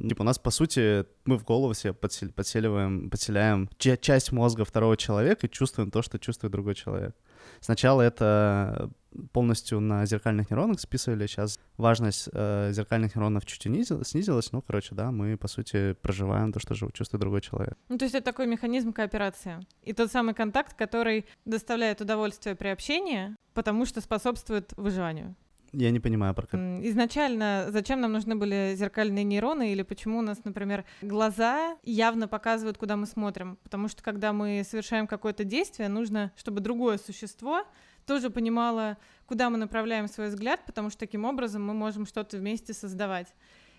типа 0.09 0.23
у 0.23 0.25
нас, 0.25 0.39
по 0.39 0.51
сути, 0.51 1.05
мы 1.27 1.37
в 1.37 1.45
голову 1.45 1.75
себе 1.75 1.93
подсел, 1.93 2.31
подселиваем, 2.31 3.11
подселяем 3.11 3.69
часть 3.79 4.33
мозга 4.33 4.65
второго 4.65 4.97
человека 4.97 5.47
и 5.47 5.51
чувствуем 5.51 5.91
то, 5.91 6.01
что 6.01 6.19
чувствует 6.19 6.53
другой 6.53 6.75
человек. 6.75 7.15
Сначала 7.61 8.01
это 8.01 8.91
полностью 9.33 9.81
на 9.81 10.07
зеркальных 10.07 10.51
нейронах 10.51 10.81
списывали, 10.81 11.27
сейчас 11.27 11.61
важность 11.77 12.31
э, 12.33 12.71
зеркальных 12.73 13.15
нейронов 13.15 13.45
чуть 13.45 13.63
снизилась, 13.63 14.09
снизилась, 14.09 14.51
ну, 14.53 14.63
короче, 14.63 14.95
да, 14.95 15.11
мы, 15.11 15.37
по 15.37 15.49
сути, 15.49 15.93
проживаем 16.01 16.51
то, 16.53 16.59
что 16.59 16.75
чувствует 16.75 17.21
другой 17.21 17.43
человек. 17.43 17.77
Ну, 17.91 17.99
то 17.99 18.07
есть 18.07 18.15
это 18.15 18.25
такой 18.25 18.47
механизм 18.47 18.95
кооперации. 18.95 19.61
И 19.83 19.93
тот 19.93 20.11
самый 20.11 20.33
контакт, 20.33 20.75
который 20.75 21.27
доставляет 21.45 22.01
удовольствие 22.01 22.55
при 22.55 22.69
общении, 22.69 23.37
потому 23.53 23.85
что 23.85 24.01
способствует 24.01 24.73
выживанию. 24.79 25.35
Я 25.73 25.91
не 25.91 26.01
понимаю 26.01 26.35
про 26.35 26.47
Изначально 26.83 27.67
зачем 27.71 28.01
нам 28.01 28.13
нужны 28.13 28.35
были 28.35 28.75
зеркальные 28.75 29.25
нейроны 29.25 29.73
или 29.73 29.83
почему 29.83 30.19
у 30.19 30.23
нас, 30.23 30.45
например, 30.45 30.85
глаза 31.01 31.77
явно 31.85 32.27
показывают, 32.27 32.77
куда 32.77 32.97
мы 32.97 33.07
смотрим? 33.07 33.57
Потому 33.63 33.89
что 33.89 34.03
когда 34.03 34.33
мы 34.33 34.65
совершаем 34.69 35.07
какое-то 35.07 35.45
действие, 35.45 35.89
нужно, 35.89 36.33
чтобы 36.37 36.61
другое 36.61 36.99
существо 36.99 37.65
тоже 38.07 38.31
понимало, 38.31 38.99
куда 39.27 39.51
мы 39.51 39.59
направляем 39.59 40.09
свой 40.09 40.29
взгляд, 40.29 40.61
потому 40.67 40.91
что 40.91 40.99
таким 40.99 41.25
образом 41.25 41.65
мы 41.65 41.75
можем 41.75 42.07
что-то 42.07 42.39
вместе 42.39 42.73
создавать. 42.73 43.33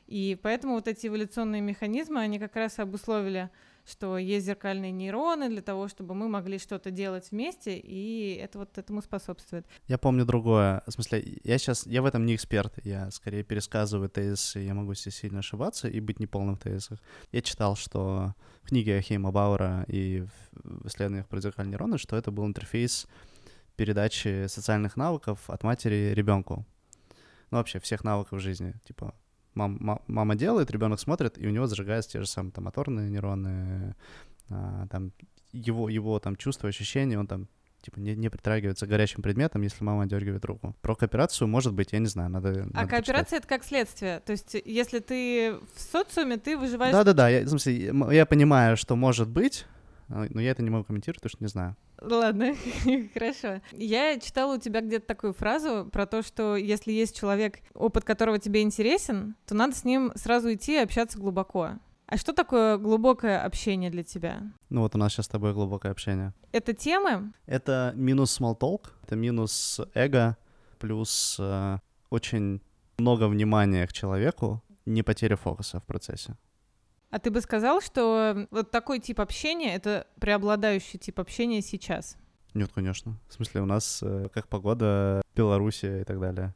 И 0.07 0.39
поэтому 0.41 0.75
вот 0.75 0.87
эти 0.87 1.07
эволюционные 1.07 1.61
механизмы, 1.61 2.21
они 2.21 2.39
как 2.39 2.55
раз 2.55 2.79
обусловили 2.79 3.49
что 3.85 4.17
есть 4.17 4.45
зеркальные 4.45 4.91
нейроны 4.91 5.49
для 5.49 5.61
того, 5.61 5.87
чтобы 5.87 6.13
мы 6.13 6.27
могли 6.27 6.57
что-то 6.59 6.91
делать 6.91 7.31
вместе, 7.31 7.77
и 7.77 8.35
это 8.35 8.59
вот 8.59 8.77
этому 8.77 9.01
способствует. 9.01 9.65
Я 9.87 9.97
помню 9.97 10.25
другое. 10.25 10.83
В 10.87 10.91
смысле, 10.91 11.39
я 11.43 11.57
сейчас, 11.57 11.85
я 11.87 12.01
в 12.01 12.05
этом 12.05 12.25
не 12.25 12.35
эксперт, 12.35 12.73
я 12.83 13.11
скорее 13.11 13.43
пересказываю 13.43 14.09
тезисы, 14.09 14.59
я 14.59 14.73
могу 14.73 14.93
себе 14.93 15.11
сильно 15.11 15.39
ошибаться 15.39 15.87
и 15.87 15.99
быть 15.99 16.19
неполным 16.19 16.55
в 16.55 16.59
тезисах. 16.59 16.99
Я 17.31 17.41
читал, 17.41 17.75
что 17.75 18.33
в 18.61 18.67
книге 18.67 19.01
Хейма 19.01 19.31
Бауэра 19.31 19.85
и 19.87 20.25
в 20.53 20.87
исследованиях 20.87 21.27
про 21.27 21.39
зеркальные 21.39 21.71
нейроны, 21.71 21.97
что 21.97 22.15
это 22.15 22.31
был 22.31 22.45
интерфейс 22.45 23.07
передачи 23.75 24.47
социальных 24.47 24.95
навыков 24.95 25.49
от 25.49 25.63
матери 25.63 26.13
ребенку. 26.13 26.65
Ну, 27.49 27.57
вообще, 27.57 27.79
всех 27.79 28.03
навыков 28.03 28.39
жизни. 28.39 28.73
Типа, 28.85 29.13
мам, 29.53 30.01
мама 30.07 30.35
делает, 30.35 30.71
ребенок 30.71 30.99
смотрит, 30.99 31.37
и 31.37 31.47
у 31.47 31.51
него 31.51 31.67
зажигаются 31.67 32.11
те 32.11 32.21
же 32.21 32.27
самые 32.27 32.51
там 32.51 32.65
моторные 32.65 33.09
нейроны, 33.09 33.95
а, 34.49 34.87
там 34.87 35.11
его, 35.51 35.89
его 35.89 36.19
там 36.19 36.35
чувства, 36.35 36.69
ощущения, 36.69 37.19
он 37.19 37.27
там 37.27 37.47
типа 37.81 37.99
не, 37.99 38.15
не 38.15 38.29
притрагивается 38.29 38.85
к 38.85 38.89
горячим 38.89 39.21
предметам, 39.21 39.61
если 39.63 39.83
мама 39.83 40.05
дергивает 40.05 40.45
руку. 40.45 40.75
Про 40.81 40.95
кооперацию, 40.95 41.47
может 41.47 41.73
быть, 41.73 41.93
я 41.93 41.99
не 41.99 42.05
знаю, 42.05 42.29
надо. 42.29 42.49
А 42.49 42.53
надо 42.53 42.87
кооперация 42.87 43.39
почитать. 43.39 43.39
это 43.39 43.47
как 43.47 43.63
следствие. 43.63 44.19
То 44.19 44.31
есть, 44.31 44.55
если 44.65 44.99
ты 44.99 45.55
в 45.75 45.79
социуме, 45.79 46.37
ты 46.37 46.57
выживаешь. 46.57 46.93
Да, 46.93 47.03
да, 47.03 47.13
да. 47.13 47.29
Я, 47.29 47.45
в 47.45 47.49
смысле, 47.49 47.93
я 48.11 48.25
понимаю, 48.25 48.77
что 48.77 48.95
может 48.95 49.29
быть, 49.29 49.65
Но 50.11 50.41
я 50.41 50.51
это 50.51 50.61
не 50.61 50.69
могу 50.69 50.83
комментировать, 50.83 51.21
потому 51.21 51.29
что 51.31 51.43
не 51.43 51.47
знаю. 51.47 51.75
Ладно, 52.01 52.53
хорошо. 53.13 53.61
Я 53.71 54.19
читала 54.19 54.55
у 54.55 54.59
тебя 54.59 54.81
где-то 54.81 55.05
такую 55.05 55.33
фразу 55.33 55.87
про 55.91 56.05
то, 56.05 56.21
что 56.21 56.55
если 56.55 56.91
есть 56.91 57.17
человек, 57.17 57.59
опыт 57.73 58.03
которого 58.03 58.39
тебе 58.39 58.61
интересен, 58.61 59.35
то 59.45 59.55
надо 59.55 59.75
с 59.75 59.83
ним 59.83 60.11
сразу 60.15 60.53
идти 60.53 60.73
и 60.73 60.83
общаться 60.83 61.17
глубоко. 61.17 61.73
А 62.07 62.17
что 62.17 62.33
такое 62.33 62.77
глубокое 62.77 63.41
общение 63.41 63.89
для 63.89 64.03
тебя? 64.03 64.41
Ну 64.69 64.81
вот 64.81 64.95
у 64.95 64.97
нас 64.97 65.13
сейчас 65.13 65.27
с 65.27 65.29
тобой 65.29 65.53
глубокое 65.53 65.93
общение. 65.93 66.33
Это 66.51 66.73
темы? 66.73 67.31
Это 67.45 67.93
минус 67.95 68.37
small 68.37 68.59
talk, 68.59 68.89
это 69.03 69.15
минус 69.15 69.79
эго, 69.93 70.35
плюс 70.77 71.37
э, 71.39 71.77
очень 72.09 72.61
много 72.97 73.29
внимания 73.29 73.87
к 73.87 73.93
человеку, 73.93 74.61
не 74.85 75.03
потеря 75.03 75.37
фокуса 75.37 75.79
в 75.79 75.85
процессе. 75.85 76.35
А 77.11 77.19
ты 77.19 77.29
бы 77.29 77.41
сказал, 77.41 77.81
что 77.81 78.47
вот 78.51 78.71
такой 78.71 78.99
тип 78.99 79.19
общения— 79.19 79.73
это 79.75 80.07
преобладающий 80.19 80.97
тип 80.97 81.19
общения 81.19 81.61
сейчас? 81.61 82.17
Нет, 82.53 82.71
конечно. 82.73 83.19
В 83.27 83.33
смысле, 83.33 83.61
у 83.61 83.65
нас 83.65 83.99
э, 84.01 84.27
как 84.33 84.47
погода, 84.47 85.21
Белоруссия 85.35 86.01
и 86.01 86.03
так 86.03 86.19
далее. 86.19 86.53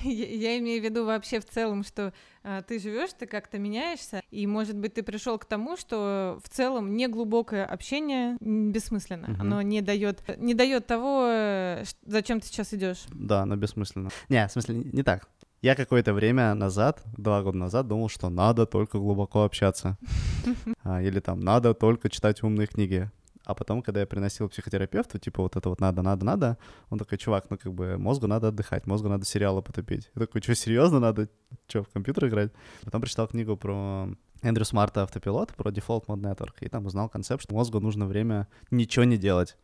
Я, 0.00 0.26
я 0.26 0.58
имею 0.58 0.80
в 0.80 0.84
виду 0.84 1.04
вообще 1.04 1.40
в 1.40 1.44
целом, 1.44 1.84
что 1.84 2.12
а, 2.42 2.62
ты 2.62 2.78
живешь, 2.78 3.10
ты 3.18 3.26
как-то 3.26 3.58
меняешься, 3.58 4.22
и, 4.30 4.46
может 4.46 4.76
быть, 4.76 4.94
ты 4.94 5.02
пришел 5.02 5.38
к 5.38 5.44
тому, 5.44 5.76
что 5.76 6.40
в 6.42 6.48
целом 6.48 6.96
неглубокое 6.96 7.64
общение 7.66 8.36
бессмысленно. 8.40 9.28
Мгм. 9.28 9.40
Оно 9.40 9.62
не 9.62 9.82
дает 9.82 10.22
не 10.38 10.54
дает 10.54 10.86
того, 10.86 11.26
э, 11.28 11.84
зачем 12.06 12.40
ты 12.40 12.46
сейчас 12.46 12.72
идешь. 12.72 13.04
Да, 13.10 13.44
но 13.44 13.56
бессмысленно. 13.56 14.10
Не, 14.28 14.48
в 14.48 14.52
смысле, 14.52 14.76
не 14.76 15.02
так. 15.02 15.28
Я 15.62 15.76
какое-то 15.76 16.12
время 16.12 16.54
назад, 16.54 17.00
два 17.16 17.40
года 17.40 17.56
назад, 17.56 17.86
думал, 17.86 18.08
что 18.08 18.28
надо 18.30 18.66
только 18.66 18.98
глубоко 18.98 19.44
общаться. 19.44 19.96
А, 20.82 21.00
Или 21.00 21.20
там 21.20 21.38
надо 21.38 21.72
только 21.72 22.10
читать 22.10 22.42
умные 22.42 22.66
книги. 22.66 23.08
А 23.44 23.54
потом, 23.54 23.80
когда 23.80 24.00
я 24.00 24.06
приносил 24.06 24.48
психотерапевту, 24.48 25.20
типа 25.20 25.40
вот 25.40 25.54
это 25.54 25.68
вот 25.68 25.80
надо, 25.80 26.02
надо, 26.02 26.24
надо, 26.24 26.58
он 26.90 26.98
такой, 26.98 27.16
чувак, 27.16 27.46
ну 27.48 27.58
как 27.58 27.72
бы 27.72 27.96
мозгу 27.96 28.26
надо 28.26 28.48
отдыхать, 28.48 28.86
мозгу 28.86 29.08
надо 29.08 29.24
сериалы 29.24 29.62
потопить. 29.62 30.10
Я 30.16 30.26
такой, 30.26 30.42
что, 30.42 30.56
серьезно 30.56 30.98
надо? 30.98 31.28
Что, 31.68 31.84
в 31.84 31.88
компьютер 31.90 32.26
играть? 32.26 32.50
Потом 32.82 33.00
прочитал 33.00 33.28
книгу 33.28 33.56
про 33.56 34.08
Эндрю 34.42 34.64
Смарта 34.64 35.04
«Автопилот», 35.04 35.54
про 35.54 35.70
Default 35.70 36.06
Mode 36.06 36.22
Network, 36.22 36.54
и 36.60 36.68
там 36.68 36.86
узнал 36.86 37.08
концепт, 37.08 37.44
что 37.44 37.54
мозгу 37.54 37.78
нужно 37.78 38.06
время 38.06 38.48
ничего 38.72 39.04
не 39.04 39.16
делать. 39.16 39.56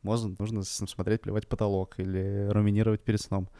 Мозгу 0.00 0.34
нужно 0.38 0.64
смотреть, 0.64 1.20
плевать 1.20 1.48
потолок 1.48 1.98
или 1.98 2.48
руминировать 2.48 3.02
перед 3.02 3.20
сном. 3.20 3.50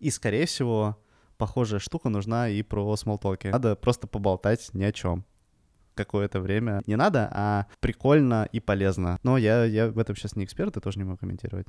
И, 0.00 0.10
скорее 0.10 0.46
всего, 0.46 0.96
похожая 1.40 1.80
штука 1.80 2.10
нужна 2.10 2.50
и 2.50 2.62
про 2.62 2.94
смолтоки. 2.96 3.46
Надо 3.48 3.74
просто 3.74 4.06
поболтать 4.06 4.68
ни 4.74 4.84
о 4.84 4.92
чем 4.92 5.24
какое-то 5.94 6.40
время. 6.40 6.82
Не 6.86 6.96
надо, 6.96 7.28
а 7.32 7.66
прикольно 7.80 8.46
и 8.52 8.60
полезно. 8.60 9.18
Но 9.22 9.38
я, 9.38 9.64
я 9.64 9.88
в 9.88 9.98
этом 9.98 10.14
сейчас 10.16 10.36
не 10.36 10.44
эксперт, 10.44 10.76
и 10.76 10.80
тоже 10.80 10.98
не 10.98 11.04
могу 11.04 11.16
комментировать. 11.16 11.66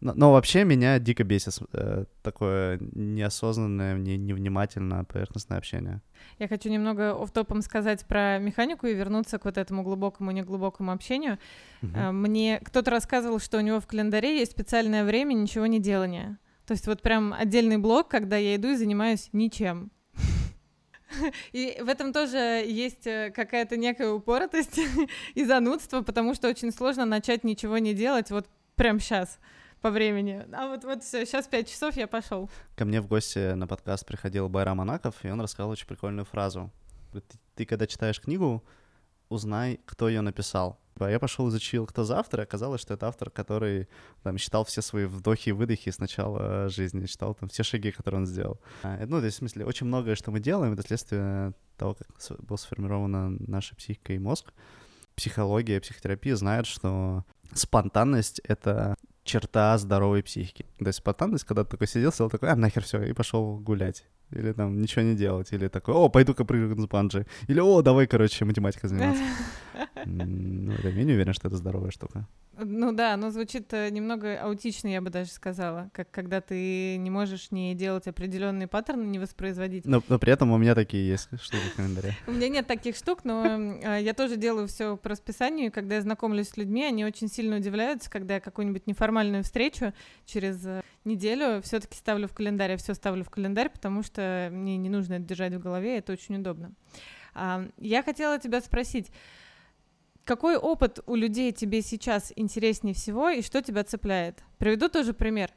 Но, 0.00 0.12
но 0.14 0.32
вообще 0.32 0.64
меня 0.64 0.98
дико 0.98 1.24
бесит 1.24 1.54
э, 1.72 2.04
такое 2.22 2.78
неосознанное, 2.92 3.96
не, 3.96 4.18
невнимательное, 4.18 5.04
поверхностное 5.04 5.56
общение. 5.56 6.02
Я 6.38 6.48
хочу 6.48 6.68
немного 6.68 7.12
офтопом 7.12 7.62
сказать 7.62 8.04
про 8.06 8.38
механику 8.38 8.86
и 8.86 8.94
вернуться 8.94 9.38
к 9.38 9.46
вот 9.46 9.56
этому 9.56 9.82
глубокому, 9.82 10.30
неглубокому 10.30 10.92
общению. 10.92 11.38
А, 11.94 12.12
Мне 12.12 12.60
кто-то 12.62 12.90
рассказывал, 12.90 13.38
что 13.38 13.56
у 13.56 13.60
него 13.62 13.80
в 13.80 13.86
календаре 13.86 14.38
есть 14.38 14.52
специальное 14.52 15.04
время 15.04 15.32
ничего 15.32 15.66
не 15.66 15.80
делания. 15.80 16.38
То 16.66 16.72
есть 16.72 16.86
вот 16.86 17.00
прям 17.00 17.32
отдельный 17.32 17.78
блок, 17.78 18.08
когда 18.08 18.36
я 18.36 18.56
иду 18.56 18.68
и 18.68 18.76
занимаюсь 18.76 19.28
ничем. 19.32 19.90
И 21.52 21.78
в 21.80 21.88
этом 21.88 22.12
тоже 22.12 22.38
есть 22.66 23.06
э, 23.06 23.30
какая-то 23.30 23.76
некая 23.76 24.10
упоротость 24.10 24.80
и 25.34 25.44
занудство, 25.44 26.02
потому 26.02 26.34
что 26.34 26.48
очень 26.48 26.72
сложно 26.72 27.04
начать 27.04 27.44
ничего 27.44 27.78
не 27.78 27.94
делать 27.94 28.30
вот 28.30 28.48
прям 28.74 28.98
сейчас 28.98 29.38
по 29.80 29.90
времени. 29.90 30.44
А 30.52 30.66
вот 30.66 30.84
вот 30.84 31.04
все, 31.04 31.24
сейчас 31.24 31.46
5 31.46 31.68
часов 31.68 31.96
я 31.96 32.08
пошел. 32.08 32.50
Ко 32.74 32.84
мне 32.84 33.00
в 33.00 33.06
гости 33.06 33.52
на 33.52 33.68
подкаст 33.68 34.04
приходил 34.04 34.48
Байрам 34.48 34.80
Анаков, 34.80 35.24
и 35.24 35.28
он 35.28 35.40
рассказал 35.40 35.70
очень 35.70 35.86
прикольную 35.86 36.24
фразу. 36.24 36.72
Ты, 37.12 37.22
ты 37.54 37.64
когда 37.66 37.86
читаешь 37.86 38.20
книгу, 38.20 38.64
узнай, 39.28 39.78
кто 39.84 40.08
ее 40.08 40.22
написал. 40.22 40.80
А 40.98 41.10
Я 41.10 41.18
пошел 41.18 41.48
изучил, 41.48 41.86
кто 41.86 42.04
за 42.04 42.18
автор, 42.18 42.40
оказалось, 42.40 42.80
что 42.80 42.94
это 42.94 43.06
автор, 43.08 43.30
который 43.30 43.88
там 44.22 44.38
считал 44.38 44.64
все 44.64 44.82
свои 44.82 45.04
вдохи 45.04 45.50
и 45.50 45.52
выдохи 45.52 45.90
с 45.90 45.98
начала 45.98 46.68
жизни, 46.68 47.06
считал 47.06 47.34
там 47.34 47.48
все 47.48 47.62
шаги, 47.62 47.90
которые 47.90 48.20
он 48.20 48.26
сделал. 48.26 48.60
А, 48.82 49.04
Ну, 49.06 49.18
то 49.18 49.26
есть, 49.26 49.36
в 49.36 49.38
смысле, 49.38 49.64
очень 49.64 49.86
многое, 49.86 50.14
что 50.14 50.30
мы 50.30 50.40
делаем, 50.40 50.72
это 50.72 50.82
следствие 50.82 51.52
того, 51.76 51.94
как 51.94 52.08
была 52.40 52.56
сформирована 52.56 53.30
наша 53.30 53.76
психика 53.76 54.12
и 54.12 54.18
мозг. 54.18 54.52
Психология, 55.14 55.80
психотерапия 55.80 56.36
знает, 56.36 56.66
что 56.66 57.24
спонтанность— 57.52 58.40
это 58.44 58.96
черта 59.24 59.76
здоровой 59.78 60.22
психики. 60.22 60.64
То 60.78 60.86
есть 60.86 60.98
спонтанность, 60.98 61.44
когда 61.44 61.64
ты 61.64 61.70
такой 61.70 61.88
сидел, 61.88 62.12
сидел 62.12 62.30
такой, 62.30 62.50
а 62.50 62.56
нахер 62.56 62.84
все, 62.84 63.02
и 63.02 63.12
пошел 63.12 63.58
гулять. 63.58 64.04
Или 64.30 64.52
там 64.52 64.80
ничего 64.80 65.02
не 65.02 65.14
делать. 65.14 65.52
Или 65.52 65.68
такой, 65.68 65.94
о, 65.94 66.08
пойду-ка 66.08 66.44
прыгну 66.44 66.82
с 66.82 66.86
банджи. 66.86 67.26
Или, 67.48 67.60
о, 67.60 67.82
давай, 67.82 68.06
короче, 68.06 68.44
математикой 68.44 68.90
заниматься. 68.90 69.22
Ну, 70.04 70.72
я 70.84 70.92
менее 70.92 71.16
уверен, 71.16 71.32
что 71.32 71.48
это 71.48 71.56
здоровая 71.56 71.90
штука. 71.90 72.26
Ну 72.58 72.92
да, 72.92 73.14
оно 73.14 73.30
звучит 73.30 73.72
э, 73.74 73.90
немного 73.90 74.40
аутично, 74.40 74.88
я 74.88 75.02
бы 75.02 75.10
даже 75.10 75.30
сказала, 75.30 75.90
как 75.92 76.10
когда 76.10 76.40
ты 76.40 76.96
не 76.96 77.10
можешь 77.10 77.50
не 77.50 77.74
делать 77.74 78.06
определенные 78.06 78.66
паттерны, 78.66 79.04
не 79.04 79.18
воспроизводить. 79.18 79.84
Но, 79.84 80.02
но 80.08 80.18
при 80.18 80.32
этом 80.32 80.52
у 80.52 80.56
меня 80.56 80.74
такие 80.74 81.06
есть 81.06 81.28
штуки 81.40 81.62
в 81.72 81.76
календаре. 81.76 82.14
У 82.26 82.32
меня 82.32 82.48
нет 82.48 82.66
таких 82.66 82.96
штук, 82.96 83.24
но 83.24 83.44
э, 83.44 84.02
я 84.02 84.14
тоже 84.14 84.36
делаю 84.36 84.68
все 84.68 84.96
по 84.96 85.10
расписанию, 85.10 85.66
и 85.66 85.70
когда 85.70 85.96
я 85.96 86.02
знакомлюсь 86.02 86.48
с 86.48 86.56
людьми, 86.56 86.84
они 86.84 87.04
очень 87.04 87.28
сильно 87.28 87.56
удивляются, 87.56 88.10
когда 88.10 88.34
я 88.34 88.40
какую-нибудь 88.40 88.86
неформальную 88.86 89.42
встречу 89.42 89.92
через 90.24 90.64
э, 90.64 90.82
неделю 91.06 91.62
все-таки 91.62 91.96
ставлю 91.96 92.28
в 92.28 92.34
календарь, 92.34 92.72
я 92.72 92.76
все 92.76 92.94
ставлю 92.94 93.24
в 93.24 93.30
календарь, 93.30 93.70
потому 93.70 94.02
что 94.02 94.48
мне 94.52 94.76
не 94.76 94.90
нужно 94.90 95.14
это 95.14 95.24
держать 95.24 95.54
в 95.54 95.60
голове, 95.60 95.98
это 95.98 96.12
очень 96.12 96.36
удобно. 96.36 96.72
А, 97.34 97.66
Я 97.78 98.02
хотела 98.02 98.38
тебя 98.38 98.60
спросить, 98.60 99.10
какой 100.24 100.56
опыт 100.56 100.98
у 101.06 101.14
людей 101.14 101.52
тебе 101.52 101.82
сейчас 101.82 102.32
интереснее 102.34 102.94
всего 102.94 103.28
и 103.30 103.42
что 103.42 103.62
тебя 103.62 103.84
цепляет? 103.84 104.42
Приведу 104.58 104.88
тоже 104.88 105.14
пример. 105.14 105.50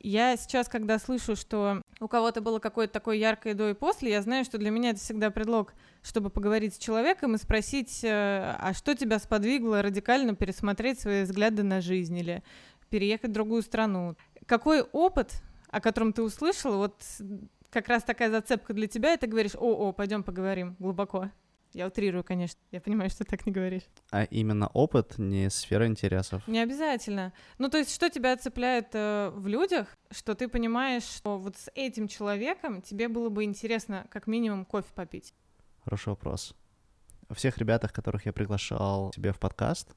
Я 0.00 0.36
сейчас, 0.36 0.68
когда 0.68 0.98
слышу, 0.98 1.36
что 1.36 1.82
у 2.00 2.08
кого-то 2.08 2.40
было 2.40 2.58
какое-то 2.58 2.92
такое 2.92 3.16
яркое 3.16 3.54
до 3.54 3.70
и 3.70 3.74
после, 3.74 4.10
я 4.10 4.22
знаю, 4.22 4.44
что 4.44 4.58
для 4.58 4.70
меня 4.70 4.90
это 4.90 5.00
всегда 5.00 5.30
предлог, 5.30 5.74
чтобы 6.02 6.28
поговорить 6.28 6.74
с 6.74 6.78
человеком 6.78 7.34
и 7.34 7.38
спросить, 7.38 8.04
э, 8.04 8.56
а 8.58 8.72
что 8.74 8.94
тебя 8.94 9.18
сподвигло 9.18 9.82
радикально 9.82 10.34
пересмотреть 10.34 11.00
свои 11.00 11.22
взгляды 11.22 11.62
на 11.62 11.80
жизнь 11.80 12.16
или 12.18 12.42
переехать 12.90 13.30
в 13.30 13.34
другую 13.34 13.62
страну. 13.62 14.16
Какой 14.46 14.82
опыт, 14.82 15.42
о 15.68 15.80
котором 15.80 16.12
ты 16.12 16.22
услышал, 16.22 16.76
вот 16.76 16.94
как 17.70 17.88
раз 17.88 18.04
такая 18.04 18.30
зацепка 18.30 18.72
для 18.72 18.86
тебя, 18.86 19.14
и 19.14 19.16
ты 19.18 19.26
говоришь, 19.26 19.54
о, 19.54 19.88
о, 19.88 19.92
пойдем 19.92 20.22
поговорим 20.22 20.76
глубоко. 20.78 21.30
Я 21.72 21.88
утрирую, 21.88 22.24
конечно. 22.24 22.58
Я 22.70 22.80
понимаю, 22.80 23.10
что 23.10 23.24
ты 23.24 23.30
так 23.30 23.44
не 23.44 23.52
говоришь. 23.52 23.82
А 24.10 24.24
именно 24.24 24.68
опыт, 24.68 25.18
не 25.18 25.50
сфера 25.50 25.86
интересов. 25.86 26.46
Не 26.48 26.60
обязательно. 26.60 27.34
Ну, 27.58 27.68
то 27.68 27.76
есть, 27.76 27.94
что 27.94 28.08
тебя 28.08 28.34
цепляет 28.36 28.94
э, 28.94 29.30
в 29.34 29.46
людях, 29.46 29.88
что 30.10 30.34
ты 30.34 30.48
понимаешь, 30.48 31.02
что 31.02 31.36
вот 31.36 31.56
с 31.56 31.70
этим 31.74 32.08
человеком 32.08 32.80
тебе 32.80 33.08
было 33.08 33.28
бы 33.28 33.44
интересно 33.44 34.06
как 34.10 34.26
минимум 34.26 34.64
кофе 34.64 34.88
попить. 34.94 35.34
Хороший 35.84 36.10
вопрос. 36.10 36.54
Всех 37.30 37.58
ребятах, 37.58 37.92
которых 37.92 38.24
я 38.24 38.32
приглашал 38.32 39.12
себе 39.12 39.32
в 39.32 39.38
подкаст, 39.38 39.94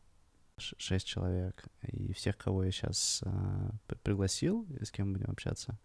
шесть 0.59 1.07
человек, 1.07 1.65
и 1.81 2.13
всех, 2.13 2.37
кого 2.37 2.63
я 2.63 2.71
сейчас 2.71 3.23
пригласил, 4.03 4.67
и 4.79 4.85
с 4.85 4.91
кем 4.91 5.13
будем 5.13 5.31
общаться, 5.31 5.79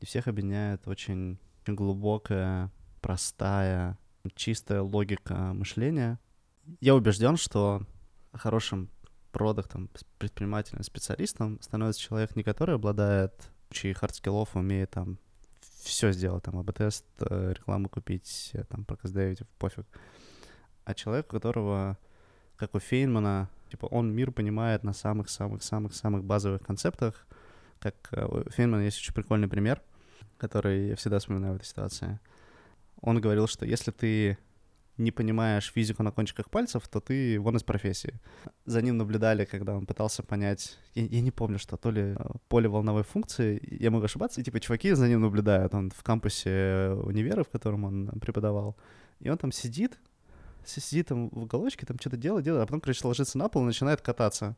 и 0.00 0.06
всех 0.06 0.28
объединяет 0.28 0.86
очень, 0.88 1.38
глубокая, 1.66 2.70
простая, 3.00 3.98
чистая 4.34 4.82
логика 4.82 5.34
мышления. 5.54 6.18
Я 6.80 6.94
убежден, 6.94 7.36
что 7.36 7.82
хорошим 8.32 8.90
продактом, 9.32 9.90
предпринимателем, 10.18 10.82
специалистом 10.82 11.60
становится 11.60 12.00
человек, 12.00 12.36
не 12.36 12.42
который 12.42 12.76
обладает 12.76 13.50
кучей 13.68 13.92
хардскиллов, 13.92 14.54
умеет 14.56 14.92
там 14.92 15.18
все 15.82 16.12
сделать, 16.12 16.44
там, 16.44 16.58
АБ-тест, 16.58 17.04
э, 17.20 17.52
рекламу 17.54 17.88
купить, 17.88 18.50
э, 18.54 18.64
там, 18.64 18.84
проказ 18.84 19.12
пофиг. 19.58 19.86
А 20.84 20.94
человек, 20.94 21.26
у 21.26 21.36
которого, 21.36 21.98
как 22.56 22.74
у 22.74 22.78
Фейнмана, 22.78 23.50
типа, 23.74 23.86
он 23.86 24.14
мир 24.14 24.30
понимает 24.30 24.84
на 24.84 24.92
самых-самых-самых-самых 24.92 26.24
базовых 26.24 26.62
концептах. 26.62 27.26
Как 27.80 27.94
э, 28.12 28.24
у 28.24 28.50
Фейнмана 28.50 28.82
есть 28.82 28.98
очень 28.98 29.14
прикольный 29.14 29.48
пример, 29.48 29.82
который 30.38 30.88
я 30.88 30.96
всегда 30.96 31.18
вспоминаю 31.18 31.54
в 31.54 31.56
этой 31.56 31.66
ситуации. 31.66 32.20
Он 33.00 33.20
говорил, 33.20 33.48
что 33.48 33.66
если 33.66 33.90
ты 33.90 34.38
не 34.96 35.10
понимаешь 35.10 35.72
физику 35.72 36.04
на 36.04 36.12
кончиках 36.12 36.50
пальцев, 36.50 36.86
то 36.86 37.00
ты 37.00 37.40
вон 37.40 37.56
из 37.56 37.64
профессии. 37.64 38.20
За 38.64 38.80
ним 38.80 38.96
наблюдали, 38.96 39.44
когда 39.44 39.74
он 39.76 39.86
пытался 39.86 40.22
понять, 40.22 40.78
я, 40.94 41.04
я 41.04 41.20
не 41.20 41.32
помню, 41.32 41.58
что, 41.58 41.76
то 41.76 41.90
ли 41.90 42.02
э, 42.02 42.16
поле 42.48 42.68
волновой 42.68 43.02
функции, 43.02 43.60
я 43.82 43.90
могу 43.90 44.04
ошибаться, 44.04 44.40
и 44.40 44.44
типа 44.44 44.60
чуваки 44.60 44.94
за 44.94 45.08
ним 45.08 45.20
наблюдают, 45.20 45.74
он 45.74 45.90
в 45.90 46.02
кампусе 46.04 46.96
универа, 47.02 47.42
в 47.42 47.48
котором 47.48 47.84
он 47.84 48.06
преподавал, 48.20 48.76
и 49.18 49.28
он 49.30 49.36
там 49.36 49.50
сидит, 49.50 49.98
сидит 50.68 51.08
там 51.08 51.28
в 51.30 51.42
уголочке, 51.42 51.86
там 51.86 51.98
что-то 51.98 52.16
делает, 52.16 52.44
делает, 52.44 52.62
а 52.62 52.66
потом, 52.66 52.80
короче, 52.80 53.06
ложится 53.06 53.38
на 53.38 53.48
пол 53.48 53.62
и 53.62 53.66
начинает 53.66 54.00
кататься. 54.00 54.56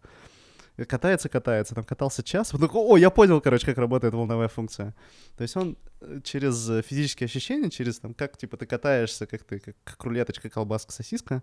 Катается, 0.88 1.30
катается, 1.30 1.74
там 1.74 1.84
катался 1.84 2.22
час, 2.22 2.50
потом 2.50 2.68
о, 2.74 2.98
я 2.98 3.08
понял, 3.08 3.40
короче, 3.40 3.64
как 3.64 3.78
работает 3.78 4.12
волновая 4.12 4.48
функция. 4.48 4.94
То 5.38 5.42
есть 5.42 5.56
он 5.56 5.78
э, 6.02 6.20
через 6.22 6.84
физические 6.84 7.24
ощущения, 7.24 7.70
через 7.70 7.98
там, 7.98 8.12
как, 8.12 8.36
типа, 8.36 8.58
ты 8.58 8.66
катаешься, 8.66 9.26
как 9.26 9.42
ты, 9.44 9.58
как, 9.58 9.74
как 9.84 10.04
рулеточка, 10.04 10.50
колбаска, 10.50 10.92
сосиска, 10.92 11.42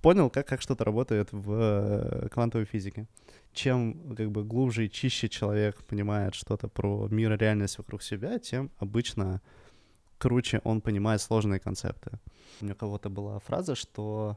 понял, 0.00 0.30
как, 0.30 0.48
как 0.48 0.62
что-то 0.62 0.84
работает 0.84 1.28
в 1.32 1.52
э, 1.52 2.28
квантовой 2.30 2.64
физике. 2.64 3.06
Чем, 3.52 4.14
как 4.16 4.30
бы, 4.30 4.42
глубже 4.42 4.86
и 4.86 4.90
чище 4.90 5.28
человек 5.28 5.84
понимает 5.84 6.34
что-то 6.34 6.68
про 6.68 7.08
мир 7.10 7.34
и 7.34 7.36
реальность 7.36 7.76
вокруг 7.76 8.02
себя, 8.02 8.38
тем 8.38 8.70
обычно 8.78 9.42
круче 10.18 10.60
он 10.64 10.80
понимает 10.80 11.20
сложные 11.20 11.60
концепты. 11.60 12.18
У 12.60 12.64
меня 12.64 12.74
кого-то 12.74 13.10
была 13.10 13.38
фраза, 13.38 13.74
что 13.74 14.36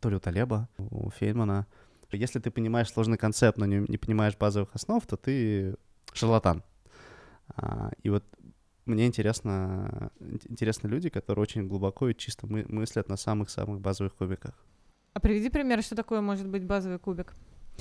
то 0.00 0.10
ли 0.10 0.16
у 0.16 0.20
Талеба, 0.20 0.68
у 0.78 1.10
Фейнмана, 1.10 1.66
если 2.12 2.38
ты 2.38 2.50
понимаешь 2.50 2.90
сложный 2.90 3.18
концепт, 3.18 3.58
но 3.58 3.66
не, 3.66 3.84
не 3.88 3.98
понимаешь 3.98 4.36
базовых 4.36 4.70
основ, 4.74 5.04
то 5.06 5.16
ты 5.16 5.76
шарлатан. 6.12 6.62
А, 7.56 7.90
и 8.02 8.10
вот 8.10 8.24
мне 8.86 9.06
интересно, 9.06 10.10
интересны 10.48 10.88
люди, 10.88 11.10
которые 11.10 11.42
очень 11.42 11.68
глубоко 11.68 12.08
и 12.08 12.14
чисто 12.14 12.46
мы, 12.46 12.64
мыслят 12.68 13.08
на 13.08 13.16
самых-самых 13.16 13.80
базовых 13.80 14.14
кубиках. 14.14 14.54
А 15.12 15.20
приведи 15.20 15.50
пример, 15.50 15.82
что 15.82 15.94
такое 15.94 16.20
может 16.20 16.48
быть 16.48 16.64
базовый 16.64 16.98
кубик. 16.98 17.34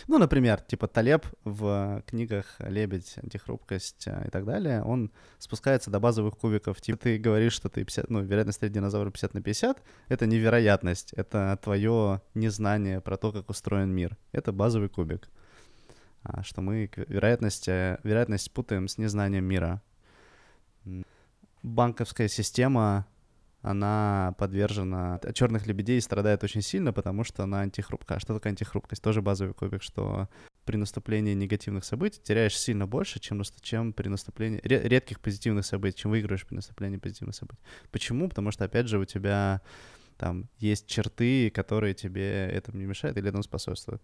Ну, 0.05 0.19
например, 0.19 0.61
типа 0.61 0.87
Талеб 0.87 1.25
в 1.43 2.03
книгах 2.05 2.55
«Лебедь», 2.59 3.15
«Антихрупкость» 3.17 4.07
и 4.07 4.29
так 4.29 4.45
далее, 4.45 4.83
он 4.83 5.11
спускается 5.39 5.89
до 5.89 5.99
базовых 5.99 6.37
кубиков. 6.37 6.79
Типа 6.79 6.99
ты 6.99 7.17
говоришь, 7.17 7.53
что 7.53 7.69
ты 7.69 7.83
50, 7.83 8.09
ну, 8.09 8.21
вероятность 8.21 8.59
среди 8.59 8.75
динозавра 8.75 9.09
50 9.09 9.33
на 9.33 9.41
50, 9.41 9.81
это 10.07 10.25
невероятность, 10.27 11.13
это 11.13 11.59
твое 11.63 12.21
незнание 12.35 13.01
про 13.01 13.17
то, 13.17 13.31
как 13.31 13.49
устроен 13.49 13.89
мир. 13.89 14.17
Это 14.31 14.51
базовый 14.51 14.89
кубик. 14.89 15.29
А, 16.23 16.43
что 16.43 16.61
мы 16.61 16.89
вероятность, 16.95 17.67
вероятность 17.67 18.51
путаем 18.51 18.87
с 18.87 18.97
незнанием 18.97 19.45
мира. 19.45 19.81
Банковская 21.63 22.27
система 22.27 23.07
она 23.69 24.33
подвержена... 24.37 25.19
Черных 25.33 25.67
лебедей 25.67 25.99
страдает 26.01 26.43
очень 26.43 26.61
сильно, 26.61 26.93
потому 26.93 27.23
что 27.23 27.43
она 27.43 27.61
антихрупка. 27.61 28.15
А 28.15 28.19
что 28.19 28.33
такое 28.33 28.51
антихрупкость? 28.51 29.01
Тоже 29.01 29.21
базовый 29.21 29.53
кубик, 29.53 29.83
что 29.83 30.29
при 30.65 30.77
наступлении 30.77 31.33
негативных 31.33 31.83
событий 31.83 32.21
теряешь 32.23 32.57
сильно 32.57 32.87
больше, 32.87 33.19
чем, 33.19 33.41
чем 33.61 33.93
при 33.93 34.07
наступлении 34.07 34.59
редких 34.63 35.19
позитивных 35.19 35.65
событий, 35.65 35.97
чем 35.97 36.11
выигрываешь 36.11 36.45
при 36.45 36.55
наступлении 36.55 36.97
позитивных 36.97 37.35
событий. 37.35 37.61
Почему? 37.91 38.29
Потому 38.29 38.51
что, 38.51 38.65
опять 38.65 38.87
же, 38.87 38.99
у 38.99 39.05
тебя 39.05 39.61
там 40.17 40.49
есть 40.59 40.87
черты, 40.87 41.49
которые 41.49 41.93
тебе 41.93 42.47
этому 42.47 42.77
не 42.77 42.85
мешают 42.85 43.17
или 43.17 43.27
этому 43.27 43.43
способствуют. 43.43 44.01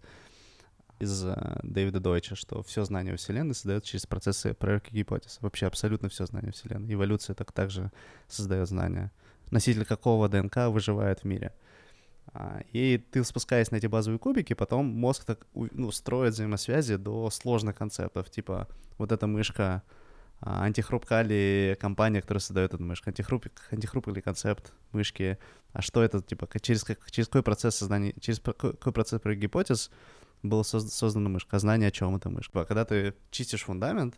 Из 1.00 1.24
uh, 1.24 1.58
Дэвида 1.64 1.98
Дойча, 1.98 2.36
что 2.36 2.62
все 2.62 2.84
знание 2.84 3.16
Вселенной 3.16 3.54
создается 3.54 3.90
через 3.90 4.06
процессы 4.06 4.54
проверки 4.54 4.94
гипотез. 4.94 5.38
Вообще 5.40 5.66
абсолютно 5.66 6.08
все 6.08 6.24
знание 6.24 6.52
Вселенной. 6.52 6.94
Эволюция 6.94 7.34
так 7.34 7.50
также 7.50 7.90
создает 8.28 8.68
знания 8.68 9.10
носитель 9.50 9.84
какого 9.84 10.28
ДНК 10.28 10.68
выживает 10.68 11.20
в 11.20 11.24
мире. 11.24 11.52
А, 12.32 12.62
и 12.72 12.98
ты 12.98 13.22
спускаясь 13.24 13.70
на 13.70 13.76
эти 13.76 13.86
базовые 13.86 14.18
кубики, 14.18 14.54
потом 14.54 14.86
мозг 14.86 15.24
так 15.24 15.46
ну, 15.54 15.90
строит 15.90 16.34
взаимосвязи 16.34 16.96
до 16.96 17.30
сложных 17.30 17.76
концептов, 17.76 18.30
типа 18.30 18.68
вот 18.98 19.12
эта 19.12 19.26
мышка, 19.26 19.82
а, 20.40 20.64
антихрупка 20.64 21.22
ли 21.22 21.76
компания, 21.80 22.20
которая 22.20 22.40
создает 22.40 22.74
эту 22.74 22.82
мышку, 22.82 23.10
антихруп, 23.10 23.46
антихрупкий 23.70 24.12
ли 24.12 24.20
концепт 24.20 24.72
мышки, 24.92 25.38
а 25.72 25.82
что 25.82 26.02
это, 26.02 26.22
типа, 26.22 26.48
через, 26.60 26.84
через 27.10 27.28
какой 27.28 27.42
процесс 27.42 27.76
создания, 27.76 28.14
через 28.20 28.40
какой 28.40 28.92
процесс 28.92 29.20
гипотез 29.24 29.90
была 30.42 30.64
создана 30.64 31.28
мышка, 31.28 31.56
а 31.56 31.58
знание 31.58 31.88
о 31.88 31.92
чем 31.92 32.16
это 32.16 32.30
мышка. 32.30 32.64
Когда 32.64 32.84
ты 32.84 33.14
чистишь 33.30 33.64
фундамент, 33.64 34.16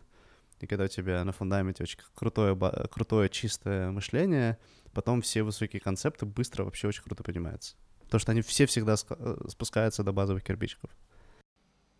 и 0.59 0.67
когда 0.67 0.85
у 0.85 0.87
тебя 0.87 1.23
на 1.23 1.31
фундаменте 1.31 1.83
очень 1.83 1.99
крутое, 2.15 2.57
крутое 2.89 3.29
чистое 3.29 3.91
мышление, 3.91 4.57
потом 4.93 5.21
все 5.21 5.43
высокие 5.43 5.79
концепты 5.79 6.25
быстро 6.25 6.63
вообще 6.63 6.87
очень 6.87 7.03
круто 7.03 7.23
понимаются. 7.23 7.75
Потому 8.03 8.19
что 8.19 8.31
они 8.31 8.41
все 8.41 8.65
всегда 8.65 8.95
э, 8.95 9.37
спускаются 9.49 10.03
до 10.03 10.13
базовых 10.13 10.43
кирпичиков. 10.43 10.89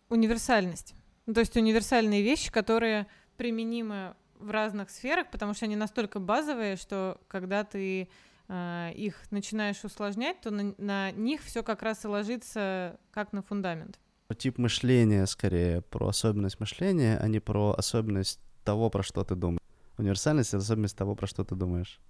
Универсальность. 0.08 0.94
Ну, 1.26 1.34
то 1.34 1.40
есть 1.40 1.56
универсальные 1.56 2.22
вещи, 2.22 2.50
которые 2.50 3.06
применимы 3.36 4.14
в 4.38 4.50
разных 4.50 4.90
сферах, 4.90 5.30
потому 5.30 5.54
что 5.54 5.66
они 5.66 5.76
настолько 5.76 6.18
базовые, 6.18 6.76
что 6.76 7.20
когда 7.28 7.62
ты 7.64 8.08
э, 8.48 8.92
их 8.94 9.30
начинаешь 9.30 9.84
усложнять, 9.84 10.40
то 10.40 10.50
на, 10.50 10.74
на 10.78 11.10
них 11.12 11.42
все 11.42 11.62
как 11.62 11.82
раз 11.82 12.04
и 12.04 12.08
ложится 12.08 12.98
как 13.10 13.32
на 13.32 13.42
фундамент. 13.42 13.98
Тип 14.36 14.58
мышления 14.58 15.26
скорее 15.26 15.82
про 15.82 16.08
особенность 16.08 16.60
мышления, 16.60 17.18
а 17.18 17.28
не 17.28 17.40
про 17.40 17.72
особенность 17.72 18.40
того, 18.68 18.90
про 18.90 19.02
что 19.02 19.24
ты 19.24 19.34
думаешь. 19.34 19.62
Универсальность— 19.96 20.50
это 20.50 20.58
особенность 20.58 20.94
того, 20.94 21.14
про 21.14 21.26
что 21.26 21.42
ты 21.42 21.54
думаешь. 21.54 22.00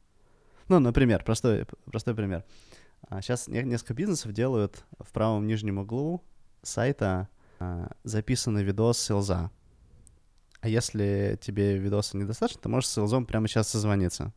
Ну, 0.66 0.80
например, 0.80 1.22
простой, 1.22 1.66
простой 1.84 2.16
пример. 2.16 2.44
Сейчас 3.20 3.46
а, 3.46 3.52
несколько 3.52 3.94
бизнесов 3.94 4.32
делают 4.32 4.84
в 4.98 5.12
правом 5.12 5.46
нижнем 5.46 5.78
углу 5.78 6.24
сайта 6.62 7.28
а, 7.60 7.92
записанный 8.02 8.64
видос 8.64 8.98
селза. 8.98 9.52
А 10.60 10.68
если 10.68 11.38
тебе 11.40 11.78
видоса 11.78 12.16
недостаточно, 12.16 12.60
ты 12.60 12.68
можешь 12.68 12.88
с 12.88 12.94
селзом 12.94 13.24
прямо 13.24 13.46
сейчас 13.46 13.68
созвониться. 13.68 14.32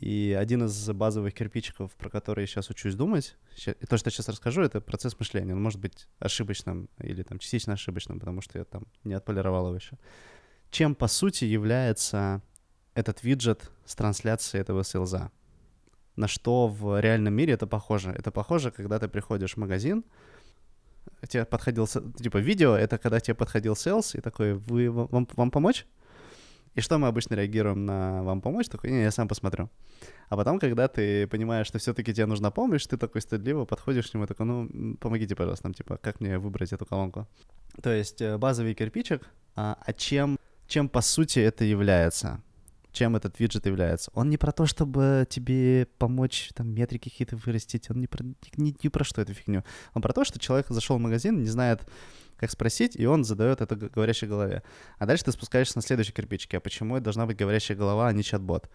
И 0.00 0.36
один 0.36 0.64
из 0.64 0.88
базовых 0.88 1.34
кирпичиков, 1.34 1.92
про 1.92 2.10
который 2.10 2.40
я 2.40 2.46
сейчас 2.48 2.68
учусь 2.68 2.96
думать, 2.96 3.36
и 3.64 3.86
то, 3.86 3.96
что 3.96 4.08
я 4.08 4.10
сейчас 4.10 4.28
расскажу, 4.28 4.62
это 4.62 4.80
процесс 4.80 5.16
мышления. 5.20 5.54
Он 5.54 5.62
может 5.62 5.78
быть 5.78 6.08
ошибочным 6.18 6.88
или 6.98 7.22
там 7.22 7.38
частично 7.38 7.74
ошибочным, 7.74 8.18
потому 8.18 8.40
что 8.40 8.58
я 8.58 8.64
там 8.64 8.88
не 9.04 9.14
отполировал 9.14 9.66
его 9.66 9.76
еще. 9.76 9.96
Чем, 10.70 10.94
по 10.94 11.08
сути, 11.08 11.44
является 11.44 12.42
этот 12.94 13.22
виджет 13.22 13.70
с 13.84 13.94
трансляцией 13.94 14.60
этого 14.60 14.84
селза? 14.84 15.30
на 16.20 16.28
что 16.28 16.68
в 16.68 17.00
реальном 17.00 17.34
мире 17.34 17.54
это 17.54 17.66
похоже. 17.66 18.10
Это 18.10 18.30
похоже, 18.30 18.70
когда 18.70 18.98
ты 18.98 19.08
приходишь 19.08 19.54
в 19.54 19.56
магазин, 19.56 20.04
тебе 21.28 21.44
подходил, 21.44 21.86
типа, 21.86 22.38
видео, 22.38 22.76
это 22.76 22.98
когда 22.98 23.20
тебе 23.20 23.34
подходил 23.34 23.74
селс, 23.74 24.14
и 24.14 24.20
такой, 24.20 24.54
вы, 24.54 24.90
вам, 24.90 25.26
вам 25.34 25.50
помочь? 25.50 25.86
И 26.76 26.80
что 26.80 26.98
мы 26.98 27.08
обычно 27.08 27.34
реагируем 27.34 27.84
на 27.84 28.22
«вам 28.22 28.40
помочь?» 28.40 28.68
Такой, 28.68 28.90
не, 28.90 29.02
я 29.02 29.10
сам 29.10 29.26
посмотрю. 29.26 29.68
А 30.28 30.36
потом, 30.36 30.60
когда 30.60 30.86
ты 30.86 31.26
понимаешь, 31.26 31.66
что 31.66 31.78
все-таки 31.78 32.14
тебе 32.14 32.26
нужна 32.26 32.52
помощь, 32.52 32.86
ты 32.86 32.96
такой 32.96 33.22
стыдливо 33.22 33.64
подходишь 33.64 34.08
к 34.08 34.14
нему 34.14 34.26
такой, 34.26 34.46
ну, 34.46 34.96
помогите, 35.00 35.34
пожалуйста, 35.34 35.66
нам, 35.66 35.74
типа, 35.74 35.96
как 35.96 36.20
мне 36.20 36.38
выбрать 36.38 36.72
эту 36.72 36.86
колонку? 36.86 37.26
То 37.82 37.90
есть 37.90 38.22
э, 38.22 38.38
базовый 38.38 38.74
кирпичик, 38.74 39.28
а, 39.56 39.78
а 39.84 39.92
чем, 39.92 40.38
чем 40.70 40.88
по 40.88 41.02
сути 41.02 41.40
это 41.40 41.64
является? 41.64 42.42
чем 42.92 43.14
этот 43.14 43.38
виджет 43.38 43.66
является. 43.66 44.10
Он 44.14 44.30
не 44.30 44.36
про 44.36 44.50
то, 44.50 44.66
чтобы 44.66 45.24
тебе 45.30 45.86
помочь 45.98 46.50
там 46.56 46.74
метрики 46.74 47.08
какие-то 47.08 47.36
вырастить, 47.36 47.88
он 47.88 48.00
не 48.00 48.08
про, 48.08 48.24
не, 48.56 48.74
не 48.82 48.88
про 48.90 49.04
что 49.04 49.22
эту 49.22 49.32
фигню. 49.32 49.62
Он 49.94 50.02
про 50.02 50.12
то, 50.12 50.24
что 50.24 50.40
человек 50.40 50.66
зашел 50.70 50.98
в 50.98 51.00
магазин, 51.00 51.40
не 51.40 51.48
знает, 51.48 51.86
как 52.36 52.50
спросить, 52.50 52.96
и 52.96 53.06
он 53.06 53.22
задает 53.22 53.60
это 53.60 53.76
говорящей 53.76 54.26
голове. 54.26 54.64
А 54.98 55.06
дальше 55.06 55.24
ты 55.24 55.32
спускаешься 55.32 55.78
на 55.78 55.82
следующий 55.82 56.12
кирпичик. 56.12 56.54
А 56.54 56.60
почему 56.60 56.96
это 56.96 57.04
должна 57.04 57.26
быть 57.26 57.36
говорящая 57.36 57.76
голова, 57.76 58.08
а 58.08 58.12
не 58.12 58.24
чат-бот? 58.24 58.68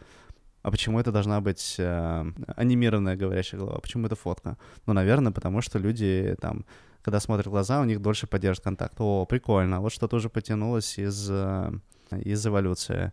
А 0.62 0.72
почему 0.72 1.00
это 1.00 1.12
должна 1.12 1.42
быть 1.42 1.76
э, 1.78 2.26
анимированная 2.56 3.18
говорящая 3.18 3.60
голова? 3.60 3.80
Почему 3.80 4.08
это 4.08 4.16
фотка? 4.16 4.58
Ну, 4.86 4.94
наверное, 4.94 5.32
потому 5.32 5.62
что 5.62 5.78
люди 5.78 6.36
там, 6.40 6.66
когда 7.06 7.20
смотрят 7.20 7.48
глаза, 7.48 7.82
у 7.82 7.84
них 7.86 8.02
дольше 8.02 8.26
поддержит 8.26 8.64
контакт. 8.64 8.96
О, 8.98 9.26
прикольно, 9.26 9.80
вот 9.80 9.94
что-то 9.94 10.16
уже 10.16 10.28
потянулось 10.28 10.98
из, 10.98 11.30
э, 11.30 11.72
из 12.10 12.48
эволюции. 12.48 13.12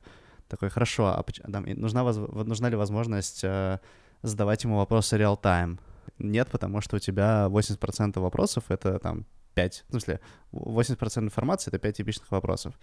Такой, 0.49 0.71
хорошо, 0.71 1.09
а 1.09 1.23
там, 1.53 1.65
нужна, 1.67 2.03
нужна 2.03 2.71
ли 2.71 2.77
возможность 2.77 3.45
э, 3.45 3.81
задавать 4.23 4.65
ему 4.65 4.79
вопросы 4.79 5.19
реал-тайм? 5.19 5.79
Нет, 6.19 6.49
потому 6.51 6.81
что 6.81 6.97
у 6.97 7.01
тебя 7.01 7.49
80% 7.51 8.19
вопросов— 8.19 8.65
это 8.71 8.99
там 8.99 9.27
5, 9.55 9.85
в 9.89 9.91
смысле, 9.91 10.21
80% 10.53 11.25
информации— 11.25 11.69
это 11.71 11.79
5 11.79 11.97
типичных 11.97 12.31
вопросов. 12.31 12.75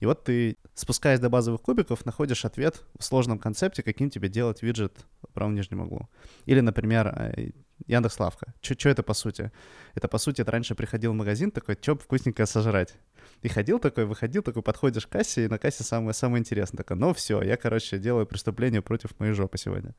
И 0.00 0.06
вот 0.06 0.24
ты, 0.24 0.56
спускаясь 0.74 1.20
до 1.20 1.28
базовых 1.28 1.60
кубиков, 1.60 2.04
находишь 2.06 2.44
ответ 2.44 2.82
в 2.98 3.04
сложном 3.04 3.38
концепте, 3.38 3.82
каким 3.82 4.10
тебе 4.10 4.28
делать 4.28 4.62
виджет 4.62 5.04
в 5.22 5.32
правом 5.32 5.54
нижнем 5.54 5.80
углу. 5.80 6.08
Или, 6.46 6.60
например, 6.60 7.08
э, 7.08 7.50
Яндекс.Лавка. 7.86 8.54
Что 8.60 8.88
это 8.88 9.02
по 9.02 9.14
сути? 9.14 9.52
Это, 9.94 10.08
по 10.08 10.18
сути, 10.18 10.42
это 10.42 10.50
раньше 10.50 10.74
приходил 10.74 11.12
в 11.12 11.16
магазин 11.16 11.50
такой, 11.50 11.76
что 11.80 11.96
вкусненькое 11.96 12.46
сожрать. 12.46 12.94
Ты 13.40 13.48
ходил 13.48 13.78
такой, 13.78 14.04
выходил 14.04 14.42
такой, 14.42 14.62
подходишь 14.62 15.06
к 15.06 15.10
кассе, 15.10 15.44
и 15.44 15.48
на 15.48 15.58
кассе 15.58 15.84
самое, 15.84 16.12
самое 16.12 16.40
интересное. 16.40 16.78
Такое, 16.78 16.98
ну 16.98 17.14
все, 17.14 17.42
я, 17.42 17.56
короче, 17.56 17.98
делаю 17.98 18.26
преступление 18.26 18.82
против 18.82 19.18
моей 19.20 19.32
жопы 19.32 19.58
сегодня. 19.58 19.94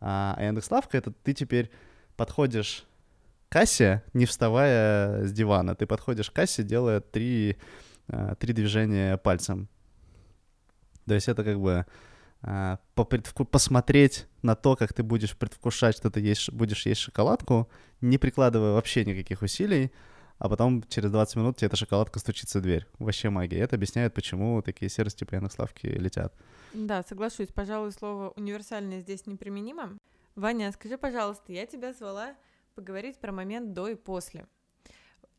А 0.00 0.36
Яндекс.Лавка— 0.40 0.98
это 0.98 1.10
ты 1.10 1.32
теперь 1.32 1.70
подходишь 2.16 2.86
кассе, 3.48 4.02
не 4.12 4.26
вставая 4.26 5.24
с 5.24 5.32
дивана. 5.32 5.74
Ты 5.74 5.86
подходишь 5.86 6.30
к 6.30 6.34
кассе, 6.34 6.62
делая 6.62 7.00
три, 7.00 7.56
а, 8.08 8.34
три 8.34 8.52
движения 8.52 9.16
пальцем. 9.16 9.68
То 11.06 11.14
есть 11.14 11.28
это 11.28 11.44
как 11.44 11.60
бы 11.60 11.86
а, 12.42 12.78
посмотреть 12.94 14.26
на 14.42 14.54
то, 14.54 14.76
как 14.76 14.92
ты 14.92 15.02
будешь 15.02 15.36
предвкушать, 15.36 15.96
что 15.96 16.10
ты 16.10 16.20
есть, 16.20 16.52
будешь 16.52 16.86
есть 16.86 17.00
шоколадку, 17.00 17.68
не 18.00 18.18
прикладывая 18.18 18.72
вообще 18.72 19.04
никаких 19.04 19.42
усилий, 19.42 19.92
а 20.38 20.48
потом 20.48 20.82
через 20.88 21.10
20 21.10 21.36
минут 21.36 21.56
тебе 21.56 21.68
эта 21.68 21.76
шоколадка 21.76 22.18
стучится 22.18 22.58
в 22.58 22.62
дверь. 22.62 22.86
Вообще 22.98 23.30
магия. 23.30 23.58
Это 23.58 23.76
объясняет, 23.76 24.12
почему 24.14 24.60
такие 24.62 24.90
серости 24.90 25.24
пряных 25.24 25.52
славки 25.52 25.86
летят. 25.86 26.34
Да, 26.74 27.02
соглашусь. 27.02 27.48
Пожалуй, 27.48 27.92
слово 27.92 28.30
«универсальное» 28.36 29.00
здесь 29.00 29.26
неприменимо. 29.26 29.96
Ваня, 30.34 30.70
скажи, 30.72 30.98
пожалуйста, 30.98 31.52
я 31.52 31.64
тебя 31.64 31.94
звала 31.94 32.34
поговорить 32.76 33.18
про 33.18 33.32
момент 33.32 33.72
до 33.72 33.88
и 33.88 33.94
после. 33.94 34.46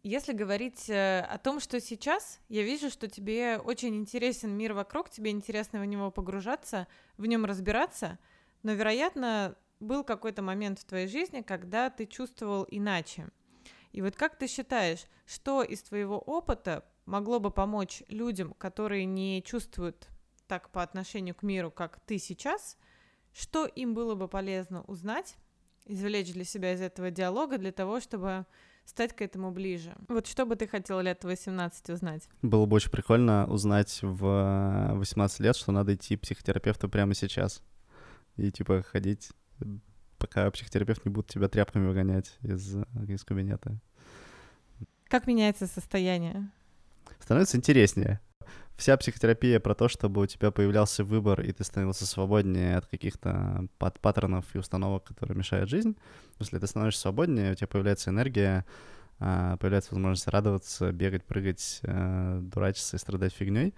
Если 0.03 0.33
говорить 0.33 0.89
э, 0.89 1.21
о 1.21 1.37
том, 1.37 1.59
что 1.59 1.79
сейчас, 1.79 2.39
я 2.49 2.63
вижу, 2.63 2.89
что 2.89 3.07
тебе 3.07 3.57
очень 3.57 3.95
интересен 3.95 4.51
мир 4.51 4.73
вокруг, 4.73 5.09
тебе 5.09 5.31
интересно 5.31 5.79
в 5.79 5.85
него 5.85 6.11
погружаться, 6.11 6.87
в 7.17 7.25
нем 7.25 7.45
разбираться, 7.45 8.17
но, 8.63 8.73
вероятно, 8.73 9.55
был 9.79 10.03
какой-то 10.03 10.41
момент 10.41 10.79
в 10.79 10.85
твоей 10.85 11.07
жизни, 11.07 11.41
когда 11.41 11.89
ты 11.89 12.05
чувствовал 12.05 12.65
иначе. 12.69 13.29
И 13.91 14.01
вот 14.01 14.15
как 14.15 14.37
ты 14.37 14.47
считаешь, 14.47 15.05
что 15.25 15.61
из 15.61 15.83
твоего 15.83 16.17
опыта 16.17 16.83
могло 17.05 17.39
бы 17.39 17.51
помочь 17.51 18.01
людям, 18.07 18.53
которые 18.53 19.05
не 19.05 19.43
чувствуют 19.43 20.07
так 20.47 20.71
по 20.71 20.81
отношению 20.81 21.35
к 21.35 21.43
миру, 21.43 21.69
как 21.69 21.99
ты 21.99 22.17
сейчас, 22.17 22.77
что 23.33 23.65
им 23.65 23.93
было 23.93 24.15
бы 24.15 24.27
полезно 24.27 24.81
узнать, 24.83 25.35
извлечь 25.87 26.33
для 26.33 26.43
себя 26.43 26.73
из 26.73 26.81
этого 26.81 27.11
диалога 27.11 27.57
для 27.57 27.71
того, 27.71 27.99
чтобы 27.99 28.45
стать 28.85 29.15
к 29.15 29.21
этому 29.21 29.51
ближе. 29.51 29.95
Вот 30.07 30.27
что 30.27 30.45
бы 30.45 30.55
ты 30.55 30.67
хотел 30.67 31.01
лет 31.01 31.23
18 31.23 31.89
узнать? 31.89 32.27
Было 32.41 32.65
бы 32.65 32.75
очень 32.75 32.91
прикольно 32.91 33.45
узнать 33.47 33.99
в 34.01 34.93
18 34.95 35.39
лет, 35.41 35.55
что 35.55 35.71
надо 35.71 35.95
идти 35.95 36.15
к 36.15 36.21
психотерапевту 36.21 36.89
прямо 36.89 37.13
сейчас. 37.13 37.61
И 38.37 38.49
типа 38.51 38.83
ходить, 38.83 39.31
пока 40.17 40.49
психотерапевт 40.51 41.03
не 41.05 41.11
будет 41.11 41.27
тебя 41.27 41.49
тряпками 41.49 41.87
выгонять 41.87 42.37
из, 42.41 42.75
из 43.07 43.23
кабинета. 43.23 43.77
Как 45.09 45.27
меняется 45.27 45.67
состояние? 45.67 46.49
Становится 47.19 47.57
интереснее. 47.57 48.21
Вся 48.77 48.95
психотерапия 48.95 49.59
про 49.59 49.73
то, 49.73 49.87
чтобы 49.87 50.21
у 50.21 50.25
тебя 50.27 50.51
появлялся 50.51 51.03
выбор, 51.03 51.41
и 51.41 51.51
ты 51.51 51.63
становился 51.63 52.05
свободнее 52.05 52.77
от 52.77 52.85
каких-то 52.85 53.67
пат 53.79 53.99
паттернов 53.99 54.45
и 54.53 54.59
установок, 54.59 55.03
которые 55.03 55.35
мешают 55.35 55.67
жизнь. 55.67 55.97
Если 56.39 56.59
ты 56.59 56.67
становишься 56.67 57.01
свободнее, 57.01 57.53
у 57.53 57.55
тебя 57.55 57.67
появляется 57.67 58.11
энергия, 58.11 58.65
появляется 59.19 59.91
возможность 59.91 60.27
радоваться, 60.27 60.91
бегать, 60.91 61.23
прыгать, 61.23 61.79
э, 61.83 62.39
дурачиться 62.41 62.97
и 62.97 62.99
страдать 62.99 63.33
фигней. 63.33 63.73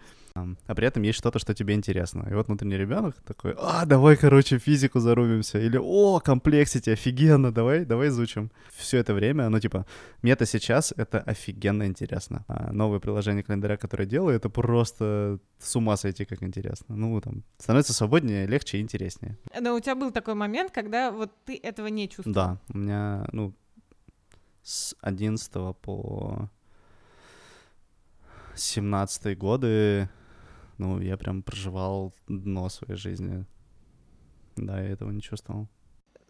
А 0.68 0.76
при 0.76 0.88
этом 0.88 1.04
есть 1.04 1.18
что-то, 1.18 1.40
что 1.40 1.54
тебе 1.54 1.74
интересно. 1.74 2.28
И 2.30 2.34
вот 2.34 2.48
внутренний 2.48 2.78
ребенок 2.78 3.16
такой, 3.26 3.56
а, 3.58 3.86
давай, 3.86 4.16
короче, 4.16 4.58
физику 4.58 5.00
зарубимся. 5.00 5.60
Или, 5.60 5.78
о, 5.82 6.20
комплексити, 6.20 6.90
офигенно, 6.92 7.52
давай, 7.52 7.86
давай 7.86 8.08
изучим. 8.10 8.52
Все 8.76 8.98
это 8.98 9.14
время, 9.14 9.50
ну, 9.50 9.60
типа, 9.60 9.86
мне 10.22 10.34
это 10.34 10.46
сейчас, 10.46 10.94
это 10.96 11.20
офигенно 11.20 11.86
интересно. 11.86 12.46
А 12.48 12.72
новое 12.72 13.00
приложение 13.00 13.44
календаря, 13.44 13.78
которое 13.78 14.06
делаю, 14.06 14.36
это 14.36 14.50
просто 14.50 15.40
с 15.58 15.76
ума 15.76 15.98
сойти, 15.98 16.26
как 16.26 16.44
интересно. 16.44 16.96
Ну, 16.96 17.20
там, 17.22 17.44
становится 17.58 17.94
свободнее, 17.94 18.48
легче 18.48 18.78
и 18.78 18.82
интереснее. 18.82 19.38
Но 19.60 19.76
у 19.76 19.80
тебя 19.80 19.96
был 19.96 20.12
такой 20.12 20.36
момент, 20.36 20.72
когда 20.72 21.12
вот 21.12 21.32
ты 21.46 21.60
этого 21.62 21.88
не 21.88 22.08
чувствовал? 22.08 22.34
Да, 22.34 22.58
у 22.74 22.78
меня, 22.78 23.28
ну, 23.32 23.54
с 24.64 24.96
11 25.02 25.52
по 25.78 26.50
17 28.56 29.38
годы, 29.38 30.10
ну, 30.78 31.00
я 31.02 31.18
прям 31.18 31.44
проживал 31.44 32.14
дно 32.28 32.70
своей 32.70 32.96
жизни. 32.96 33.46
Да, 34.56 34.82
я 34.82 34.90
этого 34.90 35.12
не 35.12 35.22
чувствовал. 35.22 35.68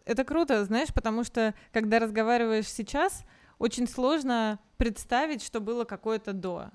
Это 0.04 0.24
круто, 0.24 0.64
знаешь, 0.64 0.92
потому 0.92 1.24
что, 1.24 1.54
когда 1.72 1.98
разговариваешь 1.98 2.68
сейчас, 2.68 3.24
очень 3.58 3.86
сложно 3.86 4.58
представить, 4.76 5.42
что 5.42 5.60
было 5.60 5.84
какое-то 5.84 6.32
до. 6.32 6.70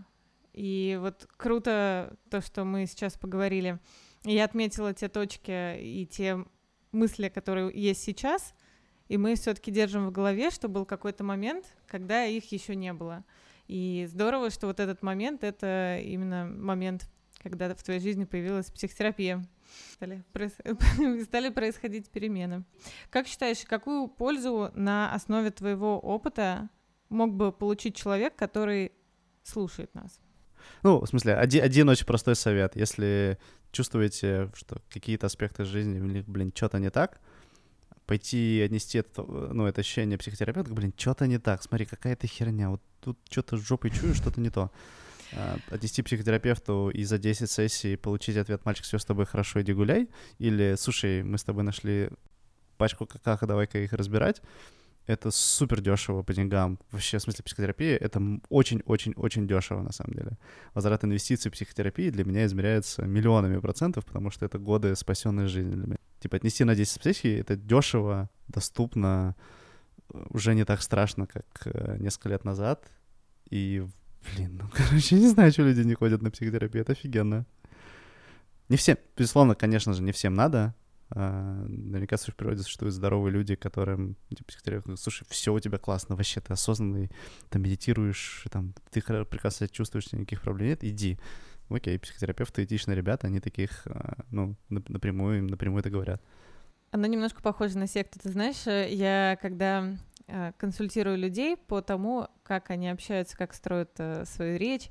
И 0.53 0.97
вот 1.01 1.27
круто 1.35 2.17
то, 2.29 2.41
что 2.41 2.63
мы 2.63 2.85
сейчас 2.85 3.17
поговорили. 3.17 3.79
Я 4.23 4.45
отметила 4.45 4.93
те 4.93 5.09
точки 5.09 5.79
и 5.79 6.05
те 6.05 6.45
мысли, 6.91 7.29
которые 7.29 7.71
есть 7.73 8.03
сейчас— 8.03 8.53
и 9.07 9.17
мы 9.17 9.35
все-таки 9.35 9.71
держим 9.71 10.07
в 10.07 10.11
голове, 10.11 10.49
что 10.49 10.67
был 10.67 10.85
какой-то 10.85 11.23
момент, 11.23 11.65
когда 11.87 12.25
их 12.25 12.51
еще 12.51 12.75
не 12.75 12.93
было. 12.93 13.23
И 13.67 14.07
здорово, 14.09 14.49
что 14.49 14.67
вот 14.67 14.79
этот 14.79 15.01
момент— 15.01 15.43
это 15.43 15.99
именно 16.03 16.45
момент, 16.45 17.09
когда 17.41 17.73
в 17.73 17.83
твоей 17.83 17.99
жизни 17.99 18.25
появилась 18.25 18.71
психотерапия. 18.71 19.43
Стали, 19.93 20.23
стали 21.23 21.49
происходить 21.49 22.09
перемены. 22.09 22.63
Как 23.09 23.27
считаешь, 23.27 23.63
какую 23.65 24.07
пользу 24.07 24.71
на 24.75 25.13
основе 25.13 25.51
твоего 25.51 25.99
опыта 25.99 26.69
мог 27.09 27.33
бы 27.33 27.51
получить 27.51 27.95
человек, 27.95 28.35
который 28.35 28.91
слушает 29.43 29.93
нас? 29.93 30.19
Ну, 30.83 30.99
в 30.99 31.07
смысле, 31.07 31.35
один, 31.35 31.63
один 31.63 31.89
очень 31.89 32.05
простой 32.05 32.35
совет. 32.35 32.75
Если 32.75 33.37
чувствуете, 33.71 34.51
что 34.55 34.81
какие-то 34.89 35.27
аспекты 35.27 35.65
жизни, 35.65 36.23
блин, 36.25 36.51
что-то 36.55 36.79
не 36.79 36.89
так, 36.89 37.19
пойти 38.05 38.61
отнести 38.61 38.99
это, 38.99 39.23
ну, 39.23 39.65
это 39.65 39.81
ощущение 39.81 40.17
психотерапевта, 40.17 40.73
блин, 40.73 40.93
что-то 40.95 41.27
не 41.27 41.39
так, 41.39 41.63
смотри, 41.63 41.85
какая-то 41.85 42.27
херня, 42.27 42.69
вот 42.69 42.81
тут 43.01 43.17
что-то 43.29 43.57
с 43.57 43.61
жопой 43.61 43.91
чую, 43.91 44.13
что-то 44.13 44.41
не 44.41 44.49
то. 44.49 44.71
А, 45.33 45.57
отнести 45.69 46.01
психотерапевту 46.01 46.89
и 46.89 47.03
за 47.03 47.17
10 47.17 47.49
сессий 47.49 47.95
получить 47.95 48.37
ответ 48.37 48.63
«Мальчик, 48.65 48.85
все 48.85 48.99
с 48.99 49.05
тобой 49.05 49.25
хорошо, 49.25 49.61
иди 49.61 49.73
гуляй» 49.73 50.07
или 50.37 50.75
«Слушай, 50.77 51.23
мы 51.23 51.37
с 51.37 51.43
тобой 51.43 51.63
нашли 51.63 52.09
пачку 52.77 53.05
какаха, 53.05 53.47
давай-ка 53.47 53.79
их 53.79 53.93
разбирать», 53.93 54.41
это 55.07 55.31
супер 55.31 55.81
дешево 55.81 56.23
по 56.23 56.33
деньгам. 56.33 56.79
Вообще, 56.91 57.17
в 57.17 57.21
смысле, 57.21 57.43
психотерапия— 57.43 57.97
это 58.01 58.21
очень-очень-очень 58.49 59.47
дешево, 59.47 59.81
на 59.81 59.91
самом 59.91 60.13
деле. 60.13 60.37
Возврат 60.73 61.03
инвестиций 61.03 61.49
в 61.51 61.53
психотерапии 61.53 62.09
для 62.09 62.25
меня 62.25 62.45
измеряется 62.45 63.03
миллионами 63.03 63.59
процентов, 63.59 64.05
потому 64.05 64.31
что 64.31 64.45
это 64.45 64.57
годы 64.57 64.95
спасенной 64.95 65.47
жизни 65.47 65.75
для 65.75 65.85
меня. 65.85 65.97
Типа 66.19 66.37
отнести 66.37 66.63
на 66.63 66.75
10 66.75 67.03
сессий— 67.03 67.35
это 67.39 67.55
дешево, 67.55 68.29
доступно, 68.47 69.35
уже 70.29 70.55
не 70.55 70.65
так 70.65 70.81
страшно, 70.81 71.27
как 71.27 71.45
э, 71.65 71.97
несколько 71.99 72.29
лет 72.29 72.43
назад. 72.43 72.83
И, 73.49 73.85
блин, 74.33 74.59
ну, 74.61 74.69
короче, 74.73 75.15
не 75.15 75.27
знаю, 75.27 75.51
что 75.51 75.63
люди 75.63 75.81
не 75.81 75.93
ходят 75.93 76.21
на 76.21 76.31
психотерапию, 76.31 76.81
это 76.81 76.93
офигенно. 76.93 77.45
Не 78.69 78.77
всем, 78.77 78.97
безусловно, 79.15 79.53
конечно 79.53 79.93
же, 79.93 80.01
не 80.01 80.11
всем 80.11 80.33
надо, 80.33 80.73
Uh, 81.11 81.67
наверняка 81.67 82.17
в 82.17 82.35
природе 82.35 82.63
существуют 82.63 82.95
здоровые 82.95 83.31
люди, 83.31 83.53
которым 83.53 84.15
типа, 84.29 84.45
психотерапевт 84.45 84.85
говорит, 84.87 84.99
слушай, 84.99 85.23
все 85.29 85.53
у 85.53 85.59
тебя 85.59 85.77
классно, 85.77 86.15
вообще 86.15 86.41
ты 86.41 86.51
осознанный, 86.51 87.11
ты 87.51 87.59
медитируешь, 87.59 88.43
там, 88.49 88.73
ты 88.89 89.01
прекрасно 89.01 89.67
себя 89.67 89.67
чувствуешь, 89.67 90.11
никаких 90.11 90.41
проблем 90.41 90.69
нет, 90.69 90.83
иди 90.83 91.19
окей, 91.69 91.97
психотерапевты 91.99 92.63
этичные 92.63 92.95
ребята, 92.95 93.27
они 93.27 93.39
таких, 93.39 93.85
а, 93.87 94.23
ну, 94.31 94.55
напрямую, 94.69 95.43
напрямую 95.43 95.79
это 95.79 95.89
говорят. 95.89 96.21
Оно 96.91 97.07
немножко 97.07 97.41
похоже 97.41 97.77
на 97.77 97.87
секту. 97.87 98.19
Ты 98.19 98.29
знаешь, 98.29 98.67
э, 98.67 98.93
я 98.93 99.37
когда 99.41 99.97
э, 100.27 100.53
консультирую 100.57 101.17
людей 101.17 101.57
по 101.57 101.81
тому, 101.81 102.27
как 102.43 102.69
они 102.69 102.89
общаются, 102.89 103.35
как 103.35 103.53
строят 103.53 103.91
э, 103.97 104.25
свою 104.25 104.57
речь, 104.57 104.89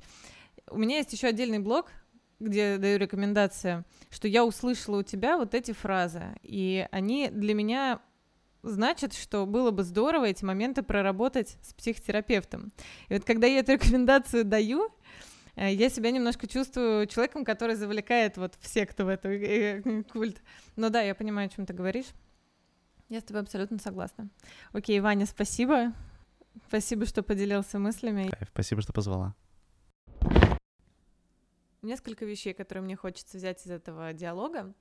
у 0.69 0.77
меня 0.77 0.97
есть 0.97 1.13
еще 1.13 1.27
отдельный 1.27 1.59
блог, 1.59 1.91
где 2.39 2.77
даю 2.77 2.97
рекомендации, 2.97 3.83
что 4.09 4.27
я 4.27 4.45
услышала 4.45 4.99
у 4.99 5.03
тебя 5.03 5.37
вот 5.37 5.53
эти 5.53 5.71
фразы, 5.71 6.35
и 6.43 6.87
они 6.91 7.29
для 7.29 7.53
меня 7.53 8.01
значит, 8.63 9.13
что 9.13 9.45
было 9.45 9.71
бы 9.71 9.83
здорово 9.83 10.25
эти 10.25 10.43
моменты 10.43 10.81
проработать 10.83 11.57
с 11.61 11.73
психотерапевтом. 11.73 12.71
И 13.09 13.13
вот 13.13 13.23
когда 13.23 13.47
я 13.47 13.59
эту 13.59 13.73
рекомендацию 13.73 14.43
даю, 14.43 14.91
Э, 15.55 15.73
я 15.73 15.89
себя 15.89 16.11
немножко 16.11 16.47
чувствую 16.47 17.07
человеком, 17.07 17.45
который 17.45 17.75
завлекает 17.75 18.37
вот 18.37 18.55
всех, 18.59 18.89
кто 18.89 19.05
в 19.05 19.09
эту 19.09 19.29
э, 19.29 20.03
культ. 20.11 20.41
Но 20.75 20.89
да, 20.89 21.01
я 21.01 21.15
понимаю, 21.15 21.47
о 21.47 21.49
чем 21.49 21.65
ты 21.65 21.73
говоришь. 21.73 22.07
Я 23.09 23.21
с 23.21 23.23
тобой 23.23 23.43
абсолютно 23.43 23.77
согласна. 23.77 24.29
Окей, 24.73 24.99
Ваня, 24.99 25.25
спасибо. 25.25 25.93
Спасибо, 26.67 27.05
что 27.05 27.21
поделился 27.21 27.79
мыслями. 27.79 28.31
Спасибо, 28.51 28.81
что 28.81 28.93
позвала. 28.93 29.35
Несколько 31.85 32.25
вещей, 32.25 32.53
которые 32.53 32.83
мне 32.83 32.95
хочется 32.95 33.37
взять 33.37 33.65
из 33.65 33.71
этого 33.71 34.11
диалога. 34.13 34.73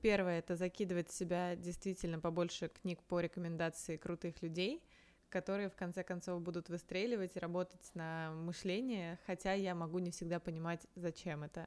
Первое— 0.00 0.38
это 0.40 0.56
закидывать 0.56 1.10
в 1.10 1.14
себя 1.14 1.56
действительно 1.56 2.20
побольше 2.20 2.68
книг 2.68 3.02
по 3.02 3.20
рекомендации 3.20 3.96
крутых 3.96 4.40
людей— 4.42 4.82
которые 5.34 5.68
в 5.68 5.74
конце 5.74 6.04
концов 6.04 6.40
будут 6.42 6.68
выстреливать 6.68 7.34
и 7.34 7.40
работать 7.40 7.90
на 7.94 8.30
мышление, 8.34 9.18
хотя 9.26 9.52
я 9.52 9.74
могу 9.74 9.98
не 9.98 10.12
всегда 10.12 10.38
понимать, 10.38 10.86
зачем 10.94 11.42
это. 11.42 11.66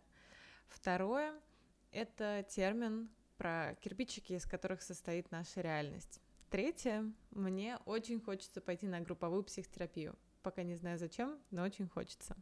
Второе— 0.70 1.34
это 1.92 2.46
термин 2.48 3.10
про 3.36 3.76
кирпичики, 3.82 4.32
из 4.32 4.46
которых 4.46 4.82
состоит 4.82 5.32
наша 5.32 5.60
реальность. 5.60 6.22
Третье— 6.50 7.12
мне 7.32 7.78
очень 7.86 8.22
хочется 8.22 8.62
пойти 8.62 8.88
на 8.88 9.02
групповую 9.02 9.44
психотерапию. 9.44 10.18
Пока 10.44 10.64
не 10.64 10.76
знаю 10.76 10.98
зачем, 10.98 11.38
но 11.52 11.64
очень 11.64 11.90
хочется. 11.90 12.38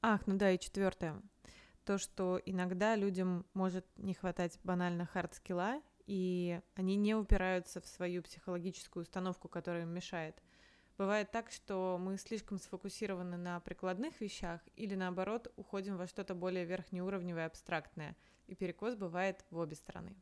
Ах, 0.00 0.26
ну 0.26 0.38
да, 0.38 0.50
и 0.52 0.58
четвертое. 0.58 1.20
То, 1.86 1.98
что 1.98 2.40
иногда 2.44 2.96
людям 2.96 3.46
может 3.54 3.86
не 3.96 4.12
хватать 4.12 4.58
банально 4.64 5.06
хард-скилла, 5.06 5.80
и 6.06 6.60
они 6.74 6.96
не 6.96 7.14
упираются 7.14 7.80
в 7.80 7.86
свою 7.86 8.22
психологическую 8.22 9.02
установку, 9.02 9.48
которая 9.48 9.82
им 9.82 9.90
мешает. 9.90 10.42
Бывает 10.98 11.30
так, 11.30 11.50
что 11.50 11.98
мы 12.00 12.16
слишком 12.18 12.58
сфокусированы 12.58 13.36
на 13.36 13.60
прикладных 13.60 14.20
вещах 14.20 14.60
или 14.74 14.94
наоборот 14.94 15.52
уходим 15.56 15.96
во 15.96 16.06
что-то 16.06 16.34
более 16.34 16.64
верхнеуровневое, 16.64 17.46
абстрактное, 17.46 18.16
и 18.46 18.54
перекос 18.54 18.96
бывает 18.96 19.44
в 19.50 19.58
обе 19.58 19.76
стороны. 19.76 20.16